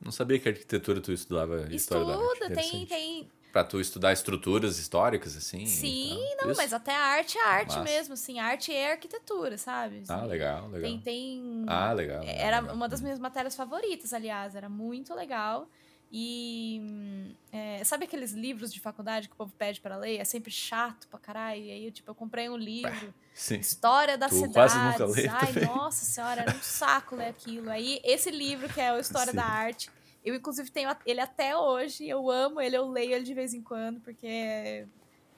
Não 0.00 0.12
sabia 0.12 0.38
que 0.38 0.48
arquitetura 0.48 1.00
tu 1.00 1.12
estudava 1.12 1.66
história 1.74 2.06
da 2.06 2.12
arte. 2.14 2.32
Estuda, 2.32 2.54
tem, 2.54 2.86
tem. 2.86 3.28
Pra 3.50 3.62
tu 3.62 3.80
estudar 3.80 4.12
estruturas 4.12 4.78
históricas, 4.78 5.36
assim? 5.36 5.64
Sim, 5.64 6.18
não, 6.42 6.50
Isso? 6.50 6.60
mas 6.60 6.72
até 6.72 6.94
a 6.94 7.00
arte 7.00 7.38
é 7.38 7.44
arte 7.44 7.76
Massa. 7.76 7.84
mesmo, 7.84 8.14
assim, 8.14 8.40
arte 8.40 8.72
é 8.72 8.92
arquitetura, 8.92 9.56
sabe? 9.56 10.00
Assim, 10.00 10.12
ah, 10.12 10.24
legal, 10.24 10.68
legal. 10.68 10.90
Tem, 10.90 11.00
tem... 11.00 11.64
Ah, 11.68 11.92
legal. 11.92 12.22
Era 12.24 12.60
legal. 12.60 12.74
uma 12.74 12.88
das 12.88 13.00
minhas 13.00 13.18
matérias 13.18 13.54
favoritas, 13.54 14.12
aliás, 14.12 14.56
era 14.56 14.68
muito 14.68 15.14
legal. 15.14 15.68
E 16.16 17.34
é, 17.50 17.82
sabe 17.82 18.04
aqueles 18.04 18.30
livros 18.30 18.72
de 18.72 18.78
faculdade 18.78 19.26
que 19.28 19.34
o 19.34 19.36
povo 19.36 19.52
pede 19.58 19.80
para 19.80 19.96
ler? 19.96 20.18
É 20.18 20.24
sempre 20.24 20.48
chato 20.48 21.08
pra 21.08 21.18
caralho. 21.18 21.60
E 21.60 21.72
aí, 21.72 21.90
tipo, 21.90 22.08
eu 22.08 22.14
comprei 22.14 22.48
um 22.48 22.56
livro, 22.56 23.12
Sim. 23.34 23.56
História 23.56 24.16
da 24.16 24.28
cidade. 24.28 24.52
Quase 24.52 24.78
nunca 24.78 25.06
lê 25.06 25.26
Ai, 25.26 25.52
também. 25.52 25.66
nossa 25.66 26.04
senhora, 26.04 26.42
era 26.42 26.54
um 26.54 26.62
saco 26.62 27.16
ler 27.16 27.30
aquilo. 27.30 27.68
Aí, 27.68 28.00
esse 28.04 28.30
livro, 28.30 28.72
que 28.72 28.80
é 28.80 28.90
a 28.90 29.00
História 29.00 29.32
Sim. 29.32 29.38
da 29.38 29.44
Arte, 29.44 29.90
eu, 30.24 30.36
inclusive, 30.36 30.70
tenho 30.70 30.88
ele 31.04 31.20
até 31.20 31.56
hoje. 31.56 32.08
Eu 32.08 32.30
amo 32.30 32.60
ele, 32.60 32.76
eu 32.76 32.88
leio 32.88 33.14
ele 33.14 33.24
de 33.24 33.34
vez 33.34 33.52
em 33.52 33.60
quando, 33.60 34.00
porque 34.00 34.28
é, 34.28 34.86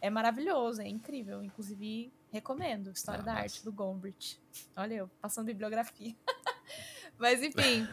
é 0.03 0.11
maravilhoso, 0.11 0.83
é 0.83 0.87
incrível. 0.87 1.43
Inclusive, 1.43 2.13
recomendo 2.31 2.91
História 2.91 3.23
ah, 3.23 3.25
da 3.25 3.33
Arte, 3.33 3.65
do 3.65 3.73
Gombrich. 3.73 4.39
Olha 4.77 4.93
eu, 4.93 5.11
passando 5.23 5.47
bibliografia. 5.47 6.15
Mas, 7.19 7.43
enfim. 7.43 7.89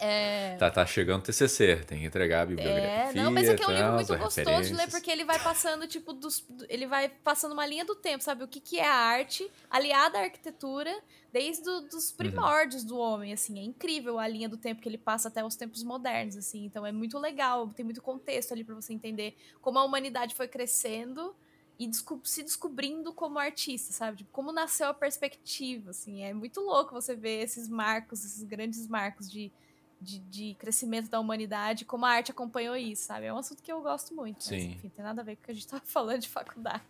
É... 0.00 0.56
Tá, 0.56 0.70
tá 0.70 0.86
chegando 0.86 1.20
o 1.20 1.24
TCC, 1.24 1.84
tem 1.86 2.00
que 2.00 2.06
entregar 2.06 2.42
a 2.42 2.46
bibliografia. 2.46 2.88
É, 2.88 3.12
não, 3.12 3.32
mas 3.32 3.48
é 3.48 3.54
que 3.56 3.62
é 3.62 3.66
um 3.66 3.72
livro 3.72 3.92
muito 3.94 4.16
gostoso 4.16 4.62
de 4.62 4.74
ler, 4.74 4.88
porque 4.88 5.10
ele 5.10 5.24
vai 5.24 5.38
passando, 5.40 5.88
tipo, 5.88 6.12
dos, 6.12 6.46
ele 6.68 6.86
vai 6.86 7.08
passando 7.08 7.52
uma 7.52 7.66
linha 7.66 7.84
do 7.84 7.96
tempo, 7.96 8.22
sabe? 8.22 8.44
O 8.44 8.48
que, 8.48 8.60
que 8.60 8.78
é 8.78 8.86
a 8.86 8.94
arte 8.94 9.50
aliada 9.68 10.18
à 10.18 10.22
arquitetura, 10.22 10.96
desde 11.32 11.68
os 11.68 12.12
primórdios 12.12 12.82
uhum. 12.82 12.88
do 12.88 12.98
homem, 12.98 13.32
assim. 13.32 13.58
É 13.58 13.62
incrível 13.62 14.18
a 14.18 14.28
linha 14.28 14.48
do 14.48 14.56
tempo 14.56 14.80
que 14.80 14.88
ele 14.88 14.98
passa 14.98 15.28
até 15.28 15.44
os 15.44 15.56
tempos 15.56 15.82
modernos, 15.82 16.36
assim. 16.36 16.64
Então 16.64 16.86
é 16.86 16.92
muito 16.92 17.18
legal, 17.18 17.68
tem 17.68 17.84
muito 17.84 18.00
contexto 18.00 18.52
ali 18.52 18.62
para 18.62 18.74
você 18.74 18.92
entender 18.92 19.36
como 19.60 19.78
a 19.78 19.84
humanidade 19.84 20.34
foi 20.34 20.46
crescendo 20.46 21.34
e 21.78 21.88
se 22.24 22.42
descobrindo 22.42 23.12
como 23.12 23.38
artista, 23.38 23.92
sabe? 23.92 24.18
Tipo, 24.18 24.30
como 24.32 24.52
nasceu 24.52 24.88
a 24.88 24.94
perspectiva, 24.94 25.90
assim. 25.90 26.22
É 26.24 26.32
muito 26.32 26.60
louco 26.60 26.92
você 26.92 27.14
ver 27.14 27.42
esses 27.42 27.68
marcos, 27.68 28.24
esses 28.24 28.42
grandes 28.42 28.88
marcos 28.88 29.30
de 29.30 29.52
de, 30.00 30.18
de, 30.20 30.54
crescimento 30.54 31.08
da 31.08 31.18
humanidade, 31.18 31.84
como 31.84 32.06
a 32.06 32.10
arte 32.10 32.30
acompanhou 32.30 32.76
isso, 32.76 33.04
sabe? 33.04 33.26
É 33.26 33.32
um 33.32 33.38
assunto 33.38 33.62
que 33.62 33.72
eu 33.72 33.80
gosto 33.82 34.14
muito. 34.14 34.44
Sim. 34.44 34.56
Mas, 34.56 34.76
enfim, 34.76 34.88
tem 34.88 35.04
nada 35.04 35.20
a 35.20 35.24
ver 35.24 35.36
com 35.36 35.42
o 35.42 35.44
que 35.46 35.50
a 35.50 35.54
gente 35.54 35.66
tava 35.66 35.82
falando 35.86 36.20
de 36.20 36.28
faculdade. 36.28 36.82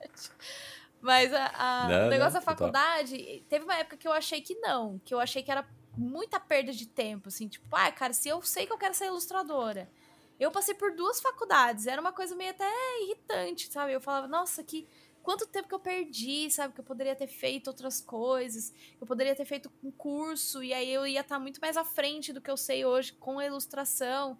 Mas 1.01 1.33
a, 1.33 1.47
a 1.55 1.89
não, 1.89 2.07
o 2.07 2.11
negócio 2.11 2.35
não, 2.35 2.41
da 2.41 2.41
faculdade, 2.41 3.17
total. 3.17 3.41
teve 3.49 3.65
uma 3.65 3.77
época 3.77 3.97
que 3.97 4.09
eu 4.09 4.13
achei 4.13 4.41
que 4.41 4.55
não, 4.57 4.99
que 5.05 5.15
eu 5.15 5.21
achei 5.21 5.43
que 5.43 5.51
era 5.51 5.67
muita 5.97 6.39
perda 6.39 6.73
de 6.73 6.87
tempo, 6.87 7.29
assim, 7.29 7.49
tipo, 7.49 7.67
ah, 7.75 7.91
cara, 7.91 8.13
se 8.13 8.29
eu 8.29 8.41
sei 8.43 8.67
que 8.67 8.73
eu 8.73 8.79
quero 8.79 8.95
ser 8.95 9.07
ilustradora 9.07 9.91
Eu 10.39 10.51
passei 10.53 10.75
por 10.75 10.95
duas 10.95 11.21
faculdades, 11.21 11.87
era 11.87 12.01
uma 12.01 12.13
coisa 12.13 12.37
meio 12.37 12.51
até 12.51 12.71
irritante, 13.03 13.71
sabe? 13.73 13.93
Eu 13.93 14.01
falava, 14.01 14.29
nossa, 14.29 14.63
que 14.63 14.87
quanto 15.29 15.47
tempo 15.47 15.69
que 15.69 15.75
eu 15.75 15.79
perdi, 15.79 16.51
sabe? 16.51 16.73
Que 16.73 16.81
eu 16.81 16.85
poderia 16.85 17.15
ter 17.15 17.27
feito 17.27 17.67
outras 17.67 18.01
coisas, 18.01 18.73
eu 18.99 19.07
poderia 19.07 19.37
ter 19.37 19.45
feito 19.45 19.71
um 19.85 19.91
curso, 19.91 20.63
e 20.63 20.73
aí 20.73 20.91
eu 20.91 21.07
ia 21.07 21.21
estar 21.21 21.39
muito 21.39 21.61
mais 21.61 21.77
à 21.77 21.85
frente 21.85 22.33
do 22.33 22.41
que 22.41 22.51
eu 22.51 22.57
sei 22.57 22.87
hoje 22.87 23.13
com 23.13 23.39
a 23.39 23.45
ilustração. 23.45 24.39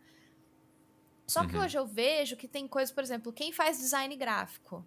Só 1.27 1.43
uhum. 1.43 1.49
que 1.49 1.59
hoje 1.59 1.79
eu 1.79 1.87
vejo 1.87 2.39
que 2.39 2.49
tem 2.49 2.67
coisas, 2.67 2.91
por 2.91 3.05
exemplo, 3.05 3.31
quem 3.35 3.53
faz 3.53 3.77
design 3.77 4.17
gráfico. 4.17 4.83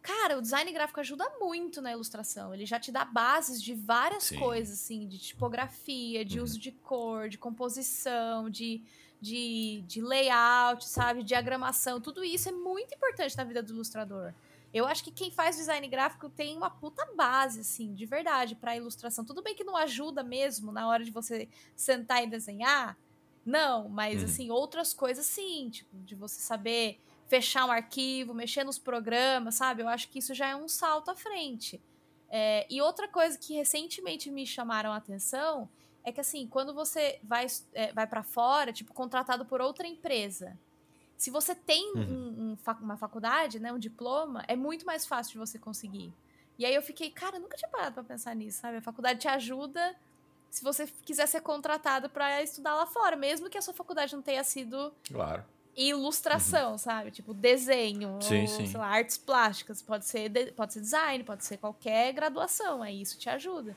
Cara, 0.00 0.38
o 0.38 0.40
design 0.40 0.72
gráfico 0.72 1.00
ajuda 1.00 1.30
muito 1.38 1.82
na 1.82 1.92
ilustração. 1.92 2.54
Ele 2.54 2.64
já 2.64 2.80
te 2.80 2.90
dá 2.90 3.04
bases 3.04 3.62
de 3.62 3.74
várias 3.74 4.24
Sim. 4.24 4.38
coisas, 4.38 4.80
assim, 4.80 5.06
de 5.06 5.18
tipografia, 5.18 6.24
de 6.24 6.38
uhum. 6.38 6.44
uso 6.44 6.58
de 6.58 6.72
cor, 6.72 7.28
de 7.28 7.36
composição, 7.36 8.48
de, 8.48 8.82
de, 9.20 9.84
de 9.86 10.00
layout, 10.00 10.88
sabe? 10.88 11.22
Diagramação. 11.22 12.00
Tudo 12.00 12.24
isso 12.24 12.48
é 12.48 12.52
muito 12.52 12.94
importante 12.94 13.36
na 13.36 13.44
vida 13.44 13.62
do 13.62 13.74
ilustrador. 13.74 14.32
Eu 14.72 14.86
acho 14.86 15.02
que 15.02 15.10
quem 15.10 15.30
faz 15.30 15.56
design 15.56 15.86
gráfico 15.88 16.30
tem 16.30 16.56
uma 16.56 16.70
puta 16.70 17.04
base, 17.16 17.60
assim, 17.60 17.92
de 17.92 18.06
verdade, 18.06 18.54
para 18.54 18.76
ilustração. 18.76 19.24
Tudo 19.24 19.42
bem 19.42 19.54
que 19.54 19.64
não 19.64 19.76
ajuda 19.76 20.22
mesmo 20.22 20.70
na 20.70 20.88
hora 20.88 21.04
de 21.04 21.10
você 21.10 21.48
sentar 21.74 22.22
e 22.22 22.26
desenhar. 22.28 22.96
Não, 23.44 23.88
mas, 23.88 24.20
uhum. 24.20 24.24
assim, 24.26 24.50
outras 24.50 24.94
coisas 24.94 25.26
sim, 25.26 25.70
tipo, 25.70 25.96
de 25.98 26.14
você 26.14 26.40
saber 26.40 27.00
fechar 27.26 27.64
um 27.64 27.70
arquivo, 27.70 28.34
mexer 28.34 28.64
nos 28.64 28.78
programas, 28.78 29.56
sabe? 29.56 29.82
Eu 29.82 29.88
acho 29.88 30.08
que 30.08 30.18
isso 30.18 30.34
já 30.34 30.48
é 30.48 30.56
um 30.56 30.68
salto 30.68 31.10
à 31.10 31.16
frente. 31.16 31.80
É, 32.28 32.66
e 32.70 32.80
outra 32.80 33.08
coisa 33.08 33.36
que 33.36 33.54
recentemente 33.54 34.30
me 34.30 34.46
chamaram 34.46 34.92
a 34.92 34.96
atenção 34.96 35.68
é 36.04 36.12
que, 36.12 36.20
assim, 36.20 36.46
quando 36.46 36.72
você 36.72 37.18
vai, 37.22 37.46
é, 37.72 37.92
vai 37.92 38.06
para 38.06 38.22
fora, 38.22 38.72
tipo, 38.72 38.94
contratado 38.94 39.44
por 39.44 39.60
outra 39.60 39.86
empresa, 39.86 40.58
se 41.20 41.30
você 41.30 41.54
tem 41.54 41.92
uhum. 41.94 42.02
um, 42.02 42.56
um, 42.66 42.74
uma 42.80 42.96
faculdade, 42.96 43.60
né, 43.60 43.70
um 43.70 43.78
diploma, 43.78 44.42
é 44.48 44.56
muito 44.56 44.86
mais 44.86 45.04
fácil 45.04 45.32
de 45.32 45.38
você 45.38 45.58
conseguir. 45.58 46.14
E 46.58 46.64
aí 46.64 46.74
eu 46.74 46.80
fiquei, 46.80 47.10
cara, 47.10 47.36
eu 47.36 47.42
nunca 47.42 47.58
tinha 47.58 47.68
parado 47.68 47.92
pra 47.92 48.02
pensar 48.02 48.34
nisso, 48.34 48.62
sabe? 48.62 48.78
A 48.78 48.80
faculdade 48.80 49.20
te 49.20 49.28
ajuda 49.28 49.94
se 50.50 50.64
você 50.64 50.86
quiser 51.04 51.28
ser 51.28 51.42
contratado 51.42 52.08
para 52.08 52.42
estudar 52.42 52.74
lá 52.74 52.86
fora, 52.86 53.16
mesmo 53.16 53.50
que 53.50 53.58
a 53.58 53.60
sua 53.60 53.74
faculdade 53.74 54.16
não 54.16 54.22
tenha 54.22 54.42
sido 54.42 54.94
claro 55.12 55.44
ilustração, 55.76 56.72
uhum. 56.72 56.78
sabe? 56.78 57.10
Tipo, 57.10 57.34
desenho, 57.34 58.18
sim, 58.22 58.40
ou, 58.40 58.48
sim. 58.48 58.66
sei 58.66 58.80
lá, 58.80 58.86
artes 58.86 59.18
plásticas. 59.18 59.82
Pode 59.82 60.06
ser, 60.06 60.30
de, 60.30 60.52
pode 60.52 60.72
ser 60.72 60.80
design, 60.80 61.22
pode 61.22 61.44
ser 61.44 61.58
qualquer 61.58 62.14
graduação, 62.14 62.82
aí 62.82 63.02
isso 63.02 63.18
te 63.18 63.28
ajuda. 63.28 63.76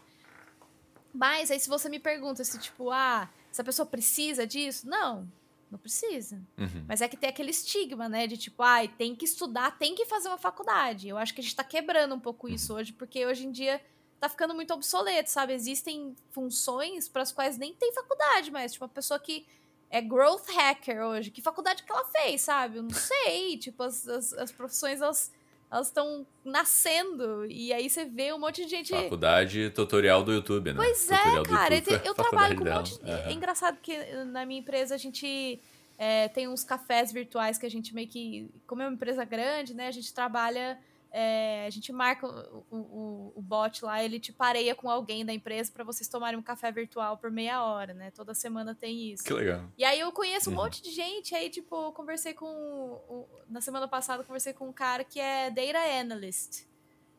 Mas 1.14 1.52
aí 1.52 1.60
se 1.60 1.68
você 1.68 1.90
me 1.90 2.00
pergunta 2.00 2.42
se, 2.44 2.58
tipo, 2.58 2.90
ah, 2.90 3.30
essa 3.52 3.66
pessoa 3.66 3.86
precisa 3.86 4.48
disso? 4.48 4.88
Não, 4.88 5.28
não 5.74 5.80
precisa. 5.80 6.42
Uhum. 6.58 6.86
Mas 6.88 7.02
é 7.02 7.08
que 7.08 7.18
tem 7.18 7.30
aquele 7.30 7.52
estigma, 7.52 8.08
né? 8.08 8.26
De 8.28 8.38
tipo, 8.38 8.64
ai, 8.64 8.86
ah, 8.86 8.96
tem 8.98 9.16
que 9.16 9.26
estudar, 9.26 9.78
tem 9.78 9.94
que 9.94 10.06
fazer 10.06 10.30
uma 10.30 10.38
faculdade. 10.38 11.10
Eu 11.10 11.18
acho 11.18 11.34
que 11.34 11.42
a 11.42 11.44
gente 11.44 11.56
tá 11.56 11.64
quebrando 11.64 12.16
um 12.16 12.20
pouco 12.20 12.48
isso 12.48 12.74
hoje, 12.74 12.94
porque 12.94 13.26
hoje 13.26 13.46
em 13.46 13.52
dia 13.52 13.82
tá 14.20 14.30
ficando 14.30 14.56
muito 14.56 14.74
obsoleto, 14.74 15.30
sabe? 15.30 15.54
Existem 15.54 16.16
funções 16.32 17.10
para 17.10 17.24
as 17.24 17.32
quais 17.32 17.58
nem 17.58 17.74
tem 17.74 17.92
faculdade, 17.92 18.52
mas, 18.52 18.74
tipo, 18.74 18.86
a 18.86 18.90
pessoa 18.90 19.20
que 19.20 19.46
é 19.90 20.02
growth 20.02 20.48
hacker 20.48 21.04
hoje. 21.04 21.30
Que 21.30 21.42
faculdade 21.42 21.84
que 21.84 21.92
ela 21.92 22.06
fez, 22.06 22.42
sabe? 22.42 22.78
Eu 22.78 22.84
não 22.84 22.92
sei. 22.96 23.58
tipo, 23.58 23.84
as, 23.84 24.08
as, 24.08 24.34
as 24.34 24.52
profissões, 24.52 25.02
elas 25.02 25.32
elas 25.74 25.88
estão 25.88 26.26
nascendo. 26.46 27.48
E 27.48 27.74
aí 27.74 27.90
você 27.90 28.06
vê 28.06 28.32
um 28.32 28.38
monte 28.38 28.64
de 28.64 28.70
gente. 28.70 28.90
Faculdade 28.92 29.72
tutorial 29.72 30.24
do 30.24 30.32
YouTube, 30.32 30.72
né? 30.72 30.76
Pois 30.76 31.10
é, 31.10 31.18
tutorial 31.18 31.44
é, 31.44 31.48
cara. 31.48 31.76
Eu, 31.76 31.98
eu 32.06 32.14
trabalho 32.14 32.56
com 32.56 32.64
um 32.64 32.72
monte. 32.72 33.04
De... 33.04 33.10
É 33.10 33.32
engraçado 33.32 33.80
que 33.82 33.98
na 34.26 34.46
minha 34.46 34.60
empresa 34.60 34.94
a 34.94 34.98
gente 35.00 35.60
é, 35.98 36.28
tem 36.28 36.48
uns 36.48 36.64
cafés 36.64 37.12
virtuais 37.12 37.58
que 37.58 37.66
a 37.66 37.70
gente 37.70 37.96
meio 37.96 38.08
que. 38.08 38.52
Como 38.68 38.84
é 38.84 38.86
uma 38.86 38.94
empresa 38.94 39.26
grande, 39.26 39.74
né? 39.74 39.88
A 39.88 39.92
gente 39.92 40.14
trabalha 40.14 40.78
é, 41.16 41.68
a 41.68 41.70
gente 41.70 41.94
marca 41.94 42.26
o, 42.28 42.66
o, 42.72 43.34
o, 43.36 43.42
bot 43.42 43.86
lá, 43.86 44.04
ele 44.04 44.20
te 44.20 44.34
pareia 44.34 44.74
com 44.74 44.90
alguém 44.90 45.24
da 45.24 45.32
empresa 45.32 45.72
para 45.72 45.84
vocês 45.84 46.10
tomarem 46.10 46.40
um 46.40 46.42
café 46.42 46.72
virtual 46.72 47.20
por 47.20 47.30
meia 47.30 47.64
hora, 47.64 47.94
né? 47.94 48.10
Toda 48.10 48.34
semana 48.34 48.74
tem 48.74 49.14
isso. 49.14 49.24
Que 49.24 49.32
legal. 49.32 49.72
E 49.78 49.86
aí 49.86 50.00
eu 50.00 50.12
conheço 50.12 50.50
um 50.50 50.54
uhum. 50.54 50.64
monte 50.64 50.82
de 50.82 50.90
gente, 50.90 51.36
aí, 51.36 51.52
tipo, 51.52 51.92
conversei 51.92 52.34
com. 52.34 53.28
Na 53.48 53.62
semana 53.62 53.88
passada, 53.88 54.24
conversei 54.24 54.54
com 54.54 54.68
um 54.68 54.74
cara 54.74 55.04
que 55.04 55.20
é 55.20 55.52
Data 55.52 55.78
Analyst, 56.00 56.66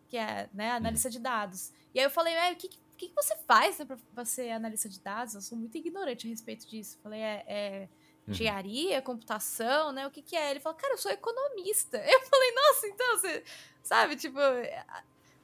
que 0.09 0.17
é, 0.17 0.51
né, 0.53 0.73
analista 0.73 1.07
uhum. 1.07 1.13
de 1.13 1.21
dados. 1.21 1.73
E 1.95 2.01
aí 2.01 2.05
eu 2.05 2.11
falei, 2.11 2.35
o 2.53 2.57
que, 2.57 2.69
que, 2.97 3.09
que 3.11 3.15
você 3.15 3.37
faz 3.47 3.79
né, 3.79 3.87
pra 4.13 4.25
ser 4.25 4.51
analista 4.51 4.89
de 4.89 4.99
dados? 4.99 5.37
Eu 5.37 5.41
sou 5.41 5.57
muito 5.57 5.79
ignorante 5.79 6.27
a 6.27 6.31
respeito 6.31 6.69
disso. 6.69 6.99
Falei, 7.01 7.21
é, 7.21 7.45
é 7.47 7.89
Uhum. 8.27 8.33
engenharia, 8.33 9.03
computação, 9.03 9.93
né? 9.93 10.07
O 10.07 10.11
que 10.11 10.23
que 10.23 10.35
é? 10.35 10.51
Ele 10.51 10.61
falou, 10.61 10.79
cara, 10.79 10.95
eu 10.95 10.99
sou 10.99 11.11
economista. 11.11 11.99
Eu 12.05 12.21
falei, 12.23 12.53
nossa, 12.53 12.87
então 12.87 13.19
você, 13.19 13.45
sabe, 13.85 14.17
tipo, 14.17 14.39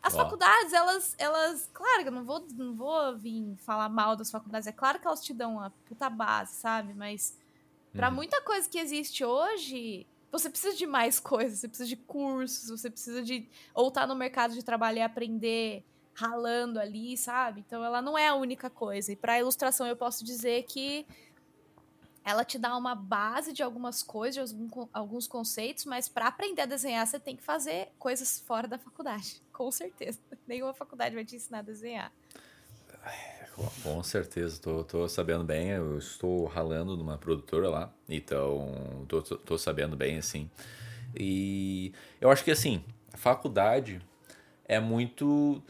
as 0.02 0.14
Uau. 0.14 0.24
faculdades, 0.24 0.72
elas, 0.72 1.14
elas, 1.18 1.70
claro 1.72 2.02
que 2.02 2.08
eu 2.08 2.12
não 2.12 2.24
vou, 2.24 2.44
não 2.56 2.74
vou 2.74 3.16
vir 3.16 3.54
falar 3.58 3.88
mal 3.88 4.16
das 4.16 4.30
faculdades, 4.30 4.66
é 4.66 4.72
claro 4.72 4.98
que 4.98 5.06
elas 5.06 5.22
te 5.22 5.34
dão 5.34 5.56
uma 5.56 5.70
puta 5.86 6.08
base, 6.08 6.54
sabe? 6.54 6.94
Mas 6.94 7.36
para 7.92 8.08
uhum. 8.08 8.14
muita 8.14 8.40
coisa 8.40 8.68
que 8.68 8.78
existe 8.78 9.24
hoje, 9.24 10.06
você 10.32 10.48
precisa 10.48 10.74
de 10.74 10.86
mais 10.86 11.20
coisas, 11.20 11.58
você 11.58 11.68
precisa 11.68 11.88
de 11.88 11.96
cursos, 11.96 12.70
você 12.70 12.90
precisa 12.90 13.22
de 13.22 13.46
ou 13.74 13.88
estar 13.88 14.02
tá 14.02 14.06
no 14.06 14.16
mercado 14.16 14.54
de 14.54 14.64
trabalho 14.64 14.98
e 14.98 15.02
aprender 15.02 15.84
ralando 16.14 16.80
ali, 16.80 17.16
sabe? 17.16 17.64
Então 17.66 17.84
ela 17.84 18.02
não 18.02 18.16
é 18.16 18.28
a 18.28 18.34
única 18.34 18.68
coisa. 18.68 19.12
E 19.12 19.16
para 19.16 19.38
ilustração 19.38 19.86
eu 19.86 19.96
posso 19.96 20.24
dizer 20.24 20.64
que 20.64 21.06
ela 22.24 22.44
te 22.44 22.58
dá 22.58 22.76
uma 22.76 22.94
base 22.94 23.52
de 23.52 23.62
algumas 23.62 24.02
coisas, 24.02 24.52
de 24.52 24.68
alguns 24.92 25.26
conceitos, 25.26 25.84
mas 25.84 26.08
para 26.08 26.28
aprender 26.28 26.62
a 26.62 26.66
desenhar 26.66 27.06
você 27.06 27.18
tem 27.18 27.36
que 27.36 27.42
fazer 27.42 27.88
coisas 27.98 28.40
fora 28.40 28.68
da 28.68 28.78
faculdade, 28.78 29.42
com 29.52 29.70
certeza. 29.70 30.18
Nenhuma 30.46 30.74
faculdade 30.74 31.14
vai 31.14 31.24
te 31.24 31.36
ensinar 31.36 31.60
a 31.60 31.62
desenhar. 31.62 32.12
Com 33.82 34.02
certeza, 34.02 34.60
tô, 34.60 34.84
tô 34.84 35.08
sabendo 35.08 35.44
bem. 35.44 35.70
Eu 35.70 35.98
estou 35.98 36.46
ralando 36.46 36.96
numa 36.96 37.18
produtora 37.18 37.68
lá, 37.68 37.92
então 38.08 39.04
tô, 39.08 39.20
tô 39.20 39.58
sabendo 39.58 39.96
bem, 39.96 40.18
assim. 40.18 40.50
E 41.14 41.92
eu 42.20 42.30
acho 42.30 42.44
que, 42.44 42.50
assim, 42.50 42.82
a 43.12 43.16
faculdade 43.16 44.00
é 44.64 44.78
muito 44.78 45.62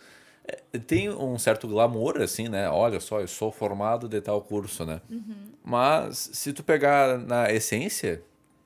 tem 0.87 1.11
um 1.11 1.39
certo 1.39 1.67
glamour, 1.67 2.21
assim, 2.21 2.49
né? 2.49 2.69
Olha 2.69 3.01
só, 3.01 3.21
eu 3.21 3.29
sou 3.29 3.51
formado 3.51 4.09
de 4.09 4.21
tal 4.21 4.41
curso, 4.43 4.85
né? 4.85 5.01
Uhum. 5.11 5.53
Mas 5.65 6.31
se 6.33 6.53
tu 6.53 6.63
pegar 6.63 7.19
na 7.19 7.51
essência, 7.51 8.23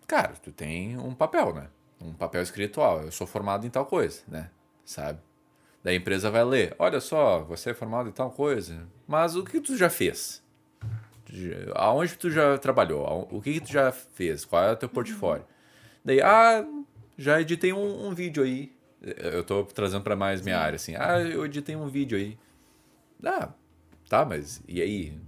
cara, 0.06 0.34
tu 0.42 0.52
tem 0.52 0.98
um 0.98 1.14
papel, 1.14 1.54
né? 1.54 1.68
Um 2.00 2.12
papel 2.12 2.42
escritual. 2.42 3.02
Eu 3.02 3.12
sou 3.12 3.26
formado 3.26 3.66
em 3.66 3.70
tal 3.70 3.86
coisa, 3.86 4.22
né? 4.28 4.50
Sabe? 4.84 5.18
Daí 5.82 5.94
a 5.94 5.98
empresa 5.98 6.30
vai 6.30 6.44
ler. 6.44 6.74
Olha 6.78 7.00
só, 7.00 7.40
você 7.42 7.70
é 7.70 7.74
formado 7.74 8.08
em 8.08 8.12
tal 8.12 8.30
coisa. 8.30 8.86
Mas 9.06 9.36
o 9.36 9.44
que 9.44 9.60
tu 9.60 9.76
já 9.76 9.90
fez? 9.90 10.42
Aonde 11.74 12.16
tu 12.16 12.30
já 12.30 12.56
trabalhou? 12.58 13.28
O 13.30 13.40
que 13.40 13.60
tu 13.60 13.72
já 13.72 13.92
fez? 13.92 14.44
Qual 14.44 14.62
é 14.62 14.72
o 14.72 14.76
teu 14.76 14.88
uhum. 14.88 14.94
portfólio? 14.94 15.42
Uhum. 15.42 15.48
Daí, 16.04 16.20
ah, 16.20 16.64
já 17.16 17.40
editei 17.40 17.72
um, 17.72 18.06
um 18.06 18.14
vídeo 18.14 18.42
aí 18.42 18.73
eu 19.04 19.44
tô 19.44 19.64
trazendo 19.64 20.02
para 20.02 20.16
mais 20.16 20.40
minha 20.40 20.58
área, 20.58 20.76
assim. 20.76 20.94
Ah, 20.96 21.20
eu 21.20 21.44
editei 21.44 21.76
um 21.76 21.88
vídeo 21.88 22.16
aí. 22.16 22.38
Ah, 23.24 23.50
tá, 24.08 24.24
mas 24.24 24.62
e 24.66 24.80
aí? 24.80 25.18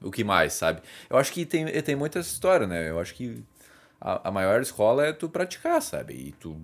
O 0.00 0.10
que 0.10 0.24
mais, 0.24 0.52
sabe? 0.52 0.82
Eu 1.08 1.16
acho 1.16 1.32
que 1.32 1.46
tem, 1.46 1.66
tem 1.82 1.94
muita 1.94 2.18
história, 2.18 2.66
né? 2.66 2.90
Eu 2.90 2.98
acho 2.98 3.14
que 3.14 3.42
a, 4.00 4.28
a 4.28 4.30
maior 4.32 4.60
escola 4.60 5.06
é 5.06 5.12
tu 5.12 5.28
praticar, 5.28 5.80
sabe? 5.80 6.14
E 6.14 6.32
tu 6.32 6.60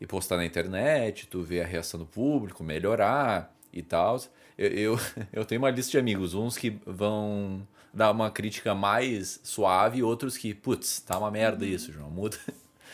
e 0.00 0.06
postar 0.06 0.38
na 0.38 0.46
internet, 0.46 1.26
tu 1.26 1.42
ver 1.42 1.60
a 1.60 1.66
reação 1.66 2.00
do 2.00 2.06
público, 2.06 2.64
melhorar 2.64 3.54
e 3.72 3.82
tal. 3.82 4.18
Eu, 4.56 4.68
eu, 4.68 5.00
eu, 5.32 5.44
tenho 5.44 5.60
uma 5.60 5.70
lista 5.70 5.90
de 5.92 5.98
amigos, 5.98 6.32
uns 6.32 6.56
que 6.56 6.70
vão 6.86 7.66
dar 7.92 8.10
uma 8.10 8.30
crítica 8.30 8.74
mais 8.74 9.40
suave, 9.42 10.02
outros 10.02 10.38
que, 10.38 10.54
putz, 10.54 11.00
tá 11.00 11.18
uma 11.18 11.30
merda 11.30 11.64
uhum. 11.64 11.70
isso, 11.70 11.92
João, 11.92 12.10
muda. 12.10 12.38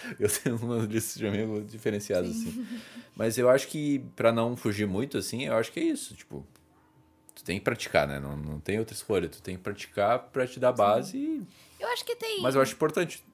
eu 0.19 0.29
tenho 0.29 0.57
uma 0.57 0.79
lista 0.85 1.19
de 1.19 1.27
amigos 1.27 1.71
diferenciados, 1.71 2.31
assim. 2.31 2.67
Mas 3.15 3.39
eu 3.39 3.49
acho 3.49 3.69
que, 3.69 4.01
para 4.15 4.33
não 4.33 4.57
fugir 4.57 4.87
muito, 4.87 5.19
assim, 5.19 5.45
eu 5.45 5.55
acho 5.55 5.73
que 5.73 5.81
é 5.81 5.85
isso. 5.85 6.15
Tipo, 6.15 6.47
tu 7.35 7.45
tem 7.45 7.59
que 7.59 7.65
praticar, 7.65 8.07
né? 8.07 8.19
Não, 8.19 8.37
não 8.37 8.61
tem 8.61 8.79
outra 8.79 8.95
escolha. 8.95 9.29
Tu 9.29 9.43
tem 9.43 9.57
que 9.57 9.63
praticar 9.63 10.19
para 10.19 10.47
te 10.47 10.61
dar 10.61 10.73
base. 10.73 11.17
E... 11.17 11.47
Eu 11.81 11.89
acho 11.89 12.05
que 12.05 12.17
tem. 12.17 12.41
Mas 12.43 12.55
eu 12.55 12.61
acho 12.61 12.75
importante 12.75 13.25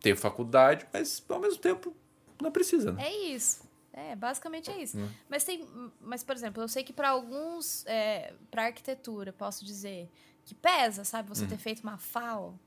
ter 0.00 0.16
faculdade, 0.16 0.86
mas 0.92 1.22
ao 1.28 1.40
mesmo 1.40 1.60
tempo 1.60 1.94
não 2.40 2.50
precisa, 2.50 2.92
né? 2.92 3.04
É 3.06 3.16
isso. 3.32 3.68
É, 3.92 4.16
basicamente 4.16 4.70
é 4.70 4.82
isso. 4.82 4.98
Hum. 4.98 5.08
Mas 5.28 5.44
tem, 5.44 5.66
mas 6.00 6.22
por 6.22 6.34
exemplo, 6.34 6.62
eu 6.62 6.68
sei 6.68 6.82
que 6.82 6.92
para 6.92 7.10
alguns, 7.10 7.84
é, 7.86 8.32
para 8.50 8.64
arquitetura, 8.64 9.32
posso 9.32 9.64
dizer 9.64 10.08
que 10.44 10.54
pesa, 10.54 11.04
sabe, 11.04 11.28
você 11.28 11.44
hum. 11.44 11.48
ter 11.48 11.58
feito 11.58 11.80
uma 11.82 11.98
FAO, 11.98 12.58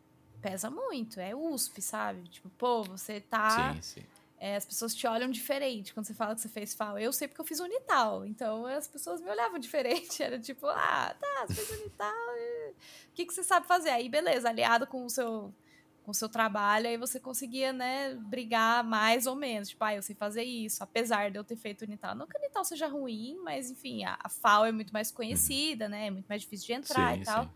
pesa 0.44 0.70
muito. 0.70 1.20
É 1.20 1.34
USP, 1.34 1.82
sabe? 1.82 2.28
Tipo, 2.28 2.50
pô, 2.50 2.84
você 2.84 3.22
tá. 3.22 3.74
Sim, 3.74 3.82
sim. 3.82 4.04
É, 4.38 4.58
as 4.58 4.66
pessoas 4.66 4.94
te 4.94 5.08
olham 5.08 5.32
diferente 5.32 5.94
quando 5.94 6.06
você 6.06 6.14
fala 6.14 6.36
que 6.36 6.41
você 6.41 6.50
fez 6.50 6.74
FAO. 6.74 7.00
Eu 7.00 7.14
sei 7.14 7.30
porque 7.30 7.39
eu 7.39 7.46
fiz 7.46 7.62
Unital. 7.62 8.26
Então 8.26 8.66
as 8.66 8.88
pessoas 8.88 9.22
me 9.22 9.30
olhavam 9.30 9.58
diferente. 9.58 10.22
Era 10.22 10.38
tipo, 10.38 10.68
ah, 10.68 11.16
tá, 11.18 11.46
você 11.48 11.66
fez 11.66 11.80
Unital. 11.80 12.12
O 12.12 13.14
que, 13.16 13.26
que 13.26 13.34
você 13.34 13.41
sabe 13.41 13.66
fazer? 13.66 13.89
Aí, 13.89 14.10
beleza, 14.10 14.50
aliado 14.50 14.86
com 14.86 15.06
o 15.06 15.10
seu 15.10 15.54
com 16.04 16.12
o 16.12 16.14
seu 16.14 16.28
trabalho, 16.28 16.88
aí 16.88 16.98
você 16.98 17.18
conseguia, 17.18 17.72
né, 17.72 18.14
brigar 18.16 18.84
mais 18.84 19.26
ou 19.26 19.38
menos. 19.38 19.70
Tipo, 19.70 19.86
ah, 19.86 19.96
eu 19.96 20.02
sei 20.02 20.14
fazer 20.14 20.44
isso, 20.44 20.84
apesar 20.84 21.32
de 21.32 21.39
eu 21.39 21.46
ter 21.46 21.56
feito 21.56 21.84
Unital. 21.84 22.14
Não 22.14 22.28
que 22.28 22.36
o 22.36 22.39
Unital 22.41 22.66
seja 22.66 22.88
ruim, 22.88 23.39
mas 23.41 23.72
enfim, 23.72 24.04
a, 24.04 24.18
a 24.22 24.28
FAO 24.28 24.66
é 24.66 24.72
muito 24.74 24.91
mais 24.91 25.12
conhecida, 25.12 25.88
né? 25.88 26.08
É 26.08 26.12
muito 26.12 26.26
mais 26.28 26.41
difícil 26.41 26.68
de 26.68 26.74
entrar 26.74 27.16
sim, 27.16 27.22
e 27.22 27.24
tal. 27.24 27.44
Sim. 27.44 27.50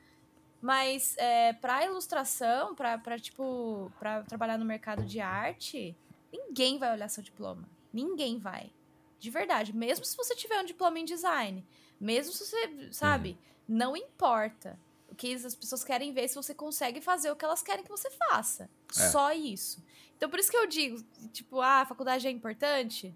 Mas 0.62 1.16
é, 1.18 1.54
para 1.54 1.86
ilustração, 1.86 2.74
para 2.76 3.20
tipo, 3.20 3.92
para 4.00 4.24
trabalhar 4.24 4.58
no 4.58 4.66
mercado 4.66 5.04
de 5.06 5.20
arte, 5.20 5.96
ninguém 6.32 6.80
vai 6.80 6.92
olhar 6.92 7.08
seu 7.10 7.22
diploma. 7.22 7.70
Ninguém 7.94 8.40
vai. 8.40 8.72
De 9.20 9.30
verdade, 9.30 9.74
mesmo 9.74 10.06
se 10.06 10.16
você 10.16 10.36
tiver 10.36 10.60
um 10.60 10.66
diploma 10.66 11.00
em 11.00 11.06
design, 11.06 11.66
mesmo 12.00 12.34
se 12.34 12.46
você, 12.46 12.92
sabe, 12.92 13.32
uhum. 13.32 13.38
não 13.78 13.98
importa 13.98 14.80
que 15.16 15.34
as 15.34 15.56
pessoas 15.56 15.84
querem 15.84 16.14
ver 16.14 16.28
se 16.28 16.36
você 16.36 16.54
consegue 16.54 17.02
fazer 17.02 17.32
o 17.32 17.36
que 17.36 17.44
elas 17.44 17.64
querem 17.64 17.84
que 17.84 17.90
você 17.90 18.10
faça. 18.12 18.70
É. 18.92 19.10
Só 19.10 19.34
isso. 19.34 19.84
Então, 20.16 20.30
por 20.30 20.40
isso 20.40 20.52
que 20.52 20.58
eu 20.58 20.68
digo, 20.68 21.04
tipo, 21.32 21.60
ah, 21.62 21.82
a 21.82 21.86
faculdade 21.86 22.28
é 22.28 22.32
importante? 22.32 23.14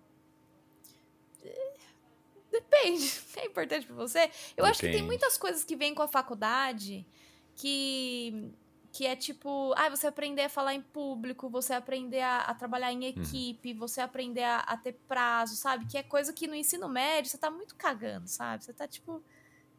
Depende. 2.51 3.21
É 3.37 3.45
importante 3.45 3.87
para 3.87 3.95
você? 3.95 4.19
Eu 4.19 4.27
Depende. 4.27 4.69
acho 4.69 4.79
que 4.81 4.91
tem 4.91 5.03
muitas 5.03 5.37
coisas 5.37 5.63
que 5.63 5.75
vêm 5.75 5.95
com 5.95 6.01
a 6.01 6.07
faculdade 6.07 7.05
que 7.62 8.51
que 8.93 9.07
é 9.07 9.16
tipo, 9.16 9.74
ah, 9.78 9.89
você 9.89 10.07
aprender 10.07 10.41
a 10.41 10.49
falar 10.49 10.76
em 10.76 10.82
público, 10.82 11.49
você 11.49 11.74
aprender 11.74 12.20
a, 12.20 12.39
a 12.39 12.53
trabalhar 12.53 12.91
em 12.91 12.97
uhum. 12.97 13.22
equipe, 13.22 13.72
uhum. 13.72 13.80
você 13.80 14.01
aprender 14.01 14.43
a, 14.43 14.59
a, 14.59 14.76
ter 14.76 14.99
prazo, 15.07 15.55
sabe? 15.55 15.86
Que 15.86 15.97
é 15.97 16.03
coisa 16.03 16.34
que 16.34 16.45
no 16.45 16.53
ensino 16.53 16.89
médio 16.89 17.32
você 17.32 17.38
tá 17.38 17.49
muito 17.49 17.74
cagando, 17.76 18.28
sabe? 18.28 18.66
Você 18.66 18.74
tá 18.74 18.86
tipo, 18.86 19.24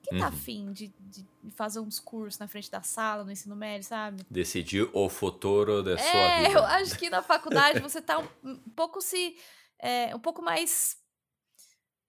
quem 0.03 0.19
tá 0.19 0.29
uhum. 0.29 0.33
afim 0.33 0.73
de, 0.73 0.95
de, 0.99 1.27
fazer 1.51 1.81
uns 1.81 2.01
cursos 2.01 2.39
na 2.39 2.49
frente 2.49 2.71
da 2.71 2.81
sala, 2.81 3.23
no 3.23 3.31
ensino 3.31 3.55
médio, 3.55 3.87
sabe? 3.87 4.25
Decidir 4.31 4.89
o 4.95 5.11
futuro 5.11 5.83
da 5.83 5.93
é, 5.93 5.99
sua 5.99 6.37
vida. 6.39 6.49
É, 6.49 6.57
eu 6.57 6.65
acho 6.65 6.99
que 6.99 7.11
na 7.11 7.21
faculdade 7.21 7.81
você 7.81 8.01
tá 8.01 8.19
um, 8.19 8.29
um 8.43 8.71
pouco 8.75 9.03
se... 9.03 9.37
É, 9.79 10.15
um 10.15 10.21
pouco 10.21 10.41
mais 10.41 11.02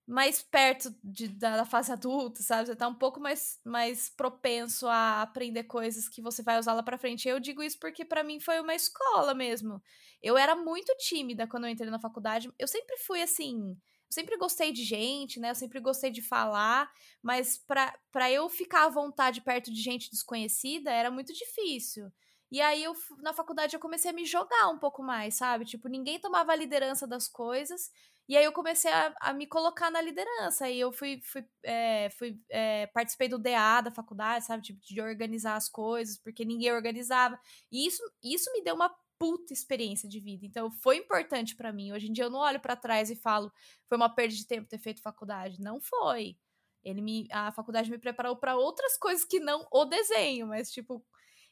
mais 0.06 0.42
perto 0.42 0.94
de, 1.04 1.28
da, 1.28 1.58
da, 1.58 1.66
fase 1.66 1.92
adulta, 1.92 2.44
sabe? 2.44 2.68
Você 2.68 2.76
tá 2.76 2.88
um 2.88 2.96
pouco 2.96 3.20
mais, 3.20 3.60
mais 3.66 4.10
propenso 4.10 4.88
a 4.88 5.22
aprender 5.22 5.64
coisas 5.64 6.10
que 6.10 6.22
você 6.22 6.44
vai 6.44 6.60
usar 6.60 6.74
lá 6.74 6.84
pra 6.84 6.98
frente. 6.98 7.28
Eu 7.28 7.40
digo 7.40 7.64
isso 7.64 7.80
porque 7.80 8.04
para 8.04 8.24
mim 8.24 8.40
foi 8.40 8.60
uma 8.60 8.76
escola 8.76 9.34
mesmo. 9.34 9.82
Eu 10.22 10.38
era 10.38 10.56
muito 10.56 10.94
tímida 10.98 11.48
quando 11.48 11.66
eu 11.66 11.70
entrei 11.70 11.90
na 11.90 12.00
faculdade. 12.00 12.52
Eu 12.60 12.68
sempre 12.68 12.98
fui 12.98 13.22
assim 13.22 13.78
sempre 14.14 14.38
gostei 14.38 14.72
de 14.72 14.84
gente, 14.84 15.40
né? 15.40 15.50
Eu 15.50 15.56
sempre 15.56 15.80
gostei 15.80 16.12
de 16.12 16.22
falar, 16.22 16.90
mas 17.22 17.58
para 17.58 18.32
eu 18.32 18.48
ficar 18.48 18.86
à 18.86 18.90
vontade 18.90 19.42
perto 19.42 19.72
de 19.74 19.82
gente 19.82 20.10
desconhecida 20.12 20.92
era 20.92 21.10
muito 21.10 21.34
difícil. 21.34 22.12
E 22.52 22.62
aí 22.62 22.84
eu 22.84 22.94
na 23.20 23.34
faculdade 23.34 23.76
eu 23.76 23.80
comecei 23.80 24.12
a 24.12 24.14
me 24.14 24.26
jogar 24.26 24.70
um 24.70 24.78
pouco 24.78 25.02
mais, 25.02 25.36
sabe? 25.36 25.66
Tipo, 25.66 25.88
ninguém 25.88 26.20
tomava 26.20 26.52
a 26.52 26.56
liderança 26.56 27.08
das 27.08 27.28
coisas. 27.28 27.92
E 28.28 28.38
aí 28.38 28.46
eu 28.46 28.54
comecei 28.54 28.92
a, 28.92 29.14
a 29.22 29.34
me 29.34 29.46
colocar 29.46 29.92
na 29.92 30.02
liderança. 30.02 30.70
E 30.70 30.80
eu 30.80 30.92
fui, 30.92 31.22
fui, 31.24 31.46
é, 31.64 32.10
fui 32.12 32.38
é, 32.50 32.88
participei 32.88 33.28
do 33.28 33.38
DA 33.38 33.82
da 33.82 33.92
faculdade, 33.92 34.46
sabe? 34.46 34.64
Tipo, 34.64 34.80
de 34.82 35.02
organizar 35.02 35.56
as 35.56 35.70
coisas, 35.70 36.18
porque 36.18 36.46
ninguém 36.46 36.72
organizava. 36.72 37.38
E 37.72 37.86
isso, 37.86 38.02
isso 38.24 38.52
me 38.54 38.64
deu 38.64 38.76
uma 38.76 38.94
puta 39.20 39.54
experiência 39.54 40.08
de 40.08 40.20
vida. 40.20 40.46
Então 40.46 40.72
foi 40.72 40.98
importante 40.98 41.56
para 41.56 41.74
mim. 41.74 41.92
Hoje 41.92 42.08
em 42.10 42.14
dia 42.14 42.26
eu 42.26 42.30
não 42.30 42.40
olho 42.40 42.60
para 42.60 42.76
trás 42.76 43.10
e 43.10 43.16
falo, 43.16 43.52
foi 43.88 43.98
uma 43.98 44.14
perda 44.14 44.34
de 44.36 44.48
tempo 44.48 44.68
ter 44.70 44.80
feito 44.80 45.02
faculdade. 45.02 45.62
Não 45.62 45.82
foi. 45.82 46.38
Ele 46.84 47.02
me 47.02 47.28
a 47.32 47.52
faculdade 47.52 47.90
me 47.90 47.98
preparou 47.98 48.36
para 48.36 48.56
outras 48.58 48.98
coisas 48.98 49.26
que 49.26 49.40
não 49.40 49.66
o 49.72 49.86
desenho, 49.86 50.48
mas 50.48 50.72
tipo, 50.72 51.06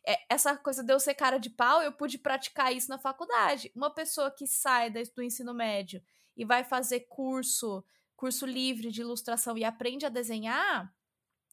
é, 0.05 0.17
essa 0.29 0.57
coisa 0.57 0.83
de 0.83 0.91
eu 0.93 0.99
ser 0.99 1.13
cara 1.13 1.37
de 1.37 1.49
pau, 1.49 1.81
eu 1.81 1.93
pude 1.93 2.17
praticar 2.17 2.73
isso 2.75 2.89
na 2.89 2.99
faculdade. 2.99 3.71
Uma 3.75 3.93
pessoa 3.93 4.31
que 4.31 4.47
sai 4.47 4.89
do 4.89 5.23
ensino 5.23 5.53
médio 5.53 6.01
e 6.35 6.45
vai 6.45 6.63
fazer 6.63 7.01
curso, 7.09 7.83
curso 8.15 8.45
livre 8.45 8.91
de 8.91 9.01
ilustração 9.01 9.57
e 9.57 9.63
aprende 9.63 10.05
a 10.05 10.09
desenhar, 10.09 10.93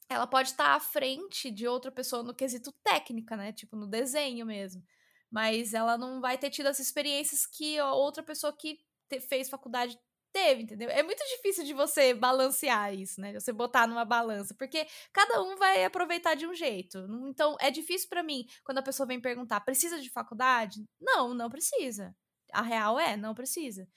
ela 0.09 0.27
pode 0.27 0.51
estar 0.51 0.75
à 0.75 0.81
frente 0.81 1.51
de 1.51 1.67
outra 1.67 1.93
pessoa 1.93 2.23
no 2.23 2.35
quesito 2.35 2.73
técnica, 2.83 3.37
né? 3.37 3.53
Tipo, 3.53 3.77
no 3.77 3.87
desenho 3.87 4.47
mesmo 4.47 4.83
mas 5.31 5.75
ela 5.75 5.97
não 5.99 6.21
vai 6.21 6.39
ter 6.39 6.51
tido 6.51 6.67
as 6.67 6.79
experiências 6.79 7.47
que 7.47 7.81
outra 7.81 8.23
pessoa 8.23 8.53
que 8.53 8.79
te, 9.09 9.21
fez 9.21 9.49
faculdade 9.49 9.99
teve, 10.33 10.63
entendeu? 10.63 10.89
É 10.91 11.03
muito 11.03 11.23
difícil 11.37 11.65
de 11.65 11.73
você 11.73 12.15
balancear 12.15 12.95
isso, 12.95 13.21
né? 13.21 13.33
Você 13.33 13.53
botar 13.53 13.87
numa 13.87 14.05
balança, 14.05 14.55
porque 14.59 14.87
cada 15.13 15.43
um 15.43 15.57
vai 15.57 15.85
aproveitar 15.85 16.35
de 16.35 16.47
um 16.47 16.55
jeito. 16.55 16.99
Então, 17.29 17.57
é 17.61 17.71
difícil 17.71 18.09
para 18.09 18.23
mim 18.23 18.47
quando 18.65 18.79
a 18.79 18.83
pessoa 18.83 19.07
vem 19.07 19.21
perguntar: 19.21 19.61
"Precisa 19.61 20.01
de 20.01 20.11
faculdade?" 20.11 20.85
Não, 21.01 21.35
não 21.35 21.49
precisa. 21.49 22.15
A 22.53 22.63
real 22.63 22.99
é, 22.99 23.17
não 23.17 23.35
precisa. 23.35 23.89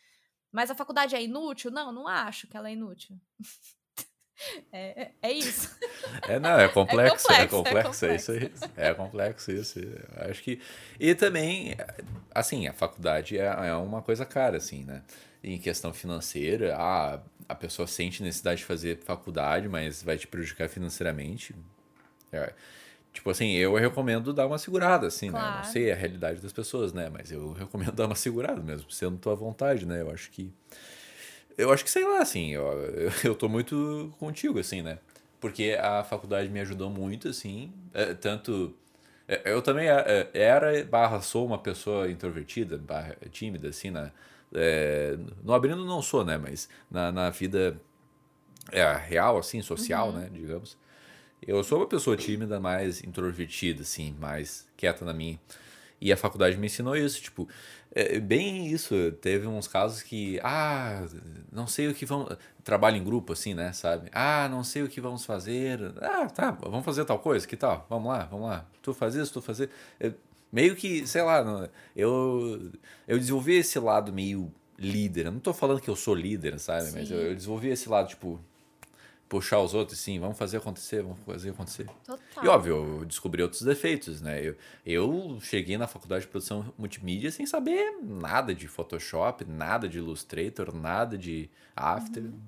Mas 0.52 0.70
a 0.70 0.76
faculdade 0.76 1.16
é 1.16 1.24
inútil? 1.24 1.72
Não, 1.72 1.92
não 1.92 2.08
acho 2.08 2.48
que 2.48 2.58
ela 2.58 2.70
é 2.70 2.74
inútil. 2.74 3.18
É, 4.72 5.04
é, 5.04 5.12
é 5.22 5.32
isso. 5.32 5.70
É, 6.28 6.40
não, 6.40 6.60
é 6.60 6.68
complexo, 6.68 7.28
é 7.32 7.46
complexo, 7.46 7.76
é 7.76 7.84
complexo, 7.84 8.06
é, 8.06 8.08
complexo. 8.08 8.08
é 8.08 8.16
isso 8.16 8.32
aí. 8.32 8.52
É 8.76 8.94
complexo 8.94 9.52
isso. 9.52 9.80
Acho 10.18 10.42
que. 10.42 10.60
E 11.00 11.14
também, 11.14 11.76
assim, 12.34 12.68
a 12.68 12.74
faculdade 12.74 13.38
é, 13.38 13.44
é 13.44 13.76
uma 13.76 14.02
coisa 14.02 14.26
cara, 14.26 14.58
assim, 14.58 14.84
né? 14.84 15.04
Em 15.44 15.60
questão 15.60 15.94
financeira, 15.94 16.76
a, 16.76 17.20
a 17.48 17.56
pessoa 17.56 17.88
sente 17.88 18.24
necessidade 18.24 18.60
de 18.62 18.66
fazer 18.66 18.98
faculdade, 19.04 19.68
mas 19.68 20.02
vai 20.02 20.18
te 20.18 20.28
prejudicar 20.28 20.70
financeiramente. 20.70 21.56
É, 22.32 22.54
tipo 23.14 23.30
assim, 23.30 23.52
eu 23.52 23.76
recomendo 23.76 24.34
dar 24.34 24.48
uma 24.48 24.58
segurada, 24.58 25.08
assim, 25.08 25.30
claro. 25.30 25.52
né? 25.52 25.58
Não 25.58 25.64
sei 25.64 25.92
a 25.92 25.96
realidade 25.96 26.42
das 26.42 26.54
pessoas, 26.54 26.94
né? 26.94 27.10
Mas 27.10 27.32
eu 27.32 27.54
recomendo 27.54 27.92
dar 27.96 28.06
uma 28.06 28.16
segurada 28.16 28.62
mesmo, 28.62 28.90
sendo 28.92 29.18
tua 29.18 29.36
vontade, 29.36 29.86
né? 29.86 30.02
Eu 30.02 30.12
acho 30.12 30.32
que 30.32 30.54
eu 31.58 31.72
acho 31.72 31.84
que 31.84 31.92
sei 31.92 32.04
lá, 32.06 32.20
assim, 32.20 32.50
eu, 32.50 32.64
eu 33.24 33.36
tô 33.36 33.48
muito 33.50 34.14
contigo, 34.20 34.60
assim, 34.60 34.82
né? 34.82 34.98
Porque 35.40 35.78
a 35.80 36.04
faculdade 36.04 36.50
me 36.50 36.60
ajudou 36.60 36.90
muito, 36.90 37.28
assim, 37.28 37.74
é, 37.94 38.14
tanto. 38.14 38.76
É, 39.28 39.42
eu 39.46 39.62
também 39.62 39.88
é, 39.90 40.30
era, 40.34 40.84
barra, 40.86 41.22
sou 41.22 41.46
uma 41.46 41.58
pessoa 41.58 42.10
introvertida, 42.10 42.78
barra, 42.78 43.16
tímida, 43.32 43.70
assim, 43.70 43.90
na, 43.90 44.12
é, 44.54 45.18
no 45.44 45.54
abrindo 45.54 45.86
não 45.86 46.02
sou, 46.02 46.24
né? 46.24 46.38
Mas 46.38 46.70
na, 46.90 47.12
na 47.12 47.30
vida 47.30 47.80
é, 48.72 48.94
real, 48.94 49.38
assim, 49.38 49.62
social, 49.62 50.10
uhum. 50.10 50.20
né? 50.20 50.30
Digamos. 50.32 50.78
Eu 51.46 51.64
sou 51.64 51.80
uma 51.80 51.88
pessoa 51.88 52.16
tímida, 52.16 52.60
mais 52.60 53.04
introvertida, 53.04 53.82
assim, 53.82 54.16
mais 54.20 54.68
quieta 54.78 55.04
na 55.04 55.14
minha. 55.14 55.40
E 56.00 56.12
a 56.12 56.18
faculdade 56.18 56.58
me 56.58 56.66
ensinou 56.66 56.96
isso, 56.96 57.22
tipo, 57.22 57.48
é, 57.94 58.20
bem 58.20 58.68
isso. 58.68 59.12
Teve 59.22 59.48
uns 59.48 59.68
casos 59.68 60.02
que, 60.02 60.40
ah, 60.44 61.06
não 61.52 61.68
sei 61.68 61.88
o 61.88 61.94
que 61.94 62.06
vamos. 62.06 62.36
Trabalho 62.64 62.98
em 62.98 63.04
grupo, 63.04 63.34
assim, 63.34 63.54
né? 63.54 63.72
Sabe? 63.74 64.10
Ah, 64.12 64.48
não 64.50 64.64
sei 64.64 64.84
o 64.84 64.88
que 64.88 65.02
vamos 65.02 65.26
fazer. 65.26 65.80
Ah, 66.02 66.28
tá, 66.28 66.52
vamos 66.52 66.86
fazer 66.86 67.06
tal 67.06 67.20
coisa, 67.20 67.48
que 67.48 67.56
tal? 67.56 67.86
Vamos 67.90 68.12
lá, 68.12 68.26
vamos 68.26 68.48
lá. 68.48 68.66
Tu 68.82 68.94
faz 68.94 69.16
isso, 69.16 69.34
tu 69.34 69.42
fazer. 69.42 69.70
É, 70.00 70.12
meio 70.52 70.76
que, 70.76 71.06
sei 71.08 71.22
lá, 71.22 71.70
eu, 71.96 72.72
eu 73.08 73.20
desenvolvi 73.20 73.56
esse 73.56 73.78
lado 73.80 74.12
meio 74.12 74.52
líder. 74.78 75.28
Eu 75.28 75.32
não 75.32 75.40
tô 75.40 75.54
falando 75.54 75.82
que 75.82 75.90
eu 75.90 75.96
sou 75.96 76.16
líder, 76.16 76.60
sabe? 76.60 76.86
Sim. 76.86 77.00
Mas 77.00 77.12
eu, 77.12 77.20
eu 77.20 77.36
desenvolvi 77.36 77.70
esse 77.70 77.88
lado, 77.90 78.10
tipo, 78.10 78.40
puxar 79.32 79.62
os 79.62 79.74
outros, 79.74 79.98
sim, 79.98 80.20
vamos 80.20 80.38
fazer 80.38 80.58
acontecer, 80.58 81.02
vamos 81.02 81.18
fazer 81.26 81.52
acontecer. 81.52 81.88
Total. 82.06 82.44
E 82.44 82.48
óbvio, 82.50 83.00
eu 83.00 83.06
descobri 83.06 83.42
outros 83.42 83.62
defeitos, 83.62 84.20
né? 84.20 84.46
Eu, 84.46 84.58
eu 84.86 85.40
cheguei 85.40 85.78
na 85.78 85.88
faculdade 85.88 86.26
de 86.26 86.28
produção 86.28 86.74
multimídia 86.78 87.32
sem 87.32 87.46
saber 87.46 87.98
nada 88.04 88.54
de 88.54 88.68
Photoshop, 88.68 89.46
nada 89.46 89.88
de 89.88 90.00
Illustrator, 90.00 90.76
nada 90.76 91.18
de 91.18 91.50
After, 91.74 92.24
uhum. 92.24 92.42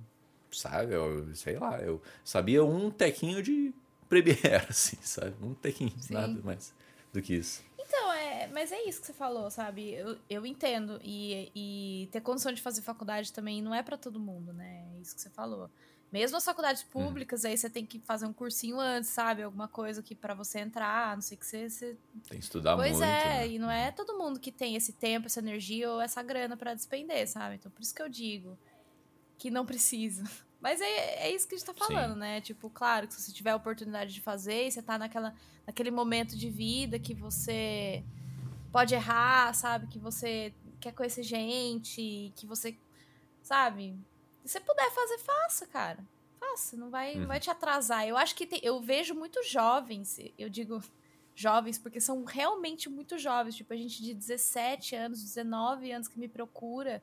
sabe? 0.52 0.94
Eu, 0.94 1.34
sei 1.34 1.58
lá, 1.58 1.80
eu 1.80 2.02
sabia 2.22 2.66
um 2.66 2.92
tequinho 2.92 3.42
de 3.42 3.74
Premiere, 4.10 4.66
assim, 4.70 4.98
sabe? 5.02 5.36
Um 5.42 5.54
tequinho, 5.54 5.94
sim. 5.98 6.14
nada 6.14 6.38
mais 6.44 6.74
do 7.14 7.22
que 7.22 7.34
isso. 7.34 7.64
Então, 7.80 8.12
é, 8.12 8.48
mas 8.48 8.74
é 8.74 8.84
isso 8.84 9.00
que 9.00 9.08
você 9.08 9.14
falou, 9.14 9.50
sabe? 9.50 9.94
Eu, 9.94 10.18
eu 10.30 10.46
entendo. 10.46 11.00
E, 11.02 11.50
e 11.56 12.10
ter 12.12 12.20
condição 12.20 12.52
de 12.52 12.62
fazer 12.62 12.82
faculdade 12.82 13.32
também 13.32 13.62
não 13.62 13.74
é 13.74 13.82
para 13.82 13.96
todo 13.96 14.20
mundo, 14.20 14.52
né? 14.52 14.86
É 14.98 15.00
isso 15.00 15.16
que 15.16 15.22
você 15.22 15.30
falou. 15.30 15.70
Mesmo 16.14 16.38
as 16.38 16.46
faculdades 16.46 16.84
uhum. 16.84 16.90
públicas, 16.90 17.44
aí 17.44 17.58
você 17.58 17.68
tem 17.68 17.84
que 17.84 17.98
fazer 17.98 18.28
um 18.28 18.34
cursinho 18.34 18.80
antes, 18.80 19.10
sabe? 19.10 19.42
Alguma 19.42 19.68
coisa 19.68 20.04
que 20.04 20.14
para 20.14 20.36
você 20.36 20.60
entrar, 20.60 21.16
não 21.16 21.24
sei 21.24 21.36
que 21.36 21.44
você, 21.44 21.68
você... 21.68 21.98
Tem 22.30 22.38
que 22.38 22.44
estudar 22.44 22.76
pois 22.76 22.92
muito. 22.92 23.02
Pois 23.02 23.12
é, 23.12 23.40
né? 23.40 23.48
e 23.48 23.58
não 23.58 23.72
é 23.72 23.92
todo 23.92 24.16
mundo 24.16 24.40
que 24.40 24.52
tem 24.52 24.76
esse 24.76 24.94
tempo, 24.94 25.26
essa 25.26 25.40
energia 25.40 25.90
ou 25.90 26.00
essa 26.00 26.22
grana 26.22 26.56
para 26.56 26.76
despender, 26.76 27.28
sabe? 27.28 27.56
Então 27.56 27.72
por 27.72 27.82
isso 27.82 27.96
que 27.96 28.02
eu 28.04 28.08
digo 28.08 28.56
que 29.40 29.50
não 29.50 29.66
precisa. 29.66 30.24
Mas 30.62 30.80
é, 30.82 31.26
é 31.26 31.34
isso 31.34 31.48
que 31.48 31.56
a 31.56 31.58
gente 31.58 31.66
tá 31.66 31.74
falando, 31.74 32.14
Sim. 32.14 32.20
né? 32.20 32.42
Tipo, 32.42 32.70
claro 32.70 33.08
que 33.08 33.16
se 33.16 33.22
você 33.24 33.32
tiver 33.32 33.50
a 33.50 33.56
oportunidade 33.56 34.14
de 34.14 34.22
fazer 34.22 34.68
e 34.68 34.72
você 34.72 34.84
tá 34.84 35.00
naquela, 35.00 35.34
naquele 35.66 35.90
momento 35.90 36.38
de 36.38 36.48
vida 36.48 37.00
que 37.00 37.16
você 37.16 38.04
pode 38.72 38.94
errar, 38.94 39.52
sabe? 39.56 39.88
Que 39.88 39.98
você 39.98 40.54
quer 40.80 40.94
conhecer 40.94 41.24
gente, 41.24 42.32
que 42.36 42.46
você, 42.46 42.78
sabe? 43.42 43.98
Se 44.44 44.54
você 44.54 44.60
puder 44.60 44.92
fazer, 44.92 45.18
faça, 45.20 45.66
cara. 45.68 46.06
Faça, 46.40 46.76
não 46.76 46.90
vai, 46.90 47.14
uhum. 47.14 47.22
não 47.22 47.28
vai 47.28 47.40
te 47.40 47.50
atrasar. 47.50 48.08
Eu 48.08 48.18
acho 48.18 48.36
que 48.36 48.48
eu 48.62 48.82
vejo 48.82 49.16
muitos 49.16 49.48
jovens, 49.48 50.20
eu 50.38 50.50
digo 50.50 50.84
jovens, 51.36 51.78
porque 51.78 52.02
são 52.02 52.24
realmente 52.24 52.90
muito 52.90 53.18
jovens. 53.18 53.56
Tipo, 53.56 53.74
a 53.74 53.78
gente 53.78 54.02
de 54.02 54.14
17 54.14 54.96
anos, 54.96 55.24
19 55.24 55.92
anos 55.92 56.08
que 56.08 56.20
me 56.20 56.28
procura 56.28 57.02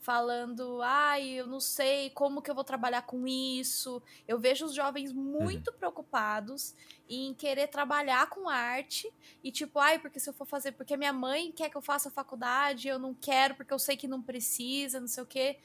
falando, 0.00 0.80
ai, 0.82 1.28
eu 1.28 1.46
não 1.46 1.60
sei 1.60 2.08
como 2.10 2.40
que 2.40 2.50
eu 2.50 2.54
vou 2.54 2.64
trabalhar 2.64 3.02
com 3.02 3.26
isso. 3.26 4.02
Eu 4.26 4.38
vejo 4.38 4.64
os 4.64 4.74
jovens 4.74 5.12
muito 5.12 5.70
uhum. 5.70 5.76
preocupados 5.76 6.74
em 7.08 7.34
querer 7.34 7.68
trabalhar 7.68 8.28
com 8.30 8.48
arte 8.48 9.12
e 9.44 9.52
tipo, 9.52 9.78
ai, 9.78 9.98
porque 9.98 10.18
se 10.18 10.28
eu 10.30 10.34
for 10.34 10.46
fazer, 10.46 10.72
porque 10.72 10.96
minha 10.96 11.12
mãe 11.12 11.52
quer 11.52 11.68
que 11.68 11.76
eu 11.76 11.82
faça 11.82 12.10
faculdade, 12.10 12.88
eu 12.88 12.98
não 12.98 13.14
quero 13.14 13.54
porque 13.54 13.74
eu 13.74 13.78
sei 13.78 13.96
que 13.96 14.08
não 14.08 14.22
precisa, 14.22 15.00
não 15.00 15.08
sei 15.08 15.22
o 15.22 15.26
quê. 15.26 15.58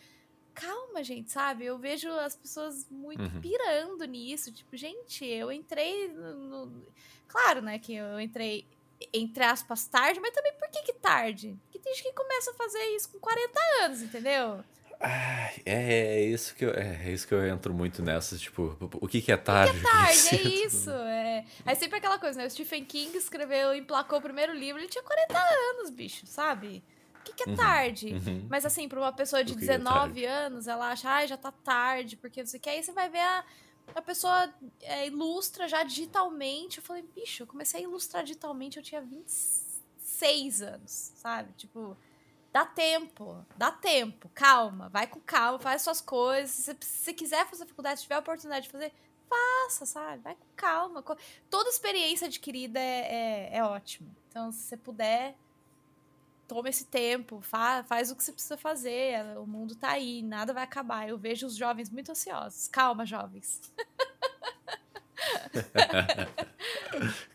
Calma, 0.55 1.03
gente, 1.03 1.31
sabe? 1.31 1.65
Eu 1.65 1.77
vejo 1.77 2.09
as 2.09 2.35
pessoas 2.35 2.87
muito 2.89 3.21
uhum. 3.21 3.41
pirando 3.41 4.05
nisso, 4.05 4.51
tipo, 4.51 4.75
gente, 4.75 5.25
eu 5.25 5.51
entrei 5.51 6.07
no, 6.07 6.65
no... 6.65 6.87
claro, 7.27 7.61
né, 7.61 7.77
que 7.77 7.93
eu 7.93 8.19
entrei 8.19 8.65
entre 9.13 9.43
aspas, 9.43 9.87
tarde, 9.87 10.19
mas 10.19 10.33
também 10.33 10.53
por 10.53 10.69
que, 10.69 10.81
que 10.83 10.93
tarde? 10.93 11.57
Porque 11.63 11.79
tem 11.79 11.93
gente 11.93 12.03
que 12.03 12.13
começa 12.13 12.51
a 12.51 12.53
fazer 12.53 12.83
isso 12.95 13.09
com 13.09 13.19
40 13.19 13.59
anos, 13.83 14.01
entendeu? 14.01 14.63
Ah, 14.99 15.51
é, 15.65 16.19
é, 16.19 16.23
isso 16.23 16.55
que 16.55 16.65
eu, 16.65 16.71
é, 16.71 17.01
é, 17.05 17.11
isso 17.11 17.27
que 17.27 17.33
eu 17.33 17.45
entro 17.45 17.73
muito 17.73 18.01
nessa, 18.01 18.37
tipo, 18.37 18.77
o 18.79 19.07
que, 19.07 19.21
que 19.21 19.31
é 19.31 19.37
tarde? 19.37 19.77
O 19.77 19.81
que 19.81 19.87
é 19.87 19.91
tarde, 19.91 20.29
é, 20.31 20.35
é 20.35 20.65
isso. 20.65 20.89
É. 20.89 21.45
Aí 21.65 21.75
sempre 21.75 21.97
aquela 21.97 22.17
coisa, 22.17 22.39
né? 22.39 22.47
O 22.47 22.49
Stephen 22.49 22.85
King 22.85 23.15
escreveu, 23.17 23.75
emplacou 23.75 24.19
o 24.19 24.21
primeiro 24.21 24.53
livro, 24.53 24.81
ele 24.81 24.87
tinha 24.87 25.03
40 25.03 25.37
anos, 25.37 25.89
bicho, 25.89 26.25
sabe? 26.25 26.83
O 27.25 27.33
que, 27.33 27.43
que 27.43 27.49
é 27.49 27.51
uhum, 27.51 27.55
tarde? 27.55 28.13
Uhum. 28.13 28.47
Mas 28.49 28.65
assim, 28.65 28.87
pra 28.87 28.99
uma 28.99 29.11
pessoa 29.11 29.43
de 29.43 29.55
19 29.55 30.23
é 30.23 30.29
anos, 30.29 30.67
ela 30.67 30.91
acha, 30.91 31.09
ai, 31.09 31.23
ah, 31.23 31.27
já 31.27 31.37
tá 31.37 31.51
tarde, 31.51 32.15
porque 32.17 32.41
não 32.41 32.47
sei 32.47 32.59
o 32.59 32.61
que, 32.61 32.69
aí 32.69 32.83
você 32.83 32.91
vai 32.91 33.09
ver 33.09 33.19
a 33.19 33.43
a 33.93 34.01
pessoa 34.01 34.53
é, 34.81 35.07
ilustra 35.07 35.67
já 35.67 35.83
digitalmente. 35.83 36.77
Eu 36.77 36.83
falei, 36.83 37.03
bicho, 37.03 37.43
eu 37.43 37.47
comecei 37.47 37.81
a 37.81 37.83
ilustrar 37.83 38.23
digitalmente, 38.23 38.77
eu 38.77 38.83
tinha 38.83 39.01
26 39.01 40.61
anos, 40.61 41.11
sabe? 41.15 41.53
Tipo, 41.53 41.95
dá 42.51 42.65
tempo, 42.65 43.45
dá 43.57 43.71
tempo, 43.71 44.29
calma, 44.33 44.89
vai 44.89 45.07
com 45.07 45.19
calma, 45.19 45.59
faz 45.59 45.81
suas 45.81 46.01
coisas. 46.01 46.51
Se 46.51 46.77
você 46.79 47.13
quiser 47.13 47.45
fazer 47.47 47.65
faculdade, 47.65 47.99
se 47.99 48.03
tiver 48.03 48.15
a 48.15 48.19
oportunidade 48.19 48.65
de 48.65 48.71
fazer, 48.71 48.91
faça, 49.29 49.85
sabe? 49.85 50.23
Vai 50.23 50.35
com 50.35 50.47
calma. 50.55 51.03
Toda 51.49 51.69
experiência 51.69 52.27
adquirida 52.27 52.79
é, 52.79 53.51
é, 53.53 53.57
é 53.57 53.63
ótima. 53.63 54.09
Então, 54.29 54.51
se 54.51 54.59
você 54.59 54.77
puder, 54.77 55.35
toma 56.47 56.69
esse 56.69 56.85
tempo, 56.85 57.41
faz, 57.41 57.85
faz 57.87 58.11
o 58.11 58.15
que 58.15 58.23
você 58.23 58.31
precisa 58.31 58.57
fazer. 58.57 59.37
O 59.37 59.45
mundo 59.45 59.75
tá 59.75 59.91
aí, 59.91 60.21
nada 60.21 60.53
vai 60.53 60.63
acabar. 60.63 61.07
Eu 61.07 61.17
vejo 61.17 61.45
os 61.45 61.55
jovens 61.55 61.89
muito 61.89 62.11
ansiosos. 62.11 62.67
Calma, 62.67 63.05
jovens. 63.05 63.61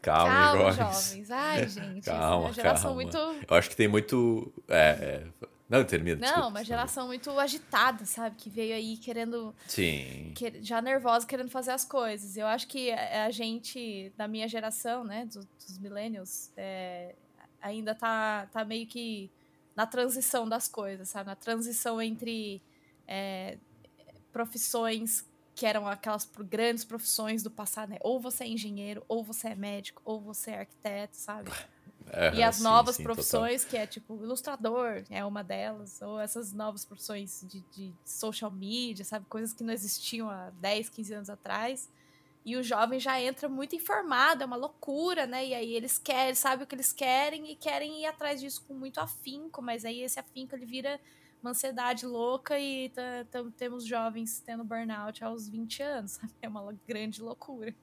calma, 0.01 0.31
calma 0.31 0.73
jovens. 0.73 1.09
jovens. 1.09 1.31
Ai, 1.31 1.69
gente. 1.69 2.05
Calma, 2.05 2.47
uma 2.47 2.53
geração 2.53 2.95
calma. 2.95 3.03
muito. 3.03 3.17
Eu 3.17 3.57
acho 3.57 3.71
que 3.71 3.77
tem 3.77 3.89
muito. 3.89 4.53
É, 4.69 4.89
é... 4.89 5.27
Não, 5.69 5.85
termina. 5.85 6.17
Não, 6.17 6.27
desculpa, 6.27 6.49
uma 6.49 6.65
geração 6.65 7.07
muito 7.07 7.31
agitada, 7.39 8.05
sabe? 8.05 8.37
Que 8.37 8.51
veio 8.51 8.75
aí 8.75 8.97
querendo. 8.97 9.55
Sim. 9.67 10.33
Que, 10.35 10.63
já 10.63 10.83
nervosa, 10.83 11.27
querendo 11.27 11.51
fazer 11.51 11.71
as 11.71 11.85
coisas. 11.85 12.37
Eu 12.37 12.47
acho 12.47 12.67
que 12.67 12.91
a 12.91 13.31
gente, 13.31 14.13
da 14.17 14.27
minha 14.27 14.49
geração, 14.49 15.05
né? 15.05 15.27
Dos, 15.27 15.45
dos 15.45 15.79
millennials, 15.79 16.53
é, 16.57 17.15
ainda 17.61 17.95
tá, 17.95 18.49
tá 18.53 18.65
meio 18.65 18.87
que 18.87 19.31
na 19.77 19.87
transição 19.87 20.49
das 20.49 20.69
coisas, 20.69 21.09
sabe? 21.09 21.27
Na 21.27 21.37
transição 21.37 22.01
entre 22.01 22.63
é, 23.07 23.59
profissões 24.33 25.25
que 25.55 25.67
eram 25.67 25.87
aquelas 25.87 26.29
grandes 26.49 26.85
profissões 26.85 27.43
do 27.43 27.51
passado, 27.51 27.91
né? 27.91 27.99
Ou 28.01 28.19
você 28.19 28.45
é 28.45 28.49
engenheiro, 28.49 29.05
ou 29.09 29.23
você 29.23 29.49
é 29.49 29.55
médico, 29.55 30.01
ou 30.05 30.21
você 30.21 30.53
é 30.53 30.59
arquiteto, 30.61 31.17
sabe? 31.17 31.51
É, 32.13 32.35
e 32.35 32.43
as 32.43 32.57
sim, 32.57 32.65
novas 32.65 32.97
sim, 32.97 33.05
profissões, 33.05 33.63
total. 33.63 33.71
que 33.71 33.77
é 33.77 33.87
tipo 33.87 34.21
ilustrador, 34.21 35.05
é 35.09 35.25
uma 35.25 35.45
delas, 35.45 36.03
ou 36.03 36.19
essas 36.19 36.53
novas 36.53 36.85
profissões 36.85 37.47
de, 37.49 37.61
de 37.71 37.95
social 38.05 38.51
media, 38.51 39.05
sabe? 39.05 39.27
Coisas 39.29 39.53
que 39.53 39.63
não 39.63 39.73
existiam 39.73 40.29
há 40.29 40.51
10, 40.61 40.89
15 40.89 41.15
anos 41.15 41.31
atrás. 41.31 41.89
E 42.45 42.57
o 42.57 42.63
jovem 42.63 42.99
já 42.99 43.21
entra 43.21 43.49
muito 43.49 43.77
informado, 43.77 44.43
é 44.43 44.47
uma 44.47 44.57
loucura, 44.57 45.27
né? 45.27 45.47
E 45.47 45.55
aí 45.55 45.75
eles 45.75 45.99
querem, 45.99 46.35
sabe 46.35 46.65
o 46.65 46.67
que 46.67 46.75
eles 46.75 46.93
querem 46.93 47.51
e 47.51 47.55
querem 47.55 48.03
ir 48.03 48.07
atrás 48.07 48.41
disso 48.41 48.65
com 48.67 48.73
muito 48.73 48.99
afinco, 48.99 49.61
mas 49.61 49.85
aí 49.85 50.01
esse 50.03 50.19
afinco 50.19 50.55
ele 50.55 50.65
vira 50.65 50.99
uma 51.43 51.51
ansiedade 51.51 52.07
louca 52.07 52.59
e 52.59 52.93
temos 53.57 53.85
jovens 53.85 54.41
tendo 54.41 54.65
burnout 54.65 55.23
aos 55.23 55.49
20 55.49 55.83
anos, 55.83 56.13
sabe? 56.21 56.33
É 56.41 56.49
uma 56.49 56.75
grande 56.87 57.23
loucura. 57.23 57.75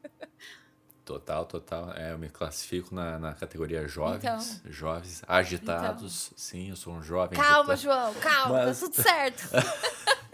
Total, 1.05 1.45
total. 1.45 1.93
É, 1.93 2.11
eu 2.11 2.17
me 2.17 2.29
classifico 2.29 2.93
na, 2.93 3.17
na 3.17 3.33
categoria 3.33 3.87
jovens, 3.87 4.59
então, 4.61 4.71
jovens 4.71 5.23
agitados. 5.25 6.27
Então. 6.27 6.37
Sim, 6.37 6.69
eu 6.69 6.75
sou 6.75 6.93
um 6.93 7.01
jovem. 7.01 7.39
Calma, 7.39 7.73
agitado. 7.73 8.11
João, 8.11 8.21
calma, 8.21 8.65
Mas... 8.65 8.79
tá 8.79 8.85
tudo 8.87 9.01
certo. 9.01 9.43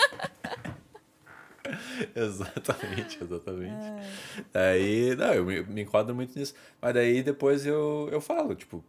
exatamente, 2.15 3.23
exatamente. 3.23 3.85
É. 4.53 4.71
Aí, 4.71 5.15
não, 5.15 5.33
eu 5.33 5.45
me, 5.45 5.63
me 5.63 5.81
enquadro 5.81 6.13
muito 6.13 6.37
nisso. 6.37 6.53
Mas 6.81 6.93
daí 6.93 7.23
depois 7.23 7.65
eu, 7.65 8.09
eu 8.11 8.21
falo, 8.21 8.55
tipo. 8.55 8.83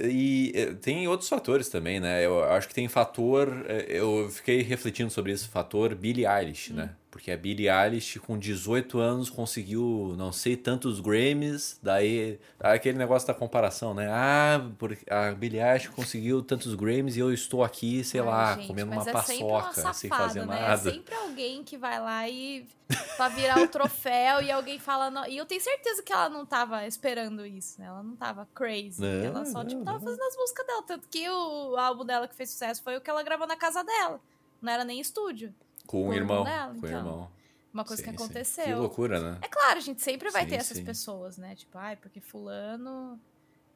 E 0.00 0.76
tem 0.80 1.08
outros 1.08 1.28
fatores 1.28 1.68
também, 1.68 2.00
né? 2.00 2.24
Eu 2.24 2.42
acho 2.44 2.68
que 2.68 2.74
tem 2.74 2.88
fator. 2.88 3.64
É, 3.66 3.86
eu 3.88 4.28
fiquei 4.30 4.62
refletindo 4.62 5.10
sobre 5.10 5.32
esse 5.32 5.48
fator 5.48 5.94
Billie 5.94 6.26
Eilish, 6.26 6.72
hum. 6.72 6.76
né? 6.76 6.90
Porque 7.10 7.32
a 7.32 7.36
Billie 7.36 7.68
Eilish, 7.68 8.20
com 8.20 8.38
18 8.38 8.98
anos, 9.00 9.28
conseguiu 9.28 10.14
não 10.16 10.32
sei 10.32 10.56
tantos 10.56 11.00
Grammys. 11.00 11.78
Daí, 11.82 12.38
aquele 12.58 12.96
negócio 12.96 13.26
da 13.26 13.34
comparação, 13.34 13.92
né? 13.92 14.08
Ah, 14.08 14.62
a 15.10 15.32
Billie 15.32 15.60
Eilish 15.60 15.88
conseguiu 15.88 16.40
tantos 16.40 16.74
Grammys 16.76 17.16
e 17.16 17.18
eu 17.18 17.32
estou 17.32 17.64
aqui, 17.64 18.04
sei 18.04 18.20
Ai, 18.20 18.26
lá, 18.26 18.56
gente, 18.56 18.68
comendo 18.68 18.92
uma 18.92 19.02
é 19.02 19.12
paçoca, 19.12 19.72
safada, 19.72 19.94
sem 19.94 20.08
fazer 20.08 20.40
né? 20.46 20.46
nada. 20.46 20.88
É 20.88 20.92
sempre 20.92 21.14
alguém 21.16 21.64
que 21.64 21.76
vai 21.76 22.00
lá 22.00 22.28
e. 22.28 22.64
pra 23.16 23.28
virar 23.28 23.58
o 23.58 23.68
troféu 23.68 24.40
e 24.42 24.50
alguém 24.50 24.78
fala. 24.78 25.28
E 25.28 25.36
eu 25.36 25.46
tenho 25.46 25.60
certeza 25.60 26.02
que 26.02 26.12
ela 26.12 26.28
não 26.28 26.46
tava 26.46 26.86
esperando 26.86 27.44
isso, 27.44 27.80
né? 27.80 27.86
Ela 27.86 28.02
não 28.02 28.14
tava 28.14 28.48
crazy. 28.54 29.00
Não, 29.00 29.24
ela 29.24 29.44
só, 29.44 29.64
tipo, 29.64 29.79
tava 29.84 30.00
fazendo 30.00 30.22
as 30.22 30.36
músicas 30.36 30.66
dela. 30.66 30.82
Tanto 30.82 31.08
que 31.08 31.28
o 31.28 31.76
álbum 31.76 32.04
dela 32.04 32.28
que 32.28 32.34
fez 32.34 32.50
sucesso 32.50 32.82
foi 32.82 32.96
o 32.96 33.00
que 33.00 33.10
ela 33.10 33.22
gravou 33.22 33.46
na 33.46 33.56
casa 33.56 33.82
dela. 33.82 34.20
Não 34.60 34.72
era 34.72 34.84
nem 34.84 35.00
estúdio. 35.00 35.54
Com 35.86 36.08
o 36.08 36.14
irmão. 36.14 36.44
Dela, 36.44 36.74
com 36.74 36.74
o 36.74 36.86
então. 36.86 36.98
irmão. 36.98 37.30
Uma 37.72 37.84
coisa 37.84 38.02
sim, 38.02 38.08
que 38.08 38.14
aconteceu. 38.14 38.64
Sim. 38.64 38.70
Que 38.72 38.78
loucura, 38.78 39.20
né? 39.20 39.38
É 39.42 39.48
claro, 39.48 39.78
a 39.78 39.82
gente 39.82 40.02
sempre 40.02 40.30
vai 40.30 40.42
sim, 40.42 40.50
ter 40.50 40.56
essas 40.56 40.80
pessoas, 40.80 41.38
né? 41.38 41.54
Tipo, 41.54 41.78
ai, 41.78 41.96
porque 41.96 42.20
fulano. 42.20 43.20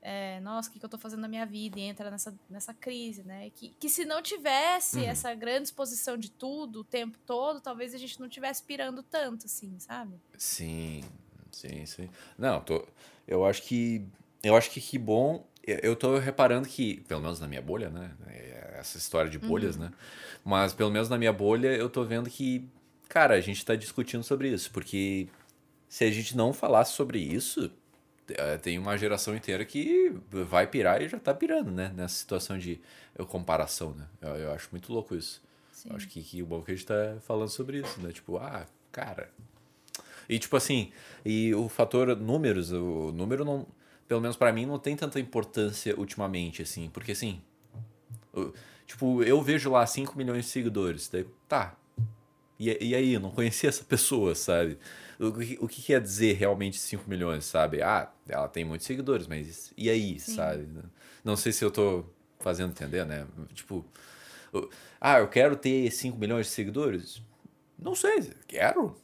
É, 0.02 0.38
nossa, 0.40 0.68
o 0.68 0.72
que, 0.72 0.78
que 0.78 0.84
eu 0.84 0.88
tô 0.88 0.98
fazendo 0.98 1.20
na 1.20 1.28
minha 1.28 1.46
vida? 1.46 1.78
E 1.78 1.82
entra 1.82 2.10
nessa, 2.10 2.34
nessa 2.50 2.74
crise, 2.74 3.22
né? 3.22 3.48
Que, 3.50 3.70
que 3.80 3.88
se 3.88 4.04
não 4.04 4.20
tivesse 4.20 4.98
uhum. 4.98 5.04
essa 5.04 5.34
grande 5.34 5.68
exposição 5.68 6.18
de 6.18 6.30
tudo 6.30 6.80
o 6.80 6.84
tempo 6.84 7.16
todo, 7.24 7.60
talvez 7.60 7.94
a 7.94 7.98
gente 7.98 8.20
não 8.20 8.28
tivesse 8.28 8.62
pirando 8.62 9.02
tanto, 9.02 9.46
assim, 9.46 9.78
sabe? 9.78 10.20
Sim, 10.36 11.02
sim, 11.50 11.86
sim. 11.86 12.10
Não, 12.36 12.60
tô, 12.60 12.86
eu 13.26 13.46
acho 13.46 13.62
que. 13.62 14.06
Eu 14.42 14.54
acho 14.56 14.70
que 14.70 14.80
que 14.80 14.98
bom. 14.98 15.46
Eu 15.66 15.96
tô 15.96 16.18
reparando 16.18 16.68
que, 16.68 17.00
pelo 17.08 17.22
menos 17.22 17.40
na 17.40 17.48
minha 17.48 17.62
bolha, 17.62 17.88
né? 17.88 18.10
É, 18.28 18.76
essa 18.78 18.98
história 18.98 19.30
de 19.30 19.38
bolhas, 19.38 19.76
uhum. 19.76 19.82
né? 19.82 19.92
Mas 20.44 20.74
pelo 20.74 20.90
menos 20.90 21.08
na 21.08 21.16
minha 21.16 21.32
bolha 21.32 21.68
eu 21.68 21.88
tô 21.88 22.04
vendo 22.04 22.28
que, 22.28 22.68
cara, 23.08 23.34
a 23.34 23.40
gente 23.40 23.64
tá 23.64 23.74
discutindo 23.74 24.22
sobre 24.22 24.48
isso. 24.48 24.70
Porque 24.70 25.28
se 25.88 26.04
a 26.04 26.10
gente 26.10 26.36
não 26.36 26.52
falasse 26.52 26.92
sobre 26.92 27.18
isso, 27.18 27.70
é, 28.28 28.56
tem 28.58 28.78
uma 28.78 28.96
geração 28.96 29.34
inteira 29.34 29.64
que 29.64 30.12
vai 30.30 30.66
pirar 30.66 31.00
e 31.00 31.08
já 31.08 31.18
tá 31.18 31.32
pirando, 31.32 31.70
né? 31.70 31.92
Nessa 31.94 32.14
situação 32.16 32.58
de 32.58 32.80
comparação, 33.28 33.94
né? 33.94 34.06
Eu, 34.20 34.36
eu 34.36 34.52
acho 34.52 34.68
muito 34.70 34.92
louco 34.92 35.14
isso. 35.14 35.42
Acho 35.90 36.08
que, 36.08 36.22
que 36.22 36.42
o 36.42 36.46
bom 36.46 36.62
que 36.62 36.72
a 36.72 36.74
gente 36.74 36.86
tá 36.86 37.16
falando 37.20 37.48
sobre 37.48 37.80
isso, 37.80 38.00
né? 38.00 38.12
Tipo, 38.12 38.38
ah, 38.38 38.66
cara. 38.90 39.30
E 40.28 40.38
tipo 40.38 40.56
assim, 40.56 40.90
e 41.24 41.54
o 41.54 41.68
fator 41.68 42.16
números, 42.16 42.72
o 42.72 43.12
número 43.12 43.44
não. 43.44 43.66
Pelo 44.06 44.20
menos 44.20 44.36
para 44.36 44.52
mim, 44.52 44.66
não 44.66 44.78
tem 44.78 44.96
tanta 44.96 45.18
importância 45.18 45.98
ultimamente, 45.98 46.62
assim. 46.62 46.90
Porque 46.90 47.12
assim. 47.12 47.40
Tipo, 48.86 49.22
eu 49.22 49.40
vejo 49.40 49.70
lá 49.70 49.86
5 49.86 50.16
milhões 50.16 50.44
de 50.44 50.50
seguidores. 50.50 51.08
Daí, 51.08 51.26
tá. 51.48 51.76
E, 52.58 52.88
e 52.88 52.94
aí, 52.94 53.14
eu 53.14 53.20
não 53.20 53.30
conhecia 53.30 53.68
essa 53.68 53.84
pessoa, 53.84 54.34
sabe? 54.34 54.78
O, 55.18 55.64
o 55.64 55.68
que 55.68 55.82
quer 55.82 56.00
dizer 56.00 56.34
realmente 56.34 56.78
5 56.78 57.08
milhões, 57.08 57.44
sabe? 57.44 57.82
Ah, 57.82 58.10
ela 58.28 58.48
tem 58.48 58.64
muitos 58.64 58.86
seguidores, 58.86 59.26
mas 59.26 59.72
e 59.76 59.88
aí, 59.88 60.18
Sim. 60.18 60.34
sabe? 60.34 60.68
Não 61.24 61.36
sei 61.36 61.52
se 61.52 61.64
eu 61.64 61.70
tô 61.70 62.04
fazendo 62.40 62.70
entender, 62.70 63.04
né? 63.06 63.26
Tipo, 63.54 63.84
ah, 65.00 65.18
eu 65.18 65.28
quero 65.28 65.56
ter 65.56 65.90
5 65.90 66.18
milhões 66.18 66.46
de 66.46 66.52
seguidores? 66.52 67.22
Não 67.78 67.94
sei, 67.94 68.32
quero. 68.46 68.96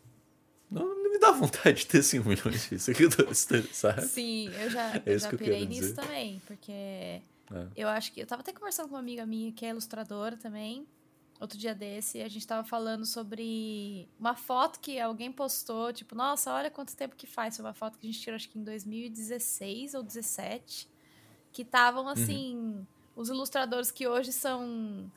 Não, 0.70 0.86
não, 0.86 1.10
me 1.10 1.18
dá 1.18 1.32
vontade 1.32 1.78
de 1.78 1.86
ter 1.86 2.02
5 2.02 2.28
milhões 2.28 2.68
de 2.68 2.78
seguidores, 2.78 3.48
sabe? 3.72 4.02
Sim, 4.02 4.48
eu 4.48 4.70
já, 4.70 4.96
é 4.96 5.02
eu 5.06 5.18
já 5.18 5.28
pirei 5.30 5.66
nisso 5.66 5.94
também, 5.94 6.40
porque 6.46 6.70
é. 6.72 7.22
eu 7.76 7.88
acho 7.88 8.12
que. 8.12 8.20
Eu 8.20 8.26
tava 8.26 8.42
até 8.42 8.52
conversando 8.52 8.88
com 8.88 8.94
uma 8.94 9.00
amiga 9.00 9.26
minha 9.26 9.52
que 9.52 9.66
é 9.66 9.70
ilustradora 9.70 10.36
também. 10.36 10.86
outro 11.40 11.58
dia 11.58 11.74
desse, 11.74 12.22
a 12.22 12.28
gente 12.28 12.46
tava 12.46 12.66
falando 12.66 13.04
sobre 13.04 14.08
uma 14.18 14.36
foto 14.36 14.78
que 14.78 15.00
alguém 15.00 15.32
postou, 15.32 15.92
tipo, 15.92 16.14
nossa, 16.14 16.52
olha 16.52 16.70
quanto 16.70 16.96
tempo 16.96 17.16
que 17.16 17.26
faz. 17.26 17.56
Foi 17.56 17.64
uma 17.64 17.74
foto 17.74 17.98
que 17.98 18.06
a 18.06 18.10
gente 18.10 18.20
tirou, 18.20 18.36
acho 18.36 18.48
que 18.48 18.58
em 18.58 18.64
2016 18.64 19.94
ou 19.94 20.02
17, 20.02 20.88
que 21.52 21.62
estavam, 21.62 22.04
uhum. 22.04 22.10
assim, 22.10 22.56
uhum. 22.56 22.86
os 23.16 23.28
ilustradores 23.28 23.90
que 23.90 24.06
hoje 24.06 24.32
são 24.32 25.10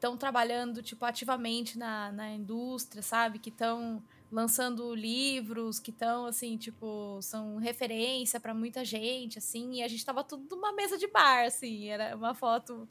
estão 0.00 0.16
trabalhando 0.16 0.82
tipo 0.82 1.04
ativamente 1.04 1.78
na, 1.78 2.10
na 2.10 2.30
indústria, 2.30 3.02
sabe? 3.02 3.38
Que 3.38 3.50
estão 3.50 4.02
lançando 4.30 4.94
livros, 4.94 5.78
que 5.78 5.90
estão 5.90 6.26
assim, 6.26 6.56
tipo, 6.56 7.18
são 7.20 7.56
referência 7.56 8.38
para 8.38 8.54
muita 8.54 8.84
gente, 8.84 9.38
assim, 9.38 9.74
e 9.74 9.82
a 9.82 9.88
gente 9.88 10.04
tava 10.04 10.22
tudo 10.22 10.54
numa 10.54 10.72
mesa 10.72 10.96
de 10.96 11.08
bar, 11.08 11.46
assim, 11.46 11.88
era 11.88 12.16
uma 12.16 12.34
foto 12.34 12.88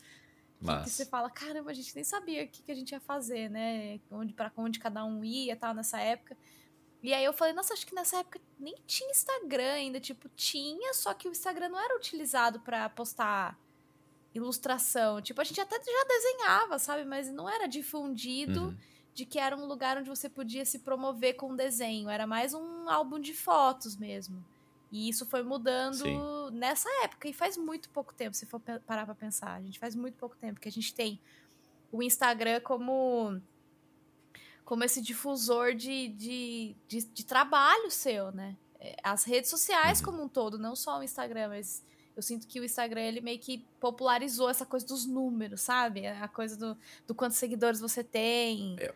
que, 0.60 0.84
que, 0.84 0.90
você 0.90 1.06
fala, 1.06 1.30
caramba, 1.30 1.72
a 1.72 1.74
gente 1.74 1.96
nem 1.96 2.04
sabia 2.04 2.44
o 2.44 2.48
que, 2.48 2.62
que 2.62 2.72
a 2.72 2.76
gente 2.76 2.92
ia 2.92 3.00
fazer, 3.00 3.50
né? 3.50 4.00
Onde 4.12 4.34
para 4.34 4.52
onde 4.58 4.78
cada 4.78 5.06
um 5.06 5.24
ia, 5.24 5.56
tal, 5.56 5.74
nessa 5.74 6.00
época. 6.02 6.36
E 7.02 7.14
aí 7.14 7.24
eu 7.24 7.32
falei, 7.32 7.54
nossa, 7.54 7.74
acho 7.74 7.88
que 7.88 7.96
nessa 7.96 8.18
época 8.18 8.42
nem 8.60 8.76
tinha 8.86 9.10
Instagram 9.10 9.72
ainda, 9.72 10.02
tipo, 10.02 10.28
tinha, 10.36 10.94
só 10.94 11.14
que 11.14 11.30
o 11.30 11.32
Instagram 11.32 11.70
não 11.70 11.80
era 11.80 11.96
utilizado 11.96 12.60
para 12.60 12.90
postar 12.90 13.58
ilustração. 14.36 15.22
Tipo, 15.22 15.40
a 15.40 15.46
gente 15.46 15.62
até 15.62 15.78
já 15.78 16.04
desenhava, 16.08 16.78
sabe? 16.78 17.06
Mas 17.06 17.32
não 17.32 17.50
era 17.50 17.66
difundido 17.66 18.66
uhum. 18.66 18.78
De 19.20 19.26
que 19.26 19.38
era 19.38 19.56
um 19.56 19.66
lugar 19.66 19.98
onde 19.98 20.08
você 20.08 20.30
podia 20.30 20.64
se 20.64 20.80
promover 20.80 21.36
com 21.36 21.54
desenho. 21.54 22.10
Era 22.10 22.26
mais 22.26 22.54
um 22.54 22.90
álbum 22.90 23.20
de 23.20 23.34
fotos 23.34 23.98
mesmo. 23.98 24.44
E 24.90 25.10
isso 25.10 25.26
foi 25.26 25.44
mudando 25.44 25.96
Sim. 25.96 26.18
nessa 26.54 26.90
época. 27.04 27.28
E 27.28 27.34
faz 27.34 27.58
muito 27.58 27.90
pouco 27.90 28.14
tempo, 28.14 28.34
se 28.34 28.46
for 28.46 28.62
parar 28.86 29.06
pra 29.06 29.14
pensar. 29.14 29.56
A 29.56 29.62
gente 29.62 29.78
faz 29.78 29.94
muito 29.94 30.16
pouco 30.16 30.38
tempo 30.38 30.60
que 30.60 30.70
a 30.70 30.72
gente 30.72 30.94
tem 30.94 31.20
o 31.92 32.02
Instagram 32.02 32.62
como 32.62 33.42
como 34.64 34.84
esse 34.84 35.02
difusor 35.02 35.74
de, 35.74 36.10
de, 36.10 36.76
de, 36.88 37.04
de 37.04 37.26
trabalho 37.26 37.90
seu, 37.90 38.32
né? 38.32 38.56
É, 38.80 38.96
as 39.04 39.24
redes 39.24 39.50
sociais 39.50 40.00
uhum. 40.00 40.06
como 40.06 40.24
um 40.24 40.30
todo, 40.30 40.60
não 40.60 40.76
só 40.76 41.00
o 41.00 41.04
Instagram, 41.04 41.50
mas 41.50 41.84
eu 42.16 42.22
sinto 42.22 42.48
que 42.48 42.60
o 42.60 42.64
Instagram, 42.64 43.02
ele 43.02 43.20
meio 43.20 43.40
que 43.40 43.66
popularizou 43.80 44.48
essa 44.48 44.66
coisa 44.66 44.86
dos 44.86 45.08
números, 45.08 45.62
sabe? 45.62 46.06
A 46.06 46.28
coisa 46.28 46.56
do, 46.56 46.78
do 47.08 47.16
quantos 47.16 47.38
seguidores 47.38 47.80
você 47.80 48.04
tem. 48.04 48.76
Eu, 48.80 48.94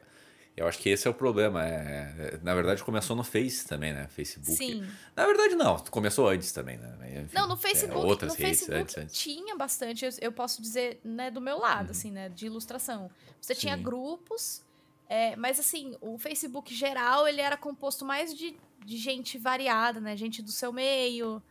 eu 0.55 0.67
acho 0.67 0.77
que 0.77 0.89
esse 0.89 1.07
é 1.07 1.11
o 1.11 1.13
problema. 1.13 1.65
É, 1.65 2.13
é, 2.17 2.39
na 2.43 2.53
verdade, 2.53 2.83
começou 2.83 3.15
no 3.15 3.23
Face 3.23 3.67
também, 3.67 3.91
né? 3.91 4.07
Facebook. 4.07 4.55
Sim. 4.55 4.87
Na 5.15 5.25
verdade, 5.25 5.55
não. 5.55 5.79
Começou 5.79 6.29
antes 6.29 6.51
também, 6.51 6.77
né? 6.77 7.21
Enfim, 7.23 7.35
não, 7.35 7.47
no 7.47 7.57
Facebook, 7.57 8.05
é, 8.05 8.07
outras 8.07 8.33
no 8.33 8.37
redes, 8.37 8.59
Facebook 8.59 8.81
antes, 8.81 8.97
antes. 8.97 9.17
tinha 9.17 9.55
bastante, 9.55 10.05
eu, 10.05 10.11
eu, 10.21 10.31
posso 10.31 10.61
dizer, 10.61 10.99
né, 11.03 11.31
do 11.31 11.41
meu 11.41 11.57
lado, 11.57 11.85
uhum. 11.85 11.91
assim, 11.91 12.11
né? 12.11 12.29
De 12.29 12.45
ilustração. 12.45 13.09
Você 13.41 13.55
Sim. 13.55 13.61
tinha 13.61 13.77
grupos, 13.77 14.61
é, 15.09 15.35
mas 15.35 15.59
assim, 15.59 15.95
o 15.99 16.19
Facebook 16.19 16.73
geral, 16.73 17.27
ele 17.27 17.41
era 17.41 17.57
composto 17.57 18.05
mais 18.05 18.33
de, 18.35 18.55
de 18.85 18.97
gente 18.97 19.39
variada, 19.39 19.99
né? 19.99 20.15
Gente 20.15 20.41
do 20.43 20.51
seu 20.51 20.71
meio, 20.71 21.41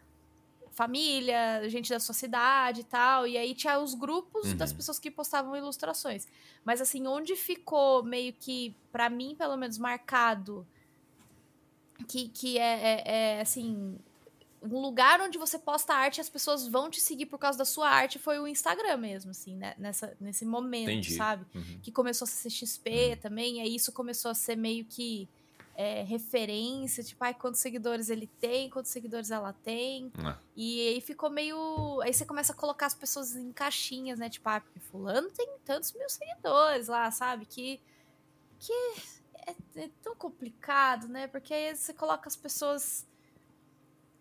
família, 0.72 1.68
gente 1.68 1.90
da 1.90 2.00
sua 2.00 2.14
cidade 2.14 2.80
e 2.80 2.84
tal. 2.84 3.26
E 3.26 3.38
aí 3.38 3.54
tinha 3.54 3.78
os 3.78 3.94
grupos 3.94 4.50
uhum. 4.50 4.56
das 4.56 4.72
pessoas 4.72 4.98
que 4.98 5.10
postavam 5.10 5.56
ilustrações. 5.56 6.26
Mas 6.64 6.80
assim, 6.80 7.06
onde 7.06 7.36
ficou 7.36 8.02
meio 8.02 8.32
que, 8.32 8.74
para 8.90 9.08
mim, 9.08 9.34
pelo 9.36 9.56
menos, 9.56 9.78
marcado 9.78 10.66
que, 12.02 12.28
que 12.28 12.58
é, 12.58 12.62
é, 12.62 13.02
é, 13.04 13.40
assim. 13.40 13.98
Um 14.64 14.78
lugar 14.78 15.20
onde 15.20 15.38
você 15.38 15.58
posta 15.58 15.92
arte 15.92 16.18
e 16.18 16.20
as 16.20 16.28
pessoas 16.28 16.68
vão 16.68 16.88
te 16.88 17.00
seguir 17.00 17.26
por 17.26 17.36
causa 17.36 17.58
da 17.58 17.64
sua 17.64 17.88
arte 17.88 18.20
foi 18.20 18.38
o 18.38 18.46
Instagram 18.46 18.96
mesmo, 18.96 19.32
assim, 19.32 19.56
né? 19.56 19.74
Nessa, 19.76 20.16
nesse 20.20 20.44
momento, 20.44 20.88
Entendi. 20.88 21.16
sabe? 21.16 21.44
Uhum. 21.52 21.80
Que 21.82 21.90
começou 21.90 22.26
a 22.26 22.28
ser 22.28 22.48
XP 22.48 22.90
uhum. 22.90 23.16
também, 23.16 23.58
e 23.58 23.60
aí 23.60 23.74
isso 23.74 23.90
começou 23.90 24.30
a 24.30 24.34
ser 24.34 24.54
meio 24.54 24.84
que 24.84 25.28
é, 25.74 26.02
referência, 26.02 27.02
tipo, 27.02 27.22
ai, 27.24 27.34
quantos 27.34 27.60
seguidores 27.60 28.10
ele 28.10 28.26
tem, 28.26 28.68
quantos 28.68 28.90
seguidores 28.90 29.30
ela 29.30 29.52
tem. 29.52 30.12
É. 30.18 30.36
E 30.56 30.88
aí 30.88 31.00
ficou 31.00 31.30
meio. 31.30 32.00
Aí 32.02 32.12
você 32.12 32.24
começa 32.24 32.52
a 32.52 32.56
colocar 32.56 32.86
as 32.86 32.94
pessoas 32.94 33.34
em 33.34 33.52
caixinhas, 33.52 34.18
né? 34.18 34.28
Tipo, 34.28 34.48
ah, 34.48 34.60
porque 34.60 34.80
fulano 34.80 35.30
tem 35.30 35.48
tantos 35.64 35.92
mil 35.92 36.08
seguidores 36.08 36.88
lá, 36.88 37.10
sabe? 37.10 37.46
Que. 37.46 37.80
Que 38.58 38.72
é, 39.46 39.54
é 39.84 39.90
tão 40.02 40.14
complicado, 40.14 41.08
né? 41.08 41.26
Porque 41.26 41.52
aí 41.52 41.74
você 41.74 41.92
coloca 41.92 42.28
as 42.28 42.36
pessoas 42.36 43.06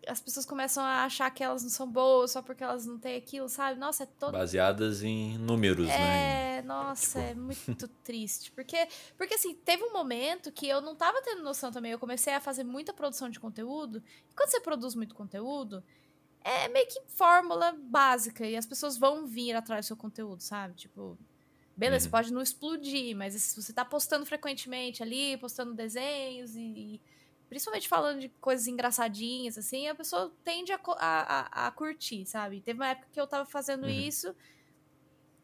as 0.06 0.20
pessoas 0.20 0.44
começam 0.44 0.82
a 0.82 1.04
achar 1.04 1.30
que 1.30 1.42
elas 1.42 1.62
não 1.62 1.70
são 1.70 1.90
boas 1.90 2.32
só 2.32 2.42
porque 2.42 2.62
elas 2.62 2.86
não 2.86 2.98
têm 2.98 3.16
aquilo, 3.16 3.48
sabe? 3.48 3.78
Nossa, 3.78 4.02
é 4.02 4.06
todo. 4.06 4.32
Baseadas 4.32 5.02
em 5.02 5.38
números, 5.38 5.88
é, 5.88 5.98
né? 5.98 6.58
É, 6.58 6.62
nossa, 6.62 7.20
tipo... 7.20 7.30
é 7.30 7.34
muito 7.34 7.88
triste. 8.02 8.50
Porque, 8.52 8.88
porque, 9.16 9.34
assim, 9.34 9.54
teve 9.54 9.82
um 9.84 9.92
momento 9.92 10.50
que 10.50 10.66
eu 10.66 10.80
não 10.80 10.96
tava 10.96 11.22
tendo 11.22 11.42
noção 11.42 11.70
também. 11.70 11.92
Eu 11.92 11.98
comecei 11.98 12.34
a 12.34 12.40
fazer 12.40 12.64
muita 12.64 12.92
produção 12.92 13.28
de 13.28 13.38
conteúdo. 13.38 14.02
E 14.30 14.34
quando 14.34 14.50
você 14.50 14.60
produz 14.60 14.94
muito 14.94 15.14
conteúdo, 15.14 15.82
é 16.42 16.68
meio 16.68 16.86
que 16.88 17.00
fórmula 17.08 17.72
básica. 17.78 18.46
E 18.46 18.56
as 18.56 18.66
pessoas 18.66 18.98
vão 18.98 19.26
vir 19.26 19.54
atrás 19.54 19.86
do 19.86 19.88
seu 19.88 19.96
conteúdo, 19.96 20.42
sabe? 20.42 20.74
Tipo. 20.74 21.18
Beleza, 21.74 22.04
uhum. 22.04 22.10
pode 22.10 22.32
não 22.32 22.42
explodir, 22.42 23.16
mas 23.16 23.32
se 23.34 23.60
você 23.60 23.72
tá 23.72 23.82
postando 23.82 24.26
frequentemente 24.26 25.02
ali, 25.02 25.38
postando 25.38 25.72
desenhos 25.72 26.54
e, 26.54 27.00
principalmente 27.52 27.86
falando 27.86 28.18
de 28.18 28.30
coisas 28.40 28.66
engraçadinhas, 28.66 29.58
assim, 29.58 29.86
a 29.86 29.94
pessoa 29.94 30.32
tende 30.42 30.72
a, 30.72 30.80
a, 30.96 31.66
a 31.66 31.70
curtir, 31.70 32.24
sabe? 32.24 32.62
Teve 32.62 32.80
uma 32.80 32.88
época 32.88 33.08
que 33.12 33.20
eu 33.20 33.26
tava 33.26 33.44
fazendo 33.44 33.82
uhum. 33.84 33.90
isso. 33.90 34.34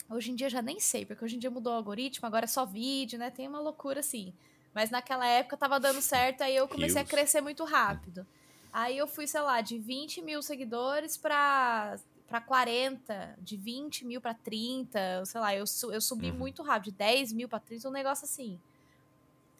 Hoje 0.08 0.30
em 0.30 0.34
dia 0.34 0.48
já 0.48 0.62
nem 0.62 0.80
sei, 0.80 1.04
porque 1.04 1.22
hoje 1.22 1.36
em 1.36 1.38
dia 1.38 1.50
mudou 1.50 1.70
o 1.70 1.76
algoritmo, 1.76 2.26
agora 2.26 2.44
é 2.44 2.48
só 2.48 2.64
vídeo, 2.64 3.18
né? 3.18 3.30
Tem 3.30 3.46
uma 3.46 3.60
loucura 3.60 4.00
assim. 4.00 4.32
Mas 4.72 4.88
naquela 4.88 5.26
época 5.26 5.54
tava 5.58 5.78
dando 5.78 6.00
certo, 6.00 6.40
aí 6.40 6.56
eu 6.56 6.66
comecei 6.66 6.94
Deus. 6.94 7.06
a 7.06 7.10
crescer 7.10 7.42
muito 7.42 7.62
rápido. 7.62 8.26
Aí 8.72 8.96
eu 8.96 9.06
fui, 9.06 9.26
sei 9.26 9.42
lá, 9.42 9.60
de 9.60 9.78
20 9.78 10.22
mil 10.22 10.40
seguidores 10.40 11.18
pra, 11.18 11.98
pra 12.26 12.40
40, 12.40 13.36
de 13.38 13.54
20 13.54 14.06
mil 14.06 14.18
pra 14.18 14.32
30, 14.32 15.26
sei 15.26 15.40
lá, 15.42 15.54
eu, 15.54 15.64
eu 15.92 16.00
subi 16.00 16.30
uhum. 16.30 16.38
muito 16.38 16.62
rápido, 16.62 16.90
de 16.92 16.92
10 16.92 17.34
mil 17.34 17.50
pra 17.50 17.60
30, 17.60 17.86
um 17.86 17.92
negócio 17.92 18.24
assim. 18.24 18.58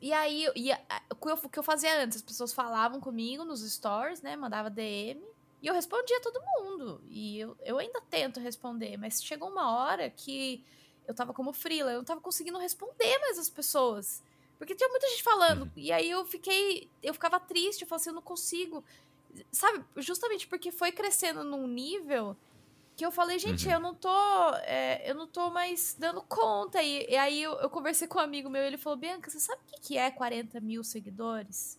E 0.01 0.13
aí, 0.13 0.47
e, 0.55 0.73
o 1.11 1.49
que 1.49 1.59
eu 1.59 1.63
fazia 1.63 2.03
antes? 2.03 2.19
As 2.19 2.23
pessoas 2.23 2.53
falavam 2.53 3.01
comigo 3.01 3.45
nos 3.45 3.61
stories, 3.61 4.23
né? 4.23 4.37
Mandava 4.37 4.71
DM. 4.71 5.21
E 5.61 5.67
eu 5.67 5.75
respondia 5.75 6.21
todo 6.21 6.41
mundo. 6.41 7.03
E 7.09 7.41
eu, 7.41 7.57
eu 7.65 7.79
ainda 7.79 8.01
tento 8.03 8.39
responder, 8.39 8.97
mas 8.97 9.23
chegou 9.23 9.49
uma 9.49 9.77
hora 9.77 10.09
que 10.09 10.65
eu 11.07 11.15
tava 11.15 11.33
como 11.33 11.53
frila, 11.53 11.91
eu 11.91 11.99
não 11.99 12.05
tava 12.05 12.21
conseguindo 12.21 12.59
responder 12.59 13.19
mais 13.19 13.39
as 13.39 13.51
pessoas. 13.51 14.23
Porque 14.57 14.75
tinha 14.75 14.89
muita 14.89 15.09
gente 15.09 15.23
falando. 15.23 15.63
Uhum. 15.63 15.71
E 15.77 15.91
aí 15.91 16.11
eu 16.11 16.25
fiquei. 16.25 16.89
Eu 17.03 17.15
ficava 17.15 17.41
triste, 17.41 17.83
eu 17.83 17.89
falei 17.89 18.01
assim, 18.01 18.11
eu 18.11 18.15
não 18.15 18.23
consigo. 18.23 18.85
Sabe, 19.53 19.85
justamente 19.97 20.47
porque 20.47 20.71
foi 20.71 20.93
crescendo 20.93 21.45
num 21.45 21.67
nível 21.67 22.37
que 22.99 23.07
eu 23.07 23.13
falei, 23.13 23.39
gente, 23.39 23.69
uhum. 23.69 23.75
eu 23.75 23.79
não 23.81 23.95
tô. 23.95 24.11
É, 24.65 25.09
eu 25.09 25.15
não 25.15 25.29
tô 25.29 25.51
mais 25.51 25.95
dando 25.97 26.21
conta. 26.23 26.83
E, 26.83 27.07
e 27.09 27.17
aí 27.17 27.41
eu, 27.41 27.53
eu, 27.61 27.71
conversei 27.71 28.09
com 28.09 28.19
um 28.19 28.23
amigo 28.23 28.51
meu, 28.51 28.61
ele 28.61 28.77
falou, 28.77 28.99
Bianca, 28.99 29.31
você 29.31 29.39
sabe 29.39 29.63
o 29.63 29.71
que, 29.71 29.81
que 29.81 29.97
é 29.97 30.11
40 30.11 30.61
mil 30.61 30.83
seguidores? 30.83 31.79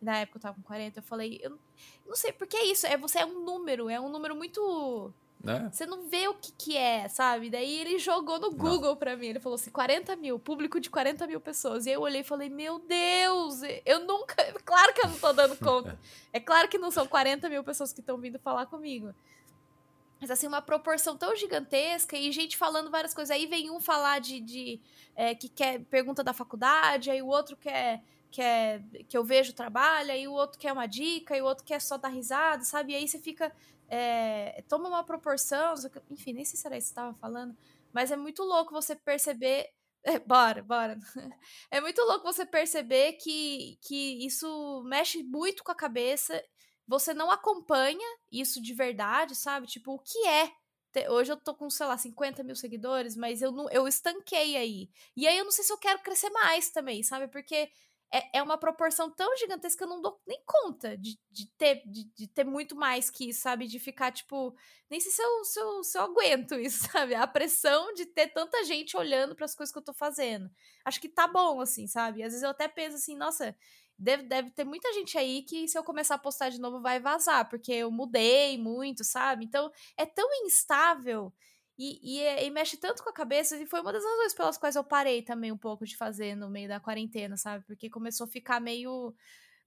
Na 0.00 0.18
época 0.18 0.38
eu 0.38 0.42
tava 0.42 0.54
com 0.54 0.62
40, 0.62 1.00
eu 1.00 1.02
falei, 1.02 1.40
eu 1.42 1.58
não 2.06 2.14
sei, 2.14 2.32
porque 2.32 2.56
é 2.56 2.66
isso, 2.66 2.86
é 2.86 2.96
você 2.96 3.18
é 3.18 3.26
um 3.26 3.44
número, 3.44 3.90
é 3.90 3.98
um 3.98 4.08
número 4.08 4.36
muito. 4.36 5.12
É. 5.44 5.68
Você 5.70 5.86
não 5.86 6.06
vê 6.06 6.28
o 6.28 6.34
que, 6.34 6.52
que 6.52 6.76
é, 6.76 7.08
sabe? 7.08 7.50
Daí 7.50 7.80
ele 7.80 7.98
jogou 7.98 8.38
no 8.38 8.52
Google 8.52 8.90
não. 8.90 8.96
pra 8.96 9.16
mim. 9.16 9.26
Ele 9.26 9.40
falou 9.40 9.56
assim: 9.56 9.70
40 9.70 10.14
mil, 10.14 10.38
público 10.38 10.78
de 10.78 10.88
40 10.88 11.26
mil 11.26 11.40
pessoas. 11.40 11.84
E 11.84 11.90
eu 11.90 12.00
olhei 12.00 12.20
e 12.20 12.24
falei: 12.24 12.48
Meu 12.48 12.78
Deus, 12.78 13.60
eu 13.84 14.06
nunca. 14.06 14.36
Claro 14.64 14.94
que 14.94 15.00
eu 15.00 15.08
não 15.08 15.18
tô 15.18 15.32
dando 15.32 15.56
conta. 15.58 15.98
é 16.32 16.38
claro 16.38 16.68
que 16.68 16.78
não 16.78 16.92
são 16.92 17.08
40 17.08 17.48
mil 17.48 17.64
pessoas 17.64 17.92
que 17.92 18.00
estão 18.00 18.18
vindo 18.18 18.38
falar 18.38 18.66
comigo. 18.66 19.12
Mas 20.20 20.30
assim, 20.30 20.46
uma 20.46 20.60
proporção 20.60 21.16
tão 21.16 21.34
gigantesca 21.34 22.16
e 22.16 22.30
gente 22.30 22.56
falando 22.56 22.90
várias 22.90 23.14
coisas. 23.14 23.34
Aí 23.34 23.46
vem 23.46 23.70
um 23.70 23.80
falar 23.80 24.20
de, 24.20 24.40
de 24.40 24.80
é, 25.16 25.34
que 25.34 25.48
quer 25.48 25.80
pergunta 25.84 26.22
da 26.22 26.34
faculdade, 26.34 27.10
aí 27.10 27.22
o 27.22 27.26
outro 27.26 27.56
quer, 27.56 28.02
quer 28.30 28.82
que 29.08 29.16
eu 29.16 29.24
vejo 29.24 29.54
trabalho, 29.54 30.12
aí 30.12 30.28
o 30.28 30.32
outro 30.32 30.58
quer 30.58 30.72
uma 30.72 30.86
dica, 30.86 31.36
e 31.36 31.40
o 31.40 31.46
outro 31.46 31.64
quer 31.64 31.80
só 31.80 31.96
dar 31.96 32.08
risada, 32.08 32.62
sabe? 32.64 32.92
E 32.92 32.96
aí 32.96 33.08
você 33.08 33.18
fica. 33.18 33.50
É, 33.88 34.62
toma 34.68 34.88
uma 34.88 35.02
proporção. 35.02 35.74
Enfim, 36.10 36.34
nem 36.34 36.44
sei 36.44 36.58
se 36.58 36.66
era 36.66 36.76
isso 36.76 36.88
que 36.88 36.94
você 36.94 37.00
estava 37.00 37.14
falando, 37.14 37.56
mas 37.92 38.12
é 38.12 38.16
muito 38.16 38.42
louco 38.42 38.72
você 38.72 38.94
perceber. 38.94 39.70
É, 40.04 40.18
bora, 40.18 40.62
bora. 40.62 40.98
É 41.70 41.80
muito 41.80 42.00
louco 42.02 42.24
você 42.24 42.44
perceber 42.46 43.14
que, 43.14 43.78
que 43.82 44.26
isso 44.26 44.82
mexe 44.84 45.22
muito 45.22 45.62
com 45.62 45.72
a 45.72 45.74
cabeça 45.74 46.42
você 46.90 47.14
não 47.14 47.30
acompanha 47.30 48.04
isso 48.32 48.60
de 48.60 48.74
verdade, 48.74 49.36
sabe? 49.36 49.68
Tipo, 49.68 49.94
o 49.94 49.98
que 50.00 50.18
é? 50.26 50.50
Hoje 51.08 51.30
eu 51.30 51.36
tô 51.36 51.54
com, 51.54 51.70
sei 51.70 51.86
lá, 51.86 51.96
50 51.96 52.42
mil 52.42 52.56
seguidores, 52.56 53.14
mas 53.14 53.40
eu, 53.40 53.52
não, 53.52 53.70
eu 53.70 53.86
estanquei 53.86 54.56
aí. 54.56 54.90
E 55.16 55.24
aí 55.28 55.38
eu 55.38 55.44
não 55.44 55.52
sei 55.52 55.62
se 55.64 55.72
eu 55.72 55.78
quero 55.78 56.00
crescer 56.02 56.30
mais 56.30 56.70
também, 56.70 57.00
sabe? 57.04 57.28
Porque 57.28 57.70
é, 58.12 58.38
é 58.38 58.42
uma 58.42 58.58
proporção 58.58 59.08
tão 59.08 59.36
gigantesca 59.36 59.78
que 59.78 59.84
eu 59.84 59.88
não 59.88 60.02
dou 60.02 60.20
nem 60.26 60.42
conta 60.44 60.98
de, 60.98 61.16
de, 61.30 61.46
ter, 61.56 61.80
de, 61.86 62.06
de 62.12 62.26
ter 62.26 62.42
muito 62.42 62.74
mais 62.74 63.08
que 63.08 63.28
isso, 63.28 63.42
sabe? 63.42 63.68
De 63.68 63.78
ficar, 63.78 64.10
tipo, 64.10 64.52
nem 64.90 64.98
sei 64.98 65.12
se 65.12 65.22
eu, 65.22 65.44
se 65.44 65.60
eu, 65.60 65.84
se 65.84 65.96
eu 65.96 66.02
aguento 66.02 66.56
isso, 66.58 66.88
sabe? 66.90 67.14
A 67.14 67.24
pressão 67.24 67.94
de 67.94 68.04
ter 68.06 68.26
tanta 68.32 68.64
gente 68.64 68.96
olhando 68.96 69.36
para 69.36 69.44
as 69.44 69.54
coisas 69.54 69.72
que 69.72 69.78
eu 69.78 69.84
tô 69.84 69.94
fazendo. 69.94 70.50
Acho 70.84 71.00
que 71.00 71.08
tá 71.08 71.28
bom, 71.28 71.60
assim, 71.60 71.86
sabe? 71.86 72.24
Às 72.24 72.32
vezes 72.32 72.42
eu 72.42 72.50
até 72.50 72.66
penso 72.66 72.96
assim, 72.96 73.16
nossa, 73.16 73.56
deve, 74.00 74.22
deve 74.24 74.50
ter 74.50 74.64
muita 74.64 74.92
gente 74.94 75.16
aí 75.18 75.42
que 75.42 75.68
se 75.68 75.78
eu 75.78 75.84
começar 75.84 76.14
a 76.14 76.18
postar 76.18 76.48
de 76.48 76.58
novo 76.58 76.80
vai 76.80 76.98
vazar, 76.98 77.48
porque 77.48 77.72
eu 77.72 77.90
mudei 77.90 78.56
muito, 78.58 79.04
sabe? 79.04 79.44
Então 79.44 79.70
é 79.96 80.06
tão 80.06 80.28
instável 80.44 81.32
e, 81.82 81.98
e, 82.02 82.20
é, 82.20 82.44
e, 82.44 82.50
mexe 82.50 82.76
tanto 82.76 83.02
com 83.02 83.08
a 83.08 83.12
cabeça, 83.12 83.56
e 83.56 83.64
foi 83.64 83.80
uma 83.80 83.90
das 83.90 84.04
razões 84.04 84.34
pelas 84.34 84.58
quais 84.58 84.76
eu 84.76 84.84
parei 84.84 85.22
também 85.22 85.50
um 85.50 85.56
pouco 85.56 85.86
de 85.86 85.96
fazer 85.96 86.34
no 86.34 86.50
meio 86.50 86.68
da 86.68 86.78
quarentena, 86.78 87.38
sabe? 87.38 87.64
Porque 87.66 87.88
começou 87.88 88.26
a 88.26 88.28
ficar 88.28 88.60
meio. 88.60 89.14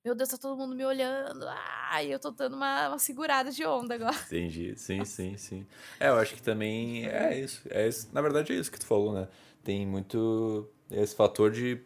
Meu 0.06 0.14
Deus, 0.14 0.30
tá 0.30 0.38
todo 0.38 0.56
mundo 0.56 0.76
me 0.76 0.86
olhando. 0.86 1.44
Ai, 1.90 2.14
eu 2.14 2.20
tô 2.20 2.30
dando 2.30 2.56
uma, 2.56 2.90
uma 2.90 3.00
segurada 3.00 3.50
de 3.50 3.66
onda 3.66 3.96
agora. 3.96 4.16
Entendi. 4.28 4.76
Sim, 4.78 5.04
sim, 5.06 5.38
sim. 5.38 5.66
É, 6.00 6.10
eu 6.10 6.18
acho 6.18 6.36
que 6.36 6.42
também 6.44 7.08
é 7.08 7.40
isso. 7.40 7.64
É 7.72 7.88
isso. 7.88 8.08
Na 8.14 8.22
verdade, 8.22 8.54
é 8.54 8.58
isso 8.58 8.72
que 8.72 8.80
tu 8.80 8.86
falou, 8.86 9.12
né? 9.12 9.28
Tem 9.64 9.84
muito 9.84 10.70
esse 10.92 11.16
fator 11.16 11.50
de 11.50 11.82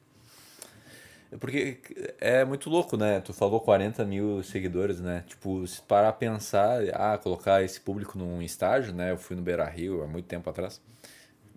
porque 1.39 1.79
é 2.19 2.45
muito 2.45 2.69
louco, 2.69 2.95
né? 2.95 3.19
Tu 3.19 3.33
falou 3.33 3.59
40 3.59 4.05
mil 4.05 4.41
seguidores, 4.43 5.01
né? 5.01 5.23
Tipo, 5.27 5.67
se 5.67 5.81
parar 5.81 6.09
a 6.09 6.13
pensar, 6.13 6.81
ah, 6.93 7.17
colocar 7.17 7.61
esse 7.63 7.81
público 7.81 8.17
num 8.17 8.41
estágio, 8.41 8.93
né? 8.93 9.11
Eu 9.11 9.17
fui 9.17 9.35
no 9.35 9.41
Beira 9.41 9.65
Rio 9.65 10.03
há 10.03 10.07
muito 10.07 10.25
tempo 10.25 10.49
atrás, 10.49 10.81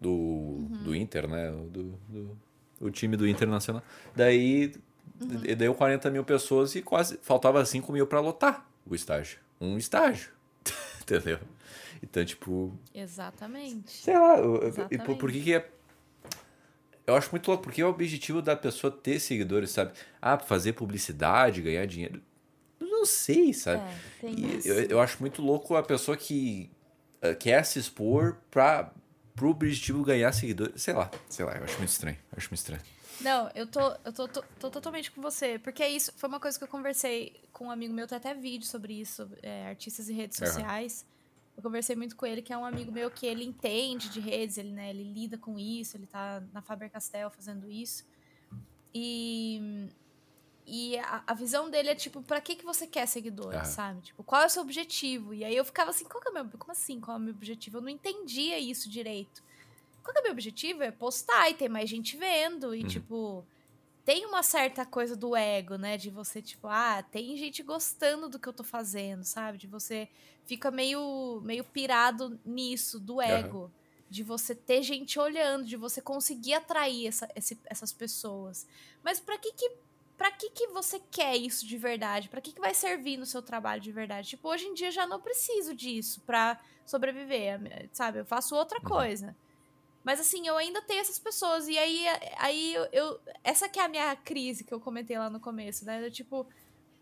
do, 0.01 0.11
uhum. 0.11 0.83
do 0.83 0.95
Inter, 0.95 1.29
né? 1.29 1.51
Do, 1.51 1.99
do, 2.09 2.39
o 2.81 2.91
time 2.91 3.17
do 3.17 3.29
Internacional. 3.29 3.83
Daí 4.17 4.73
uhum. 5.21 5.57
deu 5.57 5.75
40 5.75 6.11
mil 6.11 6.25
pessoas 6.25 6.75
e 6.75 6.83
quase 6.83 7.19
faltava 7.23 7.65
5 7.65 7.93
mil 7.93 8.07
para 8.07 8.19
lotar 8.19 8.69
o 8.85 8.95
estágio. 8.95 9.39
Um 9.61 9.77
estágio. 9.77 10.31
Entendeu? 11.03 11.39
Então, 12.03 12.25
tipo. 12.25 12.73
Exatamente. 12.95 13.93
Sei 13.93 14.19
lá, 14.19 14.37
Exatamente. 14.67 15.05
por, 15.05 15.17
por 15.17 15.31
que, 15.31 15.41
que 15.43 15.55
é 15.55 15.69
eu 17.07 17.17
acho 17.17 17.31
muito 17.31 17.49
louco, 17.49 17.63
porque 17.65 17.83
é 17.83 17.85
o 17.85 17.89
objetivo 17.89 18.41
da 18.41 18.57
pessoa 18.57 18.91
ter 18.91 19.19
seguidores, 19.21 19.71
sabe? 19.71 19.93
Ah, 20.21 20.39
fazer 20.39 20.73
publicidade, 20.75 21.63
ganhar 21.63 21.87
dinheiro. 21.87 22.23
Não 22.79 23.07
sei, 23.07 23.53
sabe? 23.53 23.83
É, 24.23 24.29
eu, 24.65 24.83
eu 24.83 25.01
acho 25.01 25.19
muito 25.21 25.43
louco 25.43 25.75
a 25.75 25.83
pessoa 25.83 26.17
que 26.17 26.71
uh, 27.23 27.35
quer 27.37 27.65
se 27.65 27.79
expor 27.79 28.37
pra, 28.51 28.93
pro 29.35 29.51
objetivo 29.51 30.05
ganhar 30.05 30.33
seguidores. 30.33 30.81
Sei 30.83 30.95
lá, 30.95 31.11
sei 31.29 31.45
lá, 31.45 31.57
eu 31.57 31.65
acho 31.65 31.79
muito 31.79 31.91
estranho. 31.91 32.17
Eu 32.31 32.37
acho 32.37 32.49
muito 32.49 32.59
estranho. 32.59 32.83
Não, 33.21 33.51
eu 33.55 33.67
tô, 33.67 33.81
eu 34.05 34.13
tô, 34.13 34.29
tô, 34.29 34.43
tô, 34.59 34.71
totalmente 34.71 35.11
com 35.11 35.21
você. 35.21 35.59
Porque 35.59 35.83
é 35.83 35.89
isso 35.91 36.13
foi 36.17 36.29
uma 36.29 36.41
coisa 36.41 36.59
que 36.59 36.65
eu 36.65 36.69
conversei 36.69 37.41
com 37.53 37.67
um 37.67 37.71
amigo 37.71 37.93
meu, 37.93 38.07
tem 38.07 38.17
até 38.17 38.35
vídeo 38.35 38.67
sobre 38.67 38.95
isso, 39.01 39.31
é, 39.43 39.69
artistas 39.69 40.09
e 40.09 40.13
redes 40.13 40.39
sociais. 40.39 41.05
Eu 41.61 41.63
conversei 41.63 41.95
muito 41.95 42.17
com 42.17 42.25
ele, 42.25 42.41
que 42.41 42.55
é 42.55 42.57
um 42.57 42.65
amigo 42.65 42.91
meu 42.91 43.11
que 43.11 43.27
ele 43.27 43.45
entende 43.45 44.09
de 44.09 44.19
redes, 44.19 44.57
ele, 44.57 44.73
né, 44.73 44.89
ele 44.89 45.05
lida 45.05 45.37
com 45.37 45.59
isso, 45.59 45.95
ele 45.95 46.07
tá 46.07 46.43
na 46.55 46.63
Faber-Castell 46.63 47.29
fazendo 47.29 47.71
isso. 47.71 48.03
E, 48.95 49.91
e 50.67 50.99
a, 50.99 51.23
a, 51.27 51.35
visão 51.35 51.69
dele 51.69 51.91
é 51.91 51.95
tipo, 51.95 52.23
para 52.23 52.41
que 52.41 52.57
que 52.57 52.65
você 52.65 52.87
quer 52.87 53.05
seguidores, 53.05 53.69
sabe? 53.69 54.01
Tipo, 54.01 54.25
qual 54.25 54.41
é 54.41 54.47
o 54.47 54.49
seu 54.49 54.63
objetivo? 54.63 55.35
E 55.35 55.45
aí 55.45 55.55
eu 55.55 55.63
ficava 55.63 55.91
assim, 55.91 56.07
qual 56.07 56.23
é 56.25 56.31
o 56.31 56.33
meu, 56.33 56.49
como 56.59 56.73
assim, 56.73 56.99
qual 56.99 57.19
é 57.19 57.21
o 57.21 57.23
meu 57.23 57.35
objetivo? 57.35 57.77
Eu 57.77 57.83
não 57.83 57.91
entendia 57.91 58.59
isso 58.59 58.89
direito. 58.89 59.43
Qual 60.03 60.17
é 60.17 60.21
o 60.21 60.23
meu 60.23 60.33
objetivo? 60.33 60.83
É 60.83 60.91
postar 60.91 61.51
e 61.51 61.55
ter 61.55 61.69
mais 61.69 61.91
gente 61.91 62.17
vendo 62.17 62.75
e 62.75 62.81
uhum. 62.81 62.89
tipo 62.89 63.47
tem 64.11 64.27
uma 64.27 64.43
certa 64.43 64.85
coisa 64.85 65.15
do 65.15 65.37
ego, 65.37 65.77
né? 65.77 65.97
De 65.97 66.11
você, 66.11 66.43
tipo, 66.43 66.67
ah, 66.67 67.01
tem 67.01 67.37
gente 67.37 67.63
gostando 67.63 68.29
do 68.29 68.41
que 68.41 68.49
eu 68.49 68.53
tô 68.53 68.65
fazendo, 68.65 69.23
sabe? 69.23 69.57
De 69.57 69.69
você 69.69 70.09
fica 70.45 70.69
meio, 70.69 71.41
meio 71.45 71.63
pirado 71.63 72.37
nisso, 72.45 72.99
do 72.99 73.23
ego. 73.23 73.59
Uhum. 73.59 73.71
De 74.11 74.25
você 74.25 74.53
ter 74.53 74.83
gente 74.83 75.17
olhando, 75.17 75.65
de 75.65 75.77
você 75.77 76.03
conseguir 76.03 76.55
atrair 76.55 77.07
essa, 77.07 77.29
esse, 77.37 77.57
essas 77.67 77.93
pessoas. 77.93 78.67
Mas 79.01 79.21
para 79.21 79.39
que 79.39 79.53
que 79.53 79.71
para 80.19 80.33
que 80.33 80.51
que 80.51 80.67
você 80.67 81.01
quer 81.09 81.37
isso 81.37 81.65
de 81.65 81.79
verdade? 81.79 82.29
Para 82.29 82.41
que 82.41 82.51
que 82.51 82.61
vai 82.61 82.75
servir 82.75 83.17
no 83.17 83.25
seu 83.25 83.41
trabalho 83.41 83.81
de 83.81 83.93
verdade? 83.93 84.31
Tipo, 84.31 84.49
hoje 84.49 84.67
em 84.67 84.75
dia 84.75 84.91
já 84.91 85.07
não 85.07 85.21
preciso 85.21 85.73
disso 85.73 86.21
para 86.23 86.61
sobreviver, 86.85 87.89
sabe? 87.93 88.19
Eu 88.19 88.27
faço 88.27 88.57
outra 88.57 88.81
uhum. 88.83 88.89
coisa. 88.89 89.37
Mas 90.03 90.19
assim, 90.19 90.47
eu 90.47 90.57
ainda 90.57 90.81
tenho 90.83 91.01
essas 91.01 91.19
pessoas. 91.19 91.69
E 91.69 91.79
aí, 91.79 92.05
aí 92.39 92.75
eu, 92.75 92.89
eu, 92.93 93.21
Essa 93.45 93.69
que 93.69 93.79
é 93.79 93.85
a 93.85 93.89
minha 93.89 94.17
crise 94.17 94.65
que 94.65 94.73
eu 94.73 94.81
comentei 94.81 95.19
lá 95.19 95.29
no 95.29 95.41
começo, 95.41 95.85
né? 95.85 96.05
Eu, 96.05 96.11
tipo, 96.11 96.47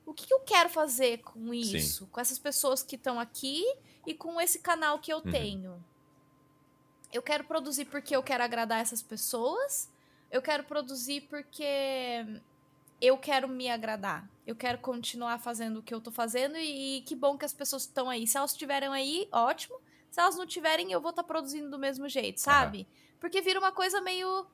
o 0.05 0.13
que, 0.13 0.27
que, 0.27 0.35
eu 0.35 0.41
quero 0.41 0.69
fazer 0.69 1.19
com 1.19 1.55
isso? 1.55 2.05
Sim. 2.05 2.11
Com 2.11 2.21
essas 2.21 2.39
pessoas 2.39 2.83
que 2.83 2.97
estão 2.97 3.21
aqui 3.21 3.65
e 4.07 4.15
com 4.15 4.41
esse 4.41 4.59
canal 4.59 4.99
que 4.99 5.13
eu 5.13 5.19
uhum. 5.19 5.31
tenho. 5.31 5.85
Eu 7.13 7.23
quero 7.23 7.45
produzir 7.45 7.85
porque 7.87 8.15
eu 8.15 8.23
quero 8.23 8.43
agradar 8.43 8.81
essas 8.81 9.03
pessoas. 9.03 9.91
Eu 10.31 10.43
quero 10.43 10.65
produzir 10.65 11.23
porque 11.23 12.27
eu 13.01 13.17
quero 13.17 13.49
me 13.49 13.71
agradar. 13.71 14.29
Eu 14.47 14.57
quero 14.57 14.79
continuar 14.79 15.39
fazendo 15.39 15.79
o 15.79 15.83
que 15.83 15.95
eu 15.95 16.01
tô 16.01 16.11
fazendo 16.11 16.57
e, 16.57 16.99
e 16.99 17.01
que 17.03 17.15
bom 17.15 17.39
que 17.39 17.45
as 17.45 17.53
pessoas 17.53 17.83
estão 17.83 18.11
aí. 18.11 18.27
Se 18.27 18.37
elas 18.37 18.51
estiverem 18.51 18.89
aí, 18.89 19.29
ótimo. 19.31 19.79
Se 20.11 20.21
elas 20.21 20.37
não 20.37 20.47
tiverem, 20.47 20.93
eu 20.93 21.01
vou 21.01 21.11
estar 21.11 21.23
tá 21.23 21.27
produzindo 21.27 21.71
do 21.71 21.79
mesmo 21.79 22.09
jeito, 22.09 22.41
sabe? 22.41 22.79
Uhum. 22.79 22.87
Porque 23.21 23.41
vira 23.41 23.59
uma 23.59 23.73
coisa 23.73 24.01
meio. 24.01 24.47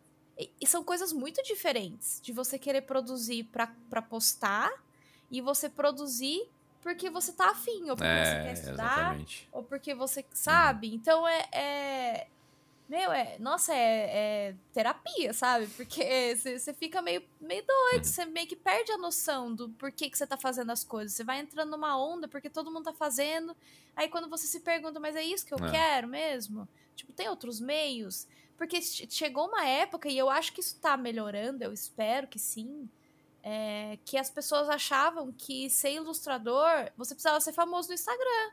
E 0.61 0.67
são 0.67 0.83
coisas 0.83 1.13
muito 1.13 1.43
diferentes 1.45 2.21
de 2.21 2.33
você 2.33 2.59
querer 2.59 2.83
produzir 2.83 3.45
para 3.45 4.03
postar 4.03 4.73
e 5.31 5.41
você 5.41 5.69
produzir 5.69 6.49
porque 6.81 7.09
você 7.09 7.33
tá 7.33 7.51
afim, 7.51 7.89
ou 7.89 7.97
porque 7.97 8.05
é, 8.05 8.25
você 8.25 8.43
quer 8.43 8.53
estudar, 8.53 8.99
exatamente. 8.99 9.49
ou 9.51 9.63
porque 9.63 9.95
você 9.95 10.25
sabe. 10.33 10.89
Uhum. 10.89 10.95
Então 10.95 11.27
é, 11.27 11.49
é, 11.51 12.27
meu, 12.89 13.11
é. 13.12 13.39
Nossa, 13.39 13.74
é, 13.74 14.11
é 14.51 14.55
terapia, 14.72 15.32
sabe? 15.32 15.66
Porque 15.68 16.37
você 16.37 16.74
fica 16.74 17.01
meio, 17.01 17.22
meio 17.41 17.64
doido, 17.66 18.05
você 18.05 18.24
meio 18.26 18.47
que 18.47 18.57
perde 18.57 18.93
a 18.93 18.99
noção 18.99 19.55
do 19.55 19.70
porquê 19.70 20.11
que 20.11 20.18
você 20.18 20.26
tá 20.26 20.37
fazendo 20.37 20.70
as 20.70 20.85
coisas. 20.85 21.14
Você 21.14 21.24
vai 21.24 21.41
entrando 21.41 21.70
numa 21.70 21.97
onda 21.97 22.28
porque 22.28 22.51
todo 22.51 22.70
mundo 22.70 22.85
tá 22.85 22.93
fazendo. 22.93 23.57
Aí 23.97 24.09
quando 24.09 24.28
você 24.28 24.47
se 24.47 24.61
pergunta, 24.61 25.01
mas 25.01 25.16
é 25.16 25.22
isso 25.22 25.47
que 25.47 25.55
eu 25.55 25.64
é. 25.64 25.70
quero 25.70 26.09
mesmo? 26.09 26.68
Tipo, 26.95 27.12
tem 27.12 27.28
outros 27.28 27.59
meios? 27.59 28.26
Porque 28.57 28.80
chegou 28.82 29.49
uma 29.49 29.66
época, 29.66 30.09
e 30.09 30.16
eu 30.16 30.30
acho 30.30 30.53
que 30.53 30.61
isso 30.61 30.78
tá 30.78 30.97
melhorando, 30.97 31.64
eu 31.64 31.72
espero 31.72 32.28
que 32.28 32.39
sim. 32.39 32.89
É, 33.43 33.99
que 34.07 34.16
as 34.16 34.30
pessoas 34.30 34.70
achavam 34.70 35.30
que 35.30 35.68
ser 35.68 35.93
ilustrador, 35.93 36.91
você 36.97 37.14
precisava 37.14 37.41
ser 37.41 37.53
famoso 37.53 37.89
no 37.89 37.95
Instagram. 37.95 38.53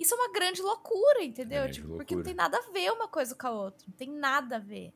Isso 0.00 0.14
é 0.14 0.16
uma 0.16 0.32
grande 0.32 0.62
loucura, 0.62 1.22
entendeu? 1.22 1.60
Grande 1.60 1.74
tipo, 1.74 1.88
loucura. 1.88 2.04
Porque 2.04 2.16
não 2.16 2.22
tem 2.22 2.34
nada 2.34 2.56
a 2.56 2.72
ver 2.72 2.90
uma 2.90 3.06
coisa 3.06 3.34
com 3.34 3.46
a 3.46 3.50
outra. 3.50 3.86
Não 3.86 3.94
tem 3.94 4.08
nada 4.08 4.56
a 4.56 4.58
ver. 4.58 4.94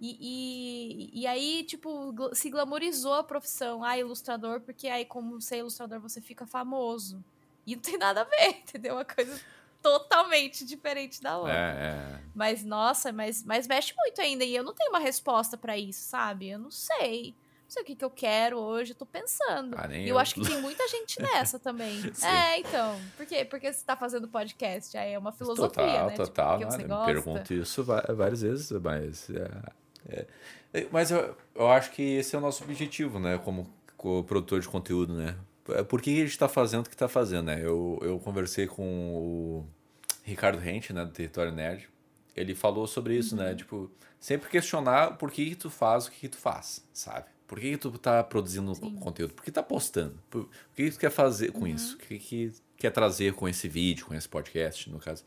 E, 0.00 0.16
e, 0.20 1.20
e, 1.20 1.26
aí, 1.26 1.62
tipo, 1.62 2.12
se 2.34 2.50
glamorizou 2.50 3.14
a 3.14 3.22
profissão, 3.22 3.84
ah, 3.84 3.96
ilustrador, 3.96 4.60
porque 4.62 4.88
aí, 4.88 5.04
como 5.04 5.40
ser 5.40 5.58
ilustrador, 5.58 6.00
você 6.00 6.20
fica 6.20 6.46
famoso. 6.46 7.22
E 7.66 7.76
não 7.76 7.82
tem 7.82 7.96
nada 7.96 8.22
a 8.22 8.24
ver, 8.24 8.48
entendeu? 8.66 8.94
Uma 8.94 9.04
coisa 9.04 9.40
totalmente 9.80 10.64
diferente 10.64 11.22
da 11.22 11.38
outra. 11.38 11.54
É, 11.54 12.16
é. 12.16 12.20
Mas, 12.34 12.64
nossa, 12.64 13.12
mas, 13.12 13.44
mas 13.44 13.68
mexe 13.68 13.94
muito 13.96 14.20
ainda. 14.20 14.42
E 14.42 14.56
eu 14.56 14.64
não 14.64 14.74
tenho 14.74 14.90
uma 14.90 14.98
resposta 14.98 15.56
para 15.56 15.78
isso, 15.78 16.00
sabe? 16.00 16.48
Eu 16.48 16.58
não 16.58 16.70
sei 16.72 17.36
sei 17.70 17.82
o 17.82 17.86
que, 17.86 17.94
que 17.94 18.04
eu 18.04 18.10
quero 18.10 18.58
hoje, 18.58 18.92
eu 18.92 18.96
tô 18.96 19.06
pensando. 19.06 19.76
Ah, 19.78 19.86
e 19.90 20.02
eu, 20.02 20.14
eu, 20.14 20.18
acho 20.18 20.34
que 20.34 20.42
tem 20.42 20.60
muita 20.60 20.86
gente 20.88 21.20
nessa 21.22 21.58
também. 21.58 22.00
é, 22.22 22.58
então. 22.58 23.00
Por 23.16 23.26
quê? 23.26 23.44
Porque 23.44 23.72
você 23.72 23.84
tá 23.84 23.96
fazendo 23.96 24.28
podcast, 24.28 24.96
aí 24.96 25.12
é 25.12 25.18
uma 25.18 25.32
filosofia, 25.32 25.68
total, 25.68 26.06
né? 26.06 26.16
Total, 26.16 26.58
tipo, 26.58 26.82
total. 26.82 27.06
Pergunto 27.06 27.54
isso 27.54 27.84
várias 27.84 28.42
vezes, 28.42 28.70
mas... 28.72 29.30
É, 29.30 30.26
é, 30.72 30.86
mas 30.90 31.10
eu, 31.10 31.36
eu 31.54 31.68
acho 31.68 31.90
que 31.92 32.02
esse 32.02 32.34
é 32.34 32.38
o 32.38 32.42
nosso 32.42 32.64
objetivo, 32.64 33.18
né? 33.18 33.38
Como, 33.38 33.68
como 33.96 34.24
produtor 34.24 34.60
de 34.60 34.68
conteúdo, 34.68 35.14
né? 35.14 35.36
É, 35.68 35.82
por 35.82 36.00
que 36.00 36.10
a 36.10 36.22
gente 36.22 36.30
está 36.30 36.48
fazendo 36.48 36.80
o 36.86 36.88
que 36.88 36.94
está 36.94 37.08
fazendo, 37.08 37.46
né? 37.46 37.60
Eu, 37.62 37.98
eu 38.02 38.18
conversei 38.18 38.66
com 38.66 38.84
o 38.84 39.66
Ricardo 40.22 40.58
Rente, 40.58 40.92
né? 40.92 41.04
Do 41.04 41.12
Território 41.12 41.52
Nerd. 41.52 41.88
Ele 42.36 42.54
falou 42.54 42.86
sobre 42.86 43.16
isso, 43.16 43.36
né? 43.36 43.44
uhum. 43.44 43.50
né? 43.50 43.56
Tipo, 43.56 43.90
sempre 44.18 44.48
questionar 44.48 45.16
por 45.16 45.30
que, 45.30 45.50
que 45.50 45.56
tu 45.56 45.70
faz 45.70 46.06
o 46.06 46.10
que, 46.10 46.20
que 46.20 46.28
tu 46.28 46.38
faz, 46.38 46.86
sabe? 46.92 47.26
Por 47.50 47.58
que, 47.58 47.72
que 47.72 47.78
tu 47.78 47.90
tá 47.98 48.22
produzindo 48.22 48.72
Sim. 48.76 48.94
conteúdo? 48.94 49.34
Por 49.34 49.44
que 49.44 49.50
tá 49.50 49.60
postando? 49.60 50.14
Por, 50.30 50.42
o 50.42 50.48
que, 50.72 50.84
que 50.84 50.90
tu 50.92 51.00
quer 51.00 51.10
fazer 51.10 51.50
com 51.50 51.62
uhum. 51.62 51.66
isso? 51.66 51.96
O 51.96 51.98
que, 51.98 52.16
que 52.16 52.52
quer 52.76 52.90
trazer 52.90 53.34
com 53.34 53.48
esse 53.48 53.66
vídeo, 53.66 54.06
com 54.06 54.14
esse 54.14 54.28
podcast, 54.28 54.88
no 54.88 55.00
caso? 55.00 55.24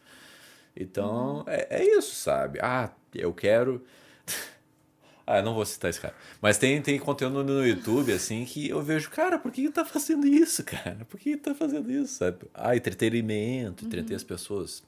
Então, 0.73 1.39
uhum. 1.39 1.43
é, 1.47 1.67
é 1.69 1.97
isso, 1.97 2.15
sabe? 2.15 2.59
Ah, 2.61 2.91
eu 3.13 3.33
quero. 3.33 3.83
ah, 5.27 5.39
eu 5.39 5.43
não 5.43 5.53
vou 5.53 5.65
citar 5.65 5.89
esse 5.89 5.99
cara. 5.99 6.15
Mas 6.41 6.57
tem, 6.57 6.81
tem 6.81 6.97
conteúdo 6.97 7.43
no 7.43 7.67
YouTube, 7.67 8.13
assim, 8.13 8.45
que 8.45 8.69
eu 8.69 8.81
vejo, 8.81 9.09
cara, 9.09 9.37
por 9.37 9.51
que, 9.51 9.63
que 9.63 9.71
tá 9.73 9.83
fazendo 9.83 10.25
isso, 10.25 10.63
cara? 10.63 11.03
Por 11.09 11.19
que, 11.19 11.31
que 11.31 11.43
tá 11.43 11.53
fazendo 11.53 11.91
isso, 11.91 12.13
sabe? 12.13 12.37
Ah, 12.53 12.73
entretenimento, 12.73 13.83
entreter 13.83 14.11
uhum. 14.11 14.15
as 14.15 14.23
pessoas. 14.23 14.83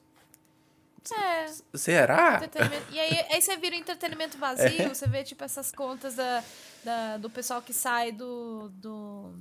É. 1.14 1.46
Será? 1.74 2.40
E 2.90 3.00
aí, 3.00 3.26
aí 3.30 3.42
você 3.42 3.56
vira 3.56 3.76
entretenimento 3.76 4.38
vazio, 4.38 4.82
é. 4.82 4.88
você 4.88 5.06
vê, 5.06 5.22
tipo, 5.22 5.44
essas 5.44 5.72
contas 5.72 6.14
da, 6.14 6.44
da, 6.84 7.16
do 7.16 7.30
pessoal 7.30 7.60
que 7.62 7.72
sai 7.72 8.12
do, 8.12 8.68
do, 8.74 9.32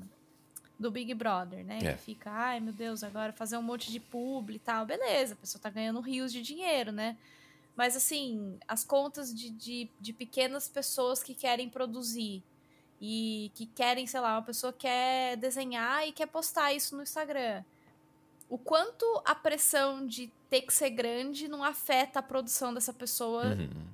do 0.79 0.91
Big 0.91 1.13
Brother, 1.13 1.63
né? 1.63 1.79
É. 1.83 1.93
Que 1.93 1.99
fica, 1.99 2.31
ai 2.31 2.59
meu 2.59 2.73
Deus, 2.73 3.03
agora 3.03 3.31
fazer 3.33 3.57
um 3.57 3.61
monte 3.61 3.91
de 3.91 3.99
publi 3.99 4.55
e 4.55 4.59
tal. 4.59 4.85
Beleza, 4.85 5.33
a 5.33 5.37
pessoa 5.37 5.61
tá 5.61 5.69
ganhando 5.69 5.99
rios 5.99 6.31
de 6.31 6.41
dinheiro, 6.41 6.91
né? 6.91 7.17
Mas 7.75 7.95
assim, 7.95 8.57
as 8.67 8.83
contas 8.83 9.33
de, 9.33 9.49
de, 9.49 9.89
de 9.99 10.13
pequenas 10.13 10.67
pessoas 10.67 11.21
que 11.21 11.35
querem 11.35 11.69
produzir 11.69 12.41
e 13.01 13.51
que 13.53 13.65
querem, 13.65 14.07
sei 14.07 14.19
lá, 14.21 14.35
uma 14.35 14.41
pessoa 14.41 14.71
quer 14.71 15.35
desenhar 15.35 16.07
e 16.07 16.11
quer 16.11 16.27
postar 16.27 16.73
isso 16.73 16.95
no 16.95 17.03
Instagram. 17.03 17.63
O 18.49 18.57
quanto 18.57 19.05
a 19.25 19.33
pressão 19.33 20.05
de 20.05 20.31
ter 20.49 20.61
que 20.61 20.73
ser 20.73 20.91
grande 20.91 21.47
não 21.47 21.63
afeta 21.63 22.19
a 22.19 22.23
produção 22.23 22.73
dessa 22.73 22.93
pessoa 22.93 23.45
uhum. 23.45 23.87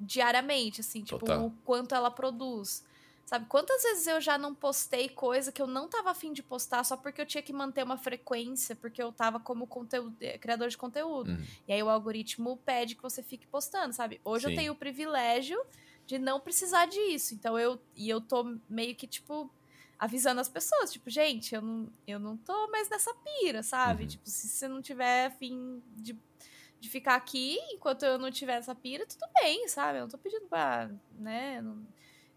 diariamente, 0.00 0.80
assim, 0.80 1.02
tipo, 1.02 1.20
Total. 1.20 1.46
o 1.46 1.50
quanto 1.64 1.94
ela 1.94 2.10
produz. 2.10 2.84
Sabe, 3.26 3.46
quantas 3.46 3.82
vezes 3.82 4.06
eu 4.06 4.20
já 4.20 4.36
não 4.36 4.54
postei 4.54 5.08
coisa 5.08 5.50
que 5.50 5.62
eu 5.62 5.66
não 5.66 5.88
tava 5.88 6.10
afim 6.10 6.32
de 6.32 6.42
postar 6.42 6.84
só 6.84 6.94
porque 6.94 7.22
eu 7.22 7.26
tinha 7.26 7.42
que 7.42 7.54
manter 7.54 7.82
uma 7.82 7.96
frequência, 7.96 8.76
porque 8.76 9.02
eu 9.02 9.10
tava 9.12 9.40
como 9.40 9.66
conteúdo, 9.66 10.14
eh, 10.20 10.36
criador 10.36 10.68
de 10.68 10.76
conteúdo. 10.76 11.30
Uhum. 11.30 11.44
E 11.66 11.72
aí 11.72 11.82
o 11.82 11.88
algoritmo 11.88 12.58
pede 12.66 12.94
que 12.94 13.02
você 13.02 13.22
fique 13.22 13.46
postando, 13.46 13.94
sabe? 13.94 14.20
Hoje 14.22 14.44
Sim. 14.44 14.52
eu 14.52 14.56
tenho 14.58 14.72
o 14.72 14.76
privilégio 14.76 15.58
de 16.06 16.18
não 16.18 16.38
precisar 16.38 16.84
disso. 16.84 17.32
Então 17.34 17.58
eu 17.58 17.80
e 17.96 18.10
eu 18.10 18.20
tô 18.20 18.58
meio 18.68 18.94
que 18.94 19.06
tipo 19.06 19.50
avisando 19.98 20.40
as 20.40 20.48
pessoas, 20.48 20.92
tipo, 20.92 21.08
gente, 21.08 21.54
eu 21.54 21.62
não, 21.62 21.88
eu 22.06 22.18
não 22.18 22.36
tô 22.36 22.68
mais 22.68 22.88
nessa 22.88 23.14
pira, 23.14 23.62
sabe? 23.62 24.02
Uhum. 24.02 24.08
Tipo, 24.08 24.28
se 24.28 24.48
você 24.48 24.68
não 24.68 24.82
tiver 24.82 25.30
fim 25.38 25.82
de, 25.96 26.18
de 26.80 26.88
ficar 26.88 27.14
aqui 27.14 27.58
enquanto 27.72 28.04
eu 28.04 28.18
não 28.18 28.30
tiver 28.30 28.54
essa 28.54 28.74
pira, 28.74 29.06
tudo 29.06 29.26
bem, 29.40 29.68
sabe? 29.68 29.98
Eu 29.98 30.02
não 30.02 30.08
tô 30.08 30.18
pedindo 30.18 30.46
pra, 30.46 30.90
né, 31.18 31.60
não, 31.62 31.86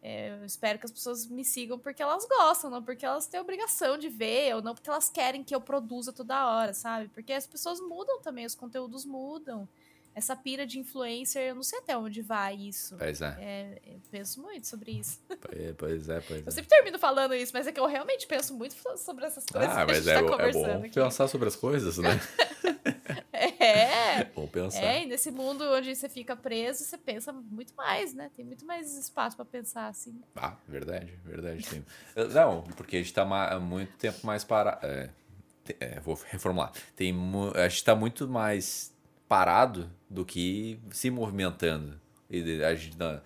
é, 0.02 0.30
eu 0.40 0.46
espero 0.46 0.80
que 0.80 0.86
as 0.86 0.92
pessoas 0.92 1.26
me 1.28 1.44
sigam 1.44 1.78
porque 1.80 2.02
elas 2.02 2.26
gostam, 2.26 2.70
não 2.70 2.84
porque 2.84 3.06
elas 3.06 3.28
têm 3.28 3.40
obrigação 3.40 3.98
de 3.98 4.10
ver, 4.10 4.56
ou 4.56 4.62
não 4.62 4.74
porque 4.74 4.90
elas 4.90 5.10
querem 5.10 5.44
que 5.44 5.54
eu 5.54 5.60
produza 5.60 6.14
toda 6.14 6.48
hora, 6.50 6.74
sabe? 6.74 7.10
Porque 7.10 7.34
as 7.34 7.48
pessoas 7.48 7.80
mudam 7.82 8.22
também, 8.22 8.46
os 8.46 8.56
conteúdos 8.56 9.04
mudam 9.06 9.68
essa 10.18 10.36
pira 10.36 10.66
de 10.66 10.80
influencer, 10.80 11.44
eu 11.44 11.54
não 11.54 11.62
sei 11.62 11.78
até 11.78 11.96
onde 11.96 12.24
vai 12.24 12.56
isso. 12.56 12.96
Pois 12.98 13.22
é. 13.22 13.38
é 13.40 13.82
eu 13.86 14.02
penso 14.10 14.42
muito 14.42 14.66
sobre 14.66 14.94
isso. 14.94 15.22
Pois 15.78 16.10
é, 16.10 16.20
pois 16.20 16.40
é. 16.40 16.44
Eu 16.48 16.52
sempre 16.52 16.70
termino 16.70 16.98
falando 16.98 17.34
isso, 17.36 17.52
mas 17.54 17.68
é 17.68 17.72
que 17.72 17.80
eu 17.80 17.86
realmente 17.86 18.26
penso 18.26 18.56
muito 18.56 18.76
sobre 18.98 19.26
essas 19.26 19.46
coisas 19.46 19.70
ah, 19.70 19.86
mas 19.86 20.08
é, 20.08 20.14
tá 20.16 20.20
é 20.20 20.52
bom 20.52 20.78
aqui. 20.80 20.90
pensar 20.90 21.28
sobre 21.28 21.48
as 21.48 21.56
coisas, 21.56 21.98
né? 22.00 22.20
é. 23.32 24.24
Bom 24.26 24.48
pensar. 24.48 24.84
É, 24.84 25.04
e 25.04 25.06
nesse 25.06 25.30
mundo 25.30 25.64
onde 25.72 25.96
você 25.96 26.10
fica 26.10 26.36
preso, 26.36 26.84
você 26.84 26.98
pensa 26.98 27.32
muito 27.32 27.74
mais, 27.76 28.14
né? 28.14 28.32
Tem 28.36 28.44
muito 28.44 28.66
mais 28.66 28.98
espaço 28.98 29.36
para 29.36 29.46
pensar, 29.46 29.88
assim. 29.88 30.20
Ah, 30.36 30.56
verdade, 30.68 31.14
verdade. 31.24 31.64
Tem. 31.64 31.86
Não, 32.34 32.64
porque 32.76 32.98
a 32.98 33.00
gente 33.00 33.14
tá 33.14 33.26
muito 33.60 33.96
tempo 33.98 34.26
mais 34.26 34.44
para... 34.44 34.80
É, 34.82 35.10
é, 35.80 36.00
vou 36.00 36.16
reformular. 36.16 36.72
Tem, 36.96 37.16
a 37.56 37.70
gente 37.70 37.84
tá 37.84 37.96
muito 37.96 38.28
mais 38.28 38.94
parado 39.28 39.90
do 40.10 40.26
que 40.26 40.80
se 40.92 41.10
movimentando. 41.10 42.00
E 42.30 42.64
a 42.64 42.76
gente 42.76 42.98
não... 42.98 43.22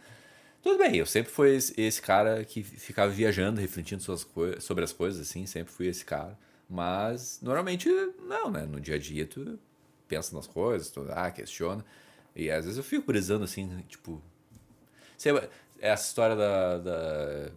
Tudo 0.62 0.78
bem, 0.78 0.96
eu 0.96 1.06
sempre 1.08 1.32
fui 1.32 1.56
esse, 1.56 2.02
cara 2.02 2.46
que 2.46 2.62
ficava 2.62 3.12
viajando, 3.12 3.60
refletindo 3.60 4.04
sobre 4.04 4.84
as 4.84 4.94
coisas, 4.94 5.28
assim, 5.28 5.46
sempre 5.48 5.74
fui 5.74 5.88
esse 5.88 6.06
cara. 6.06 6.38
Mas 6.70 7.40
normalmente 7.42 7.90
não, 8.20 8.52
né? 8.52 8.66
No 8.66 8.80
dia 8.80 8.96
a 8.96 9.00
dia 9.00 9.26
tu 9.26 9.60
pensa 10.08 10.36
nas 10.36 10.46
coisas, 10.46 10.92
tu 10.92 11.06
ah, 11.10 11.32
questiona. 11.32 11.84
E 12.36 12.52
às 12.52 12.66
vezes 12.66 12.78
eu 12.78 12.84
fico 12.84 13.08
brisando 13.08 13.44
assim, 13.44 13.84
tipo. 13.90 14.22
Essa 15.80 16.08
história 16.08 16.36
da, 16.36 16.78
da 16.78 17.52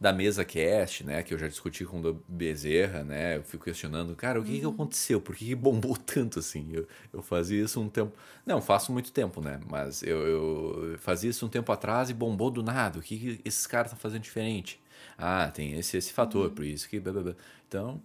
da 0.00 0.14
mesa 0.14 0.46
cast, 0.46 1.04
né, 1.04 1.22
que 1.22 1.34
eu 1.34 1.38
já 1.38 1.46
discuti 1.46 1.84
com 1.84 2.00
o 2.00 2.14
Bezerra, 2.26 3.04
né, 3.04 3.36
eu 3.36 3.42
fico 3.42 3.64
questionando, 3.64 4.16
cara, 4.16 4.40
o 4.40 4.42
que, 4.42 4.52
uhum. 4.52 4.60
que 4.60 4.66
aconteceu? 4.66 5.20
Por 5.20 5.36
que, 5.36 5.44
que, 5.44 5.54
bombou 5.54 5.94
tanto 6.00 6.38
assim? 6.38 6.70
Eu, 6.72 6.88
eu 7.12 7.20
fazia 7.20 7.62
isso 7.62 7.78
um 7.78 7.88
tempo, 7.90 8.16
não, 8.46 8.62
faço 8.62 8.92
muito 8.92 9.12
tempo, 9.12 9.42
né, 9.42 9.60
mas 9.68 10.02
eu, 10.02 10.18
eu 10.26 10.98
fazia 10.98 11.28
isso 11.28 11.44
um 11.44 11.50
tempo 11.50 11.70
atrás 11.70 12.08
e 12.08 12.14
bombou 12.14 12.50
do 12.50 12.62
nada, 12.62 12.98
o 12.98 13.02
que, 13.02 13.18
que 13.18 13.40
esses 13.44 13.66
caras 13.66 13.88
estão 13.88 14.00
fazendo 14.00 14.22
diferente? 14.22 14.80
Ah, 15.18 15.50
tem 15.52 15.78
esse, 15.78 15.98
esse 15.98 16.14
fator, 16.14 16.48
uhum. 16.48 16.54
por 16.54 16.64
isso 16.64 16.88
que... 16.88 16.98
Blá, 16.98 17.12
blá, 17.12 17.22
blá. 17.22 17.34
Então, 17.68 18.02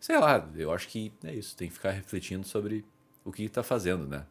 sei 0.00 0.18
lá, 0.18 0.48
eu 0.56 0.72
acho 0.72 0.88
que 0.88 1.12
é 1.22 1.34
isso, 1.34 1.54
tem 1.54 1.68
que 1.68 1.74
ficar 1.74 1.90
refletindo 1.90 2.46
sobre 2.46 2.82
o 3.22 3.30
que 3.30 3.44
está 3.44 3.62
fazendo, 3.62 4.06
né. 4.06 4.24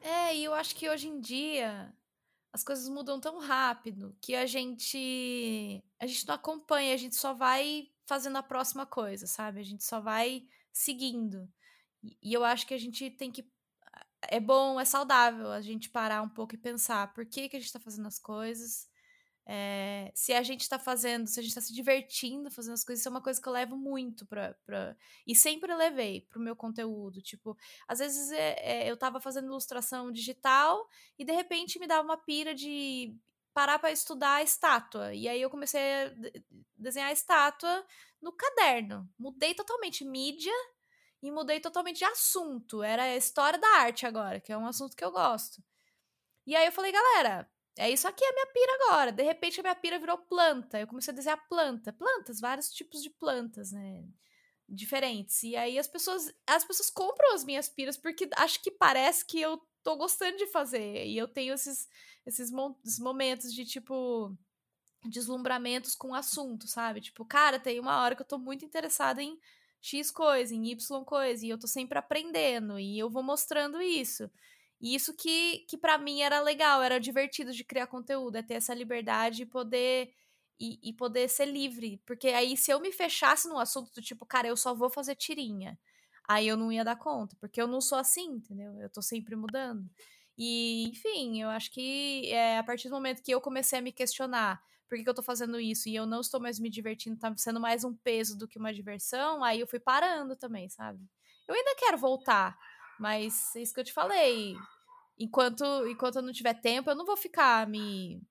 É, 0.00 0.36
e 0.36 0.44
eu 0.44 0.54
acho 0.54 0.76
que 0.76 0.88
hoje 0.88 1.08
em 1.08 1.20
dia 1.20 1.88
as 2.52 2.62
coisas 2.62 2.88
mudam 2.88 3.18
tão 3.18 3.38
rápido 3.38 4.14
que 4.20 4.34
a 4.34 4.44
gente 4.46 5.82
a 5.98 6.06
gente 6.06 6.26
não 6.26 6.34
acompanha, 6.34 6.94
a 6.94 6.98
gente 6.98 7.16
só 7.16 7.32
vai 7.32 7.88
fazendo 8.06 8.36
a 8.36 8.42
próxima 8.42 8.84
coisa, 8.84 9.26
sabe? 9.26 9.60
A 9.60 9.64
gente 9.64 9.84
só 9.84 10.00
vai 10.00 10.46
seguindo. 10.72 11.50
E 12.22 12.32
eu 12.32 12.44
acho 12.44 12.66
que 12.66 12.74
a 12.74 12.78
gente 12.78 13.10
tem 13.10 13.30
que 13.30 13.50
é 14.28 14.38
bom, 14.38 14.78
é 14.78 14.84
saudável 14.84 15.50
a 15.50 15.60
gente 15.60 15.88
parar 15.90 16.22
um 16.22 16.28
pouco 16.28 16.54
e 16.54 16.58
pensar 16.58 17.12
por 17.12 17.26
que 17.26 17.48
que 17.48 17.56
a 17.56 17.58
gente 17.58 17.66
está 17.66 17.80
fazendo 17.80 18.06
as 18.06 18.18
coisas, 18.18 18.88
é, 19.44 20.12
se 20.14 20.32
a 20.32 20.42
gente 20.42 20.60
está 20.60 20.78
fazendo, 20.78 21.26
se 21.26 21.40
a 21.40 21.42
gente 21.42 21.50
está 21.50 21.60
se 21.60 21.74
divertindo 21.74 22.50
fazendo 22.50 22.74
as 22.74 22.84
coisas, 22.84 23.00
isso 23.00 23.08
é 23.08 23.10
uma 23.10 23.22
coisa 23.22 23.40
que 23.40 23.48
eu 23.48 23.52
levo 23.52 23.76
muito 23.76 24.24
pra. 24.26 24.54
pra 24.64 24.96
e 25.26 25.34
sempre 25.34 25.74
levei 25.74 26.22
pro 26.22 26.40
meu 26.40 26.54
conteúdo. 26.54 27.20
Tipo, 27.20 27.56
às 27.88 27.98
vezes 27.98 28.30
é, 28.30 28.84
é, 28.84 28.90
eu 28.90 28.96
tava 28.96 29.20
fazendo 29.20 29.46
ilustração 29.46 30.12
digital 30.12 30.88
e 31.18 31.24
de 31.24 31.32
repente 31.32 31.78
me 31.78 31.86
dava 31.86 32.02
uma 32.02 32.16
pira 32.16 32.54
de 32.54 33.16
parar 33.52 33.78
para 33.78 33.90
estudar 33.90 34.36
a 34.36 34.42
estátua. 34.42 35.14
E 35.14 35.28
aí 35.28 35.40
eu 35.42 35.50
comecei 35.50 35.80
a 35.80 36.12
desenhar 36.76 37.08
a 37.10 37.12
estátua 37.12 37.84
no 38.20 38.32
caderno. 38.32 39.08
Mudei 39.18 39.54
totalmente 39.54 40.04
mídia 40.04 40.54
e 41.22 41.30
mudei 41.30 41.60
totalmente 41.60 41.98
de 41.98 42.04
assunto. 42.04 42.82
Era 42.82 43.02
a 43.04 43.16
história 43.16 43.58
da 43.58 43.68
arte 43.78 44.06
agora, 44.06 44.40
que 44.40 44.52
é 44.52 44.56
um 44.56 44.66
assunto 44.66 44.96
que 44.96 45.04
eu 45.04 45.10
gosto. 45.10 45.62
E 46.46 46.56
aí 46.56 46.66
eu 46.66 46.72
falei, 46.72 46.92
galera, 46.92 47.48
é 47.78 47.90
isso 47.90 48.06
aqui 48.06 48.24
é 48.24 48.28
a 48.28 48.32
minha 48.32 48.46
pira 48.46 48.72
agora. 48.74 49.12
De 49.12 49.22
repente 49.22 49.60
a 49.60 49.62
minha 49.62 49.74
pira 49.74 49.98
virou 49.98 50.18
planta. 50.18 50.78
Eu 50.80 50.86
comecei 50.86 51.12
a 51.12 51.16
desenhar 51.16 51.48
planta, 51.48 51.92
plantas, 51.92 52.40
vários 52.40 52.70
tipos 52.70 53.02
de 53.02 53.10
plantas, 53.10 53.72
né? 53.72 54.04
Diferentes. 54.68 55.42
E 55.42 55.56
aí 55.56 55.78
as 55.78 55.88
pessoas, 55.88 56.32
as 56.46 56.64
pessoas 56.64 56.90
compram 56.90 57.34
as 57.34 57.44
minhas 57.44 57.68
piras 57.68 57.96
porque 57.96 58.28
acho 58.36 58.62
que 58.62 58.70
parece 58.70 59.24
que 59.24 59.40
eu 59.40 59.60
tô 59.82 59.96
gostando 59.96 60.36
de 60.36 60.46
fazer. 60.46 61.06
E 61.06 61.16
eu 61.16 61.28
tenho 61.28 61.54
esses 61.54 61.88
esses, 62.26 62.52
esses 62.84 62.98
momentos 62.98 63.52
de 63.52 63.64
tipo 63.64 64.36
deslumbramentos 65.04 65.94
com 65.96 66.10
o 66.10 66.14
assunto, 66.14 66.68
sabe? 66.68 67.00
Tipo, 67.00 67.24
cara, 67.24 67.58
tem 67.58 67.80
uma 67.80 68.00
hora 68.00 68.14
que 68.14 68.22
eu 68.22 68.26
tô 68.26 68.38
muito 68.38 68.64
interessada 68.64 69.22
em 69.22 69.36
X 69.80 70.12
coisa, 70.12 70.54
em 70.54 70.70
Y 70.70 71.04
coisa, 71.04 71.44
e 71.44 71.48
eu 71.48 71.58
tô 71.58 71.66
sempre 71.66 71.98
aprendendo, 71.98 72.78
e 72.78 72.98
eu 72.98 73.10
vou 73.10 73.22
mostrando 73.22 73.82
isso. 73.82 74.30
E 74.82 74.94
isso 74.96 75.14
que, 75.16 75.60
que 75.68 75.78
para 75.78 75.96
mim 75.96 76.22
era 76.22 76.40
legal, 76.40 76.82
era 76.82 76.98
divertido 76.98 77.52
de 77.52 77.64
criar 77.64 77.86
conteúdo, 77.86 78.36
é 78.36 78.42
ter 78.42 78.54
essa 78.54 78.74
liberdade 78.74 79.42
e 79.42 79.46
poder 79.46 80.12
e, 80.58 80.78
e, 80.90 80.92
poder 80.92 81.28
ser 81.28 81.46
livre. 81.46 82.02
Porque 82.06 82.28
aí, 82.28 82.56
se 82.56 82.70
eu 82.70 82.80
me 82.80 82.92
fechasse 82.92 83.48
no 83.48 83.58
assunto 83.58 83.92
do 83.92 84.02
tipo, 84.02 84.26
cara, 84.26 84.48
eu 84.48 84.56
só 84.56 84.74
vou 84.74 84.90
fazer 84.90 85.14
tirinha, 85.14 85.78
aí 86.28 86.46
eu 86.48 86.56
não 86.56 86.70
ia 86.72 86.84
dar 86.84 86.96
conta, 86.96 87.36
porque 87.40 87.60
eu 87.60 87.66
não 87.66 87.80
sou 87.80 87.98
assim, 87.98 88.26
entendeu? 88.32 88.78
Eu 88.80 88.90
tô 88.90 89.02
sempre 89.02 89.36
mudando. 89.36 89.88
E, 90.36 90.88
enfim, 90.88 91.40
eu 91.42 91.48
acho 91.48 91.70
que 91.70 92.30
é, 92.32 92.58
a 92.58 92.64
partir 92.64 92.88
do 92.88 92.94
momento 92.94 93.22
que 93.22 93.32
eu 93.32 93.40
comecei 93.40 93.78
a 93.78 93.82
me 93.82 93.92
questionar 93.92 94.62
por 94.88 94.96
que, 94.96 95.04
que 95.04 95.08
eu 95.08 95.14
tô 95.14 95.22
fazendo 95.22 95.58
isso 95.58 95.88
e 95.88 95.94
eu 95.94 96.04
não 96.04 96.20
estou 96.20 96.38
mais 96.38 96.58
me 96.60 96.68
divertindo, 96.68 97.18
tá 97.18 97.32
sendo 97.36 97.58
mais 97.58 97.82
um 97.82 97.94
peso 97.94 98.36
do 98.36 98.46
que 98.46 98.58
uma 98.58 98.74
diversão, 98.74 99.42
aí 99.42 99.58
eu 99.60 99.66
fui 99.66 99.80
parando 99.80 100.36
também, 100.36 100.68
sabe? 100.68 101.00
Eu 101.48 101.54
ainda 101.54 101.74
quero 101.76 101.96
voltar, 101.96 102.58
mas 102.98 103.54
é 103.56 103.62
isso 103.62 103.74
que 103.74 103.80
eu 103.80 103.84
te 103.84 103.92
falei. 103.92 104.56
Enquanto, 105.18 105.64
enquanto 105.86 106.16
eu 106.16 106.22
não 106.22 106.32
tiver 106.32 106.54
tempo, 106.54 106.90
eu 106.90 106.96
não 106.96 107.04
vou 107.04 107.16
ficar 107.16 107.66
me, 107.66 108.22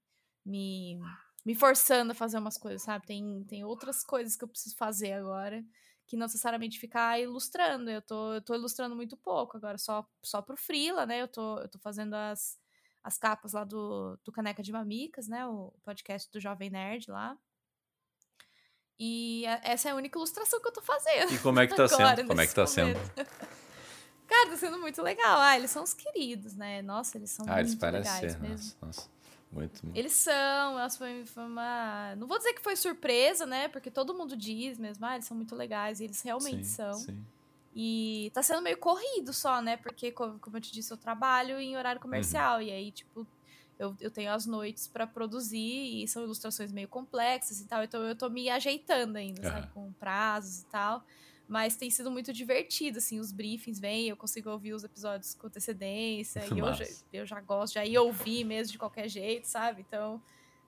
me, 0.45 0.99
me 1.45 1.55
forçando 1.55 2.12
a 2.12 2.16
fazer 2.16 2.38
umas 2.38 2.57
coisas, 2.57 2.82
sabe? 2.82 3.05
Tem, 3.05 3.43
tem 3.45 3.64
outras 3.64 4.03
coisas 4.03 4.36
que 4.36 4.43
eu 4.43 4.47
preciso 4.47 4.76
fazer 4.76 5.14
agora 5.14 5.64
que 6.12 6.18
não 6.18 6.26
necessariamente 6.26 6.78
ficar 6.78 7.22
ilustrando. 7.22 7.89
Eu 7.89 8.01
tô, 8.01 8.34
eu 8.34 8.41
tô 8.41 8.53
ilustrando 8.53 8.93
muito 8.97 9.16
pouco 9.16 9.55
agora, 9.55 9.78
só, 9.78 10.05
só 10.22 10.41
pro 10.41 10.57
Freela, 10.57 11.05
né? 11.05 11.22
Eu 11.22 11.28
tô, 11.30 11.59
eu 11.59 11.70
tô 11.70 11.80
fazendo 11.80 12.14
as, 12.14 12.59
as 13.01 13.18
capas 13.18 13.53
lá 13.53 13.64
do, 13.64 14.20
do 14.26 14.32
Caneca 14.32 14.62
de 14.62 14.74
Mamicas, 14.74 15.30
né? 15.30 15.47
O 15.47 15.74
podcast 15.86 16.30
do 16.30 16.39
Jovem 16.41 16.70
Nerd 16.70 17.09
lá. 17.09 17.38
E 18.99 19.45
essa 19.64 19.88
é 19.88 19.93
a 19.93 19.95
única 19.95 20.20
ilustração 20.20 20.62
que 20.62 20.68
eu 20.68 20.74
tô 20.74 20.82
fazendo. 20.82 21.34
E 21.34 21.39
como 21.39 21.62
é 21.62 21.66
que 21.66 21.76
tá 21.76 21.88
sendo? 21.89 22.28
Como 22.28 22.41
é 22.41 22.45
que 22.45 22.53
tá 22.53 22.66
momento. 22.66 22.99
sendo? 22.99 23.28
Cara, 24.32 24.49
tá 24.49 24.57
sendo 24.57 24.79
muito 24.79 25.01
legal. 25.01 25.41
Ah, 25.41 25.57
eles 25.57 25.69
são 25.69 25.84
os 25.84 25.93
queridos, 25.93 26.55
né? 26.55 26.82
Nossa, 26.82 27.17
eles 27.17 27.32
são 27.32 27.45
ah, 27.49 27.55
muito 27.55 27.59
eles 27.59 27.75
parecem 27.75 28.13
legais 28.13 28.32
ser, 28.32 28.39
mesmo. 28.39 28.75
Nossa, 28.82 29.09
Muito, 29.51 29.86
muito. 29.86 29.97
Eles 29.97 30.13
são, 30.13 30.79
elas 30.79 30.95
foi, 30.95 31.25
foi 31.25 31.43
uma. 31.43 32.15
Não 32.15 32.25
vou 32.27 32.38
dizer 32.38 32.53
que 32.53 32.61
foi 32.61 32.77
surpresa, 32.77 33.45
né? 33.45 33.67
Porque 33.67 33.91
todo 33.91 34.13
mundo 34.13 34.38
diz 34.38 34.79
mesmo, 34.79 35.05
ah, 35.05 35.15
eles 35.15 35.25
são 35.25 35.36
muito 35.36 35.53
legais, 35.53 35.99
e 35.99 36.05
eles 36.05 36.21
realmente 36.21 36.65
sim, 36.65 36.75
são. 36.75 36.93
Sim. 36.93 37.25
E 37.75 38.32
tá 38.34 38.41
sendo 38.41 38.61
meio 38.61 38.77
corrido 38.77 39.34
só, 39.34 39.61
né? 39.61 39.75
Porque, 39.75 40.13
como 40.13 40.39
eu 40.53 40.61
te 40.61 40.71
disse, 40.71 40.93
eu 40.93 40.97
trabalho 40.97 41.59
em 41.59 41.75
horário 41.75 41.99
uhum. 41.99 42.03
comercial. 42.03 42.55
Uhum. 42.55 42.61
E 42.61 42.71
aí, 42.71 42.91
tipo, 42.91 43.27
eu, 43.77 43.93
eu 43.99 44.09
tenho 44.09 44.32
as 44.32 44.45
noites 44.45 44.88
para 44.88 45.05
produzir 45.05 46.03
e 46.03 46.07
são 46.07 46.23
ilustrações 46.23 46.71
meio 46.71 46.88
complexas 46.88 47.59
e 47.59 47.65
tal. 47.65 47.84
Então 47.84 48.01
eu 48.03 48.15
tô 48.15 48.29
me 48.29 48.49
ajeitando 48.49 49.17
ainda, 49.17 49.41
uhum. 49.41 49.53
sabe? 49.53 49.67
Com 49.73 49.91
prazos 49.93 50.61
e 50.61 50.65
tal. 50.67 51.03
Mas 51.51 51.75
tem 51.75 51.89
sido 51.89 52.09
muito 52.09 52.31
divertido, 52.31 52.99
assim, 52.99 53.19
os 53.19 53.33
briefings 53.33 53.77
vêm, 53.77 54.07
eu 54.07 54.15
consigo 54.15 54.49
ouvir 54.49 54.73
os 54.73 54.85
episódios 54.85 55.35
com 55.35 55.47
antecedência. 55.47 56.45
e 56.45 56.57
eu 56.57 56.73
já, 56.73 56.85
eu 57.11 57.25
já 57.25 57.41
gosto, 57.41 57.73
já 57.73 57.85
ia 57.85 58.01
ouvir 58.01 58.45
mesmo 58.45 58.71
de 58.71 58.77
qualquer 58.77 59.09
jeito, 59.09 59.49
sabe? 59.49 59.83
Então 59.85 60.21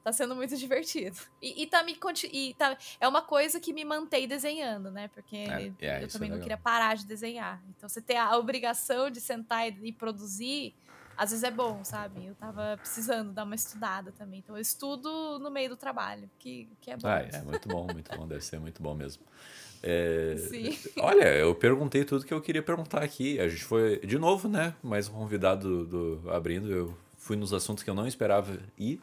Tá 0.03 0.11
sendo 0.11 0.35
muito 0.35 0.55
divertido. 0.57 1.17
E, 1.41 1.63
e 1.63 1.67
tá 1.67 1.81
me 1.83 1.97
e 2.31 2.53
tá, 2.55 2.77
é 2.99 3.07
uma 3.07 3.21
coisa 3.21 3.59
que 3.59 3.71
me 3.71 3.85
mantém 3.85 4.27
desenhando, 4.27 4.91
né? 4.91 5.07
Porque 5.07 5.37
é, 5.37 5.71
é, 5.79 6.03
eu 6.03 6.09
também 6.09 6.29
é 6.29 6.33
não 6.33 6.39
queria 6.41 6.57
parar 6.57 6.95
de 6.95 7.05
desenhar. 7.05 7.63
Então 7.69 7.87
você 7.87 8.01
ter 8.01 8.17
a 8.17 8.37
obrigação 8.37 9.09
de 9.09 9.21
sentar 9.21 9.69
e, 9.69 9.87
e 9.87 9.91
produzir, 9.93 10.75
às 11.15 11.29
vezes 11.29 11.43
é 11.43 11.51
bom, 11.51 11.83
sabe? 11.85 12.25
Eu 12.25 12.35
tava 12.35 12.77
precisando 12.77 13.31
dar 13.31 13.45
uma 13.45 13.55
estudada 13.55 14.11
também. 14.11 14.39
Então 14.39 14.57
eu 14.57 14.61
estudo 14.61 15.39
no 15.39 15.49
meio 15.49 15.69
do 15.69 15.77
trabalho, 15.77 16.29
que, 16.37 16.67
que 16.81 16.91
é 16.91 16.97
bom. 16.97 17.07
Ah, 17.07 17.19
é 17.21 17.41
muito 17.41 17.69
bom, 17.69 17.87
muito 17.87 18.13
bom, 18.17 18.27
deve 18.27 18.41
ser 18.41 18.59
muito 18.59 18.83
bom 18.83 18.93
mesmo. 18.93 19.23
É, 19.85 20.37
Sim. 20.37 20.77
Olha, 20.97 21.35
eu 21.35 21.53
perguntei 21.53 22.05
tudo 22.05 22.25
que 22.25 22.33
eu 22.33 22.41
queria 22.41 22.63
perguntar 22.63 23.03
aqui. 23.03 23.37
A 23.39 23.49
gente 23.49 23.65
foi, 23.65 23.99
de 23.99 24.17
novo, 24.17 24.47
né? 24.47 24.73
Mais 24.81 25.09
um 25.09 25.13
convidado 25.13 25.85
do, 25.85 26.19
do 26.19 26.31
Abrindo. 26.31 26.71
Eu 26.71 26.97
fui 27.17 27.35
nos 27.35 27.51
assuntos 27.53 27.83
que 27.83 27.89
eu 27.89 27.93
não 27.93 28.07
esperava 28.07 28.57
ir. 28.79 29.01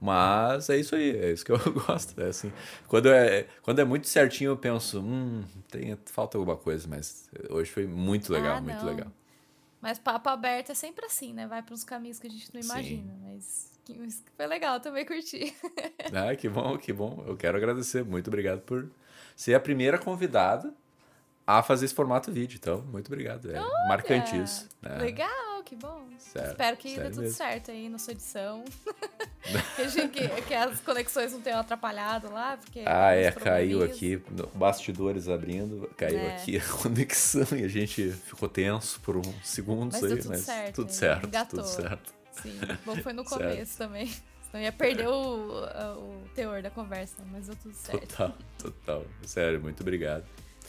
Mas 0.00 0.68
é 0.70 0.76
isso 0.76 0.94
aí, 0.94 1.16
é 1.16 1.32
isso 1.32 1.44
que 1.44 1.52
eu 1.52 1.58
gosto. 1.86 2.18
É 2.20 2.28
assim, 2.28 2.52
quando 2.88 3.08
é, 3.08 3.46
quando 3.62 3.78
é 3.78 3.84
muito 3.84 4.06
certinho, 4.06 4.50
eu 4.50 4.56
penso, 4.56 5.00
hum, 5.00 5.44
tem, 5.70 5.96
falta 6.06 6.36
alguma 6.36 6.56
coisa, 6.56 6.86
mas 6.88 7.28
hoje 7.48 7.70
foi 7.70 7.86
muito 7.86 8.32
legal, 8.32 8.58
ah, 8.58 8.60
muito 8.60 8.84
legal. 8.84 9.10
Mas 9.80 9.98
papo 9.98 10.28
aberto 10.28 10.72
é 10.72 10.74
sempre 10.74 11.06
assim, 11.06 11.32
né? 11.32 11.46
Vai 11.46 11.62
para 11.62 11.74
uns 11.74 11.84
caminhos 11.84 12.18
que 12.18 12.26
a 12.26 12.30
gente 12.30 12.52
não 12.52 12.60
imagina, 12.60 13.12
Sim. 13.12 13.20
mas 13.22 13.73
foi 14.36 14.46
legal, 14.46 14.80
também 14.80 15.04
curti. 15.04 15.54
ah, 16.14 16.34
que 16.34 16.48
bom, 16.48 16.78
que 16.78 16.92
bom. 16.92 17.24
Eu 17.26 17.36
quero 17.36 17.56
agradecer, 17.56 18.04
muito 18.04 18.28
obrigado 18.28 18.60
por 18.60 18.88
ser 19.36 19.54
a 19.54 19.60
primeira 19.60 19.98
convidada 19.98 20.72
a 21.46 21.62
fazer 21.62 21.84
esse 21.84 21.94
formato 21.94 22.32
vídeo. 22.32 22.56
Então, 22.60 22.82
muito 22.90 23.08
obrigado. 23.08 23.50
É 23.50 23.60
Olha, 23.60 23.88
marcante 23.88 24.36
isso. 24.36 24.68
Né? 24.80 24.96
Legal, 24.98 25.62
que 25.64 25.76
bom. 25.76 26.06
Sério, 26.18 26.50
Espero 26.50 26.76
que 26.76 26.96
dê 26.96 27.10
tudo 27.10 27.20
mesmo. 27.22 27.36
certo 27.36 27.70
aí 27.70 27.88
na 27.88 27.98
sua 27.98 28.12
edição. 28.12 28.64
que, 30.12 30.42
que, 30.42 30.54
as 30.54 30.80
conexões 30.80 31.32
não 31.32 31.40
tenham 31.40 31.60
atrapalhado 31.60 32.32
lá. 32.32 32.56
Porque 32.56 32.82
ah, 32.86 33.12
é, 33.12 33.30
caiu 33.30 33.82
aqui. 33.82 34.22
Bastidores 34.54 35.28
abrindo, 35.28 35.90
caiu 35.96 36.18
é. 36.18 36.36
aqui 36.36 36.56
a 36.56 36.64
conexão 36.82 37.46
e 37.56 37.64
a 37.64 37.68
gente 37.68 38.10
ficou 38.10 38.48
tenso 38.48 39.00
por 39.00 39.16
uns 39.16 39.34
segundos 39.42 40.00
mas 40.00 40.10
aí, 40.10 40.18
tudo 40.18 40.28
mas 40.30 40.40
certo, 40.40 40.74
tudo 40.74 40.92
certo. 40.92 41.26
Engatou. 41.26 41.60
Tudo 41.60 41.68
certo. 41.68 42.23
Sim, 42.42 42.58
bom 42.84 42.96
foi 42.96 43.12
no 43.12 43.24
começo 43.26 43.78
também. 43.78 44.06
Senão 44.50 44.62
ia 44.62 44.72
perder 44.72 45.08
o, 45.08 45.64
o 45.98 46.28
teor 46.34 46.62
da 46.62 46.70
conversa, 46.70 47.16
mas 47.32 47.46
deu 47.46 47.56
tudo 47.56 47.74
certo. 47.74 48.06
Total, 48.06 48.34
total. 48.58 49.04
Sério, 49.24 49.60
muito 49.60 49.80
obrigado. 49.80 50.24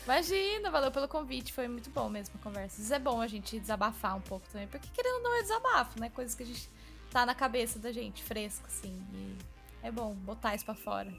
Imagina, 0.05 0.69
valeu 0.69 0.91
pelo 0.91 1.07
convite, 1.07 1.53
foi 1.53 1.67
muito 1.67 1.89
bom 1.89 2.09
mesmo 2.09 2.35
a 2.39 2.43
conversa. 2.43 2.77
Vezes 2.77 2.91
é 2.91 2.99
bom 2.99 3.21
a 3.21 3.27
gente 3.27 3.59
desabafar 3.59 4.15
um 4.15 4.21
pouco 4.21 4.47
também, 4.51 4.67
porque 4.67 4.87
querendo 4.93 5.17
ou 5.17 5.23
não 5.23 5.37
é 5.37 5.41
desabafo, 5.41 5.99
né? 5.99 6.09
Coisas 6.09 6.35
que 6.35 6.43
a 6.43 6.45
gente 6.45 6.69
tá 7.11 7.25
na 7.25 7.33
cabeça 7.33 7.79
da 7.79 7.91
gente, 7.91 8.23
fresco, 8.23 8.65
assim. 8.67 9.01
E 9.13 9.35
é 9.81 9.91
bom 9.91 10.13
botar 10.13 10.55
isso 10.55 10.65
pra 10.65 10.75
fora. 10.75 11.11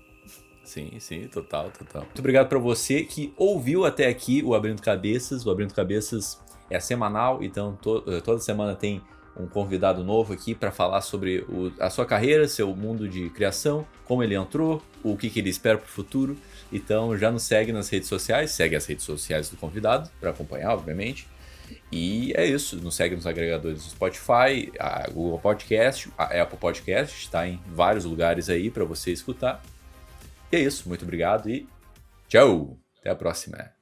Sim, 0.65 0.99
sim, 0.99 1.29
total, 1.29 1.71
total. 1.71 2.03
Muito 2.03 2.19
obrigado 2.19 2.49
para 2.49 2.59
você 2.59 3.05
que 3.05 3.33
ouviu 3.37 3.85
até 3.85 4.09
aqui 4.09 4.43
o 4.43 4.55
Abrindo 4.55 4.83
Cabeças. 4.83 5.47
O 5.47 5.51
Abrindo 5.51 5.73
Cabeças 5.73 6.41
é 6.69 6.81
semanal, 6.81 7.43
então 7.43 7.77
to 7.77 8.03
eh, 8.09 8.21
toda 8.21 8.41
semana 8.41 8.75
tem 8.75 9.01
um 9.39 9.47
convidado 9.47 10.03
novo 10.03 10.33
aqui 10.33 10.55
para 10.55 10.71
falar 10.71 11.01
sobre 11.01 11.41
o, 11.49 11.73
a 11.79 11.91
sua 11.91 12.07
carreira, 12.07 12.49
seu 12.49 12.75
mundo 12.75 13.09
de 13.09 13.29
criação, 13.31 13.87
como 14.05 14.23
ele 14.23 14.35
entrou, 14.35 14.83
o 15.03 15.17
que, 15.17 15.29
que 15.29 15.41
ele 15.41 15.51
espera 15.51 15.79
para 15.79 15.87
o 15.87 15.89
futuro. 15.89 16.37
Então 16.73 17.17
já 17.17 17.31
nos 17.31 17.43
segue 17.43 17.73
nas 17.73 17.89
redes 17.89 18.09
sociais, 18.09 18.51
segue 18.51 18.77
as 18.77 18.87
redes 18.87 19.05
sociais 19.05 19.49
do 19.49 19.57
convidado 19.57 20.11
para 20.21 20.31
acompanhar, 20.31 20.73
obviamente. 20.73 21.29
E 21.91 22.33
é 22.37 22.47
isso, 22.47 22.77
nos 22.77 22.95
segue 22.95 23.17
nos 23.17 23.27
agregadores 23.27 23.85
do 23.85 23.91
Spotify, 23.91 24.73
a 24.79 25.09
Google 25.11 25.39
Podcast, 25.39 26.09
a 26.17 26.25
Apple 26.43 26.59
Podcast, 26.59 27.25
está 27.25 27.47
em 27.47 27.61
vários 27.67 28.05
lugares 28.05 28.49
aí 28.49 28.71
para 28.71 28.85
você 28.85 29.13
escutar. 29.13 29.63
E 30.51 30.57
é 30.57 30.61
isso, 30.61 30.89
muito 30.89 31.03
obrigado 31.03 31.51
e 31.51 31.67
tchau! 32.29 32.79
Até 33.01 33.11
a 33.11 33.17
próxima! 33.17 33.76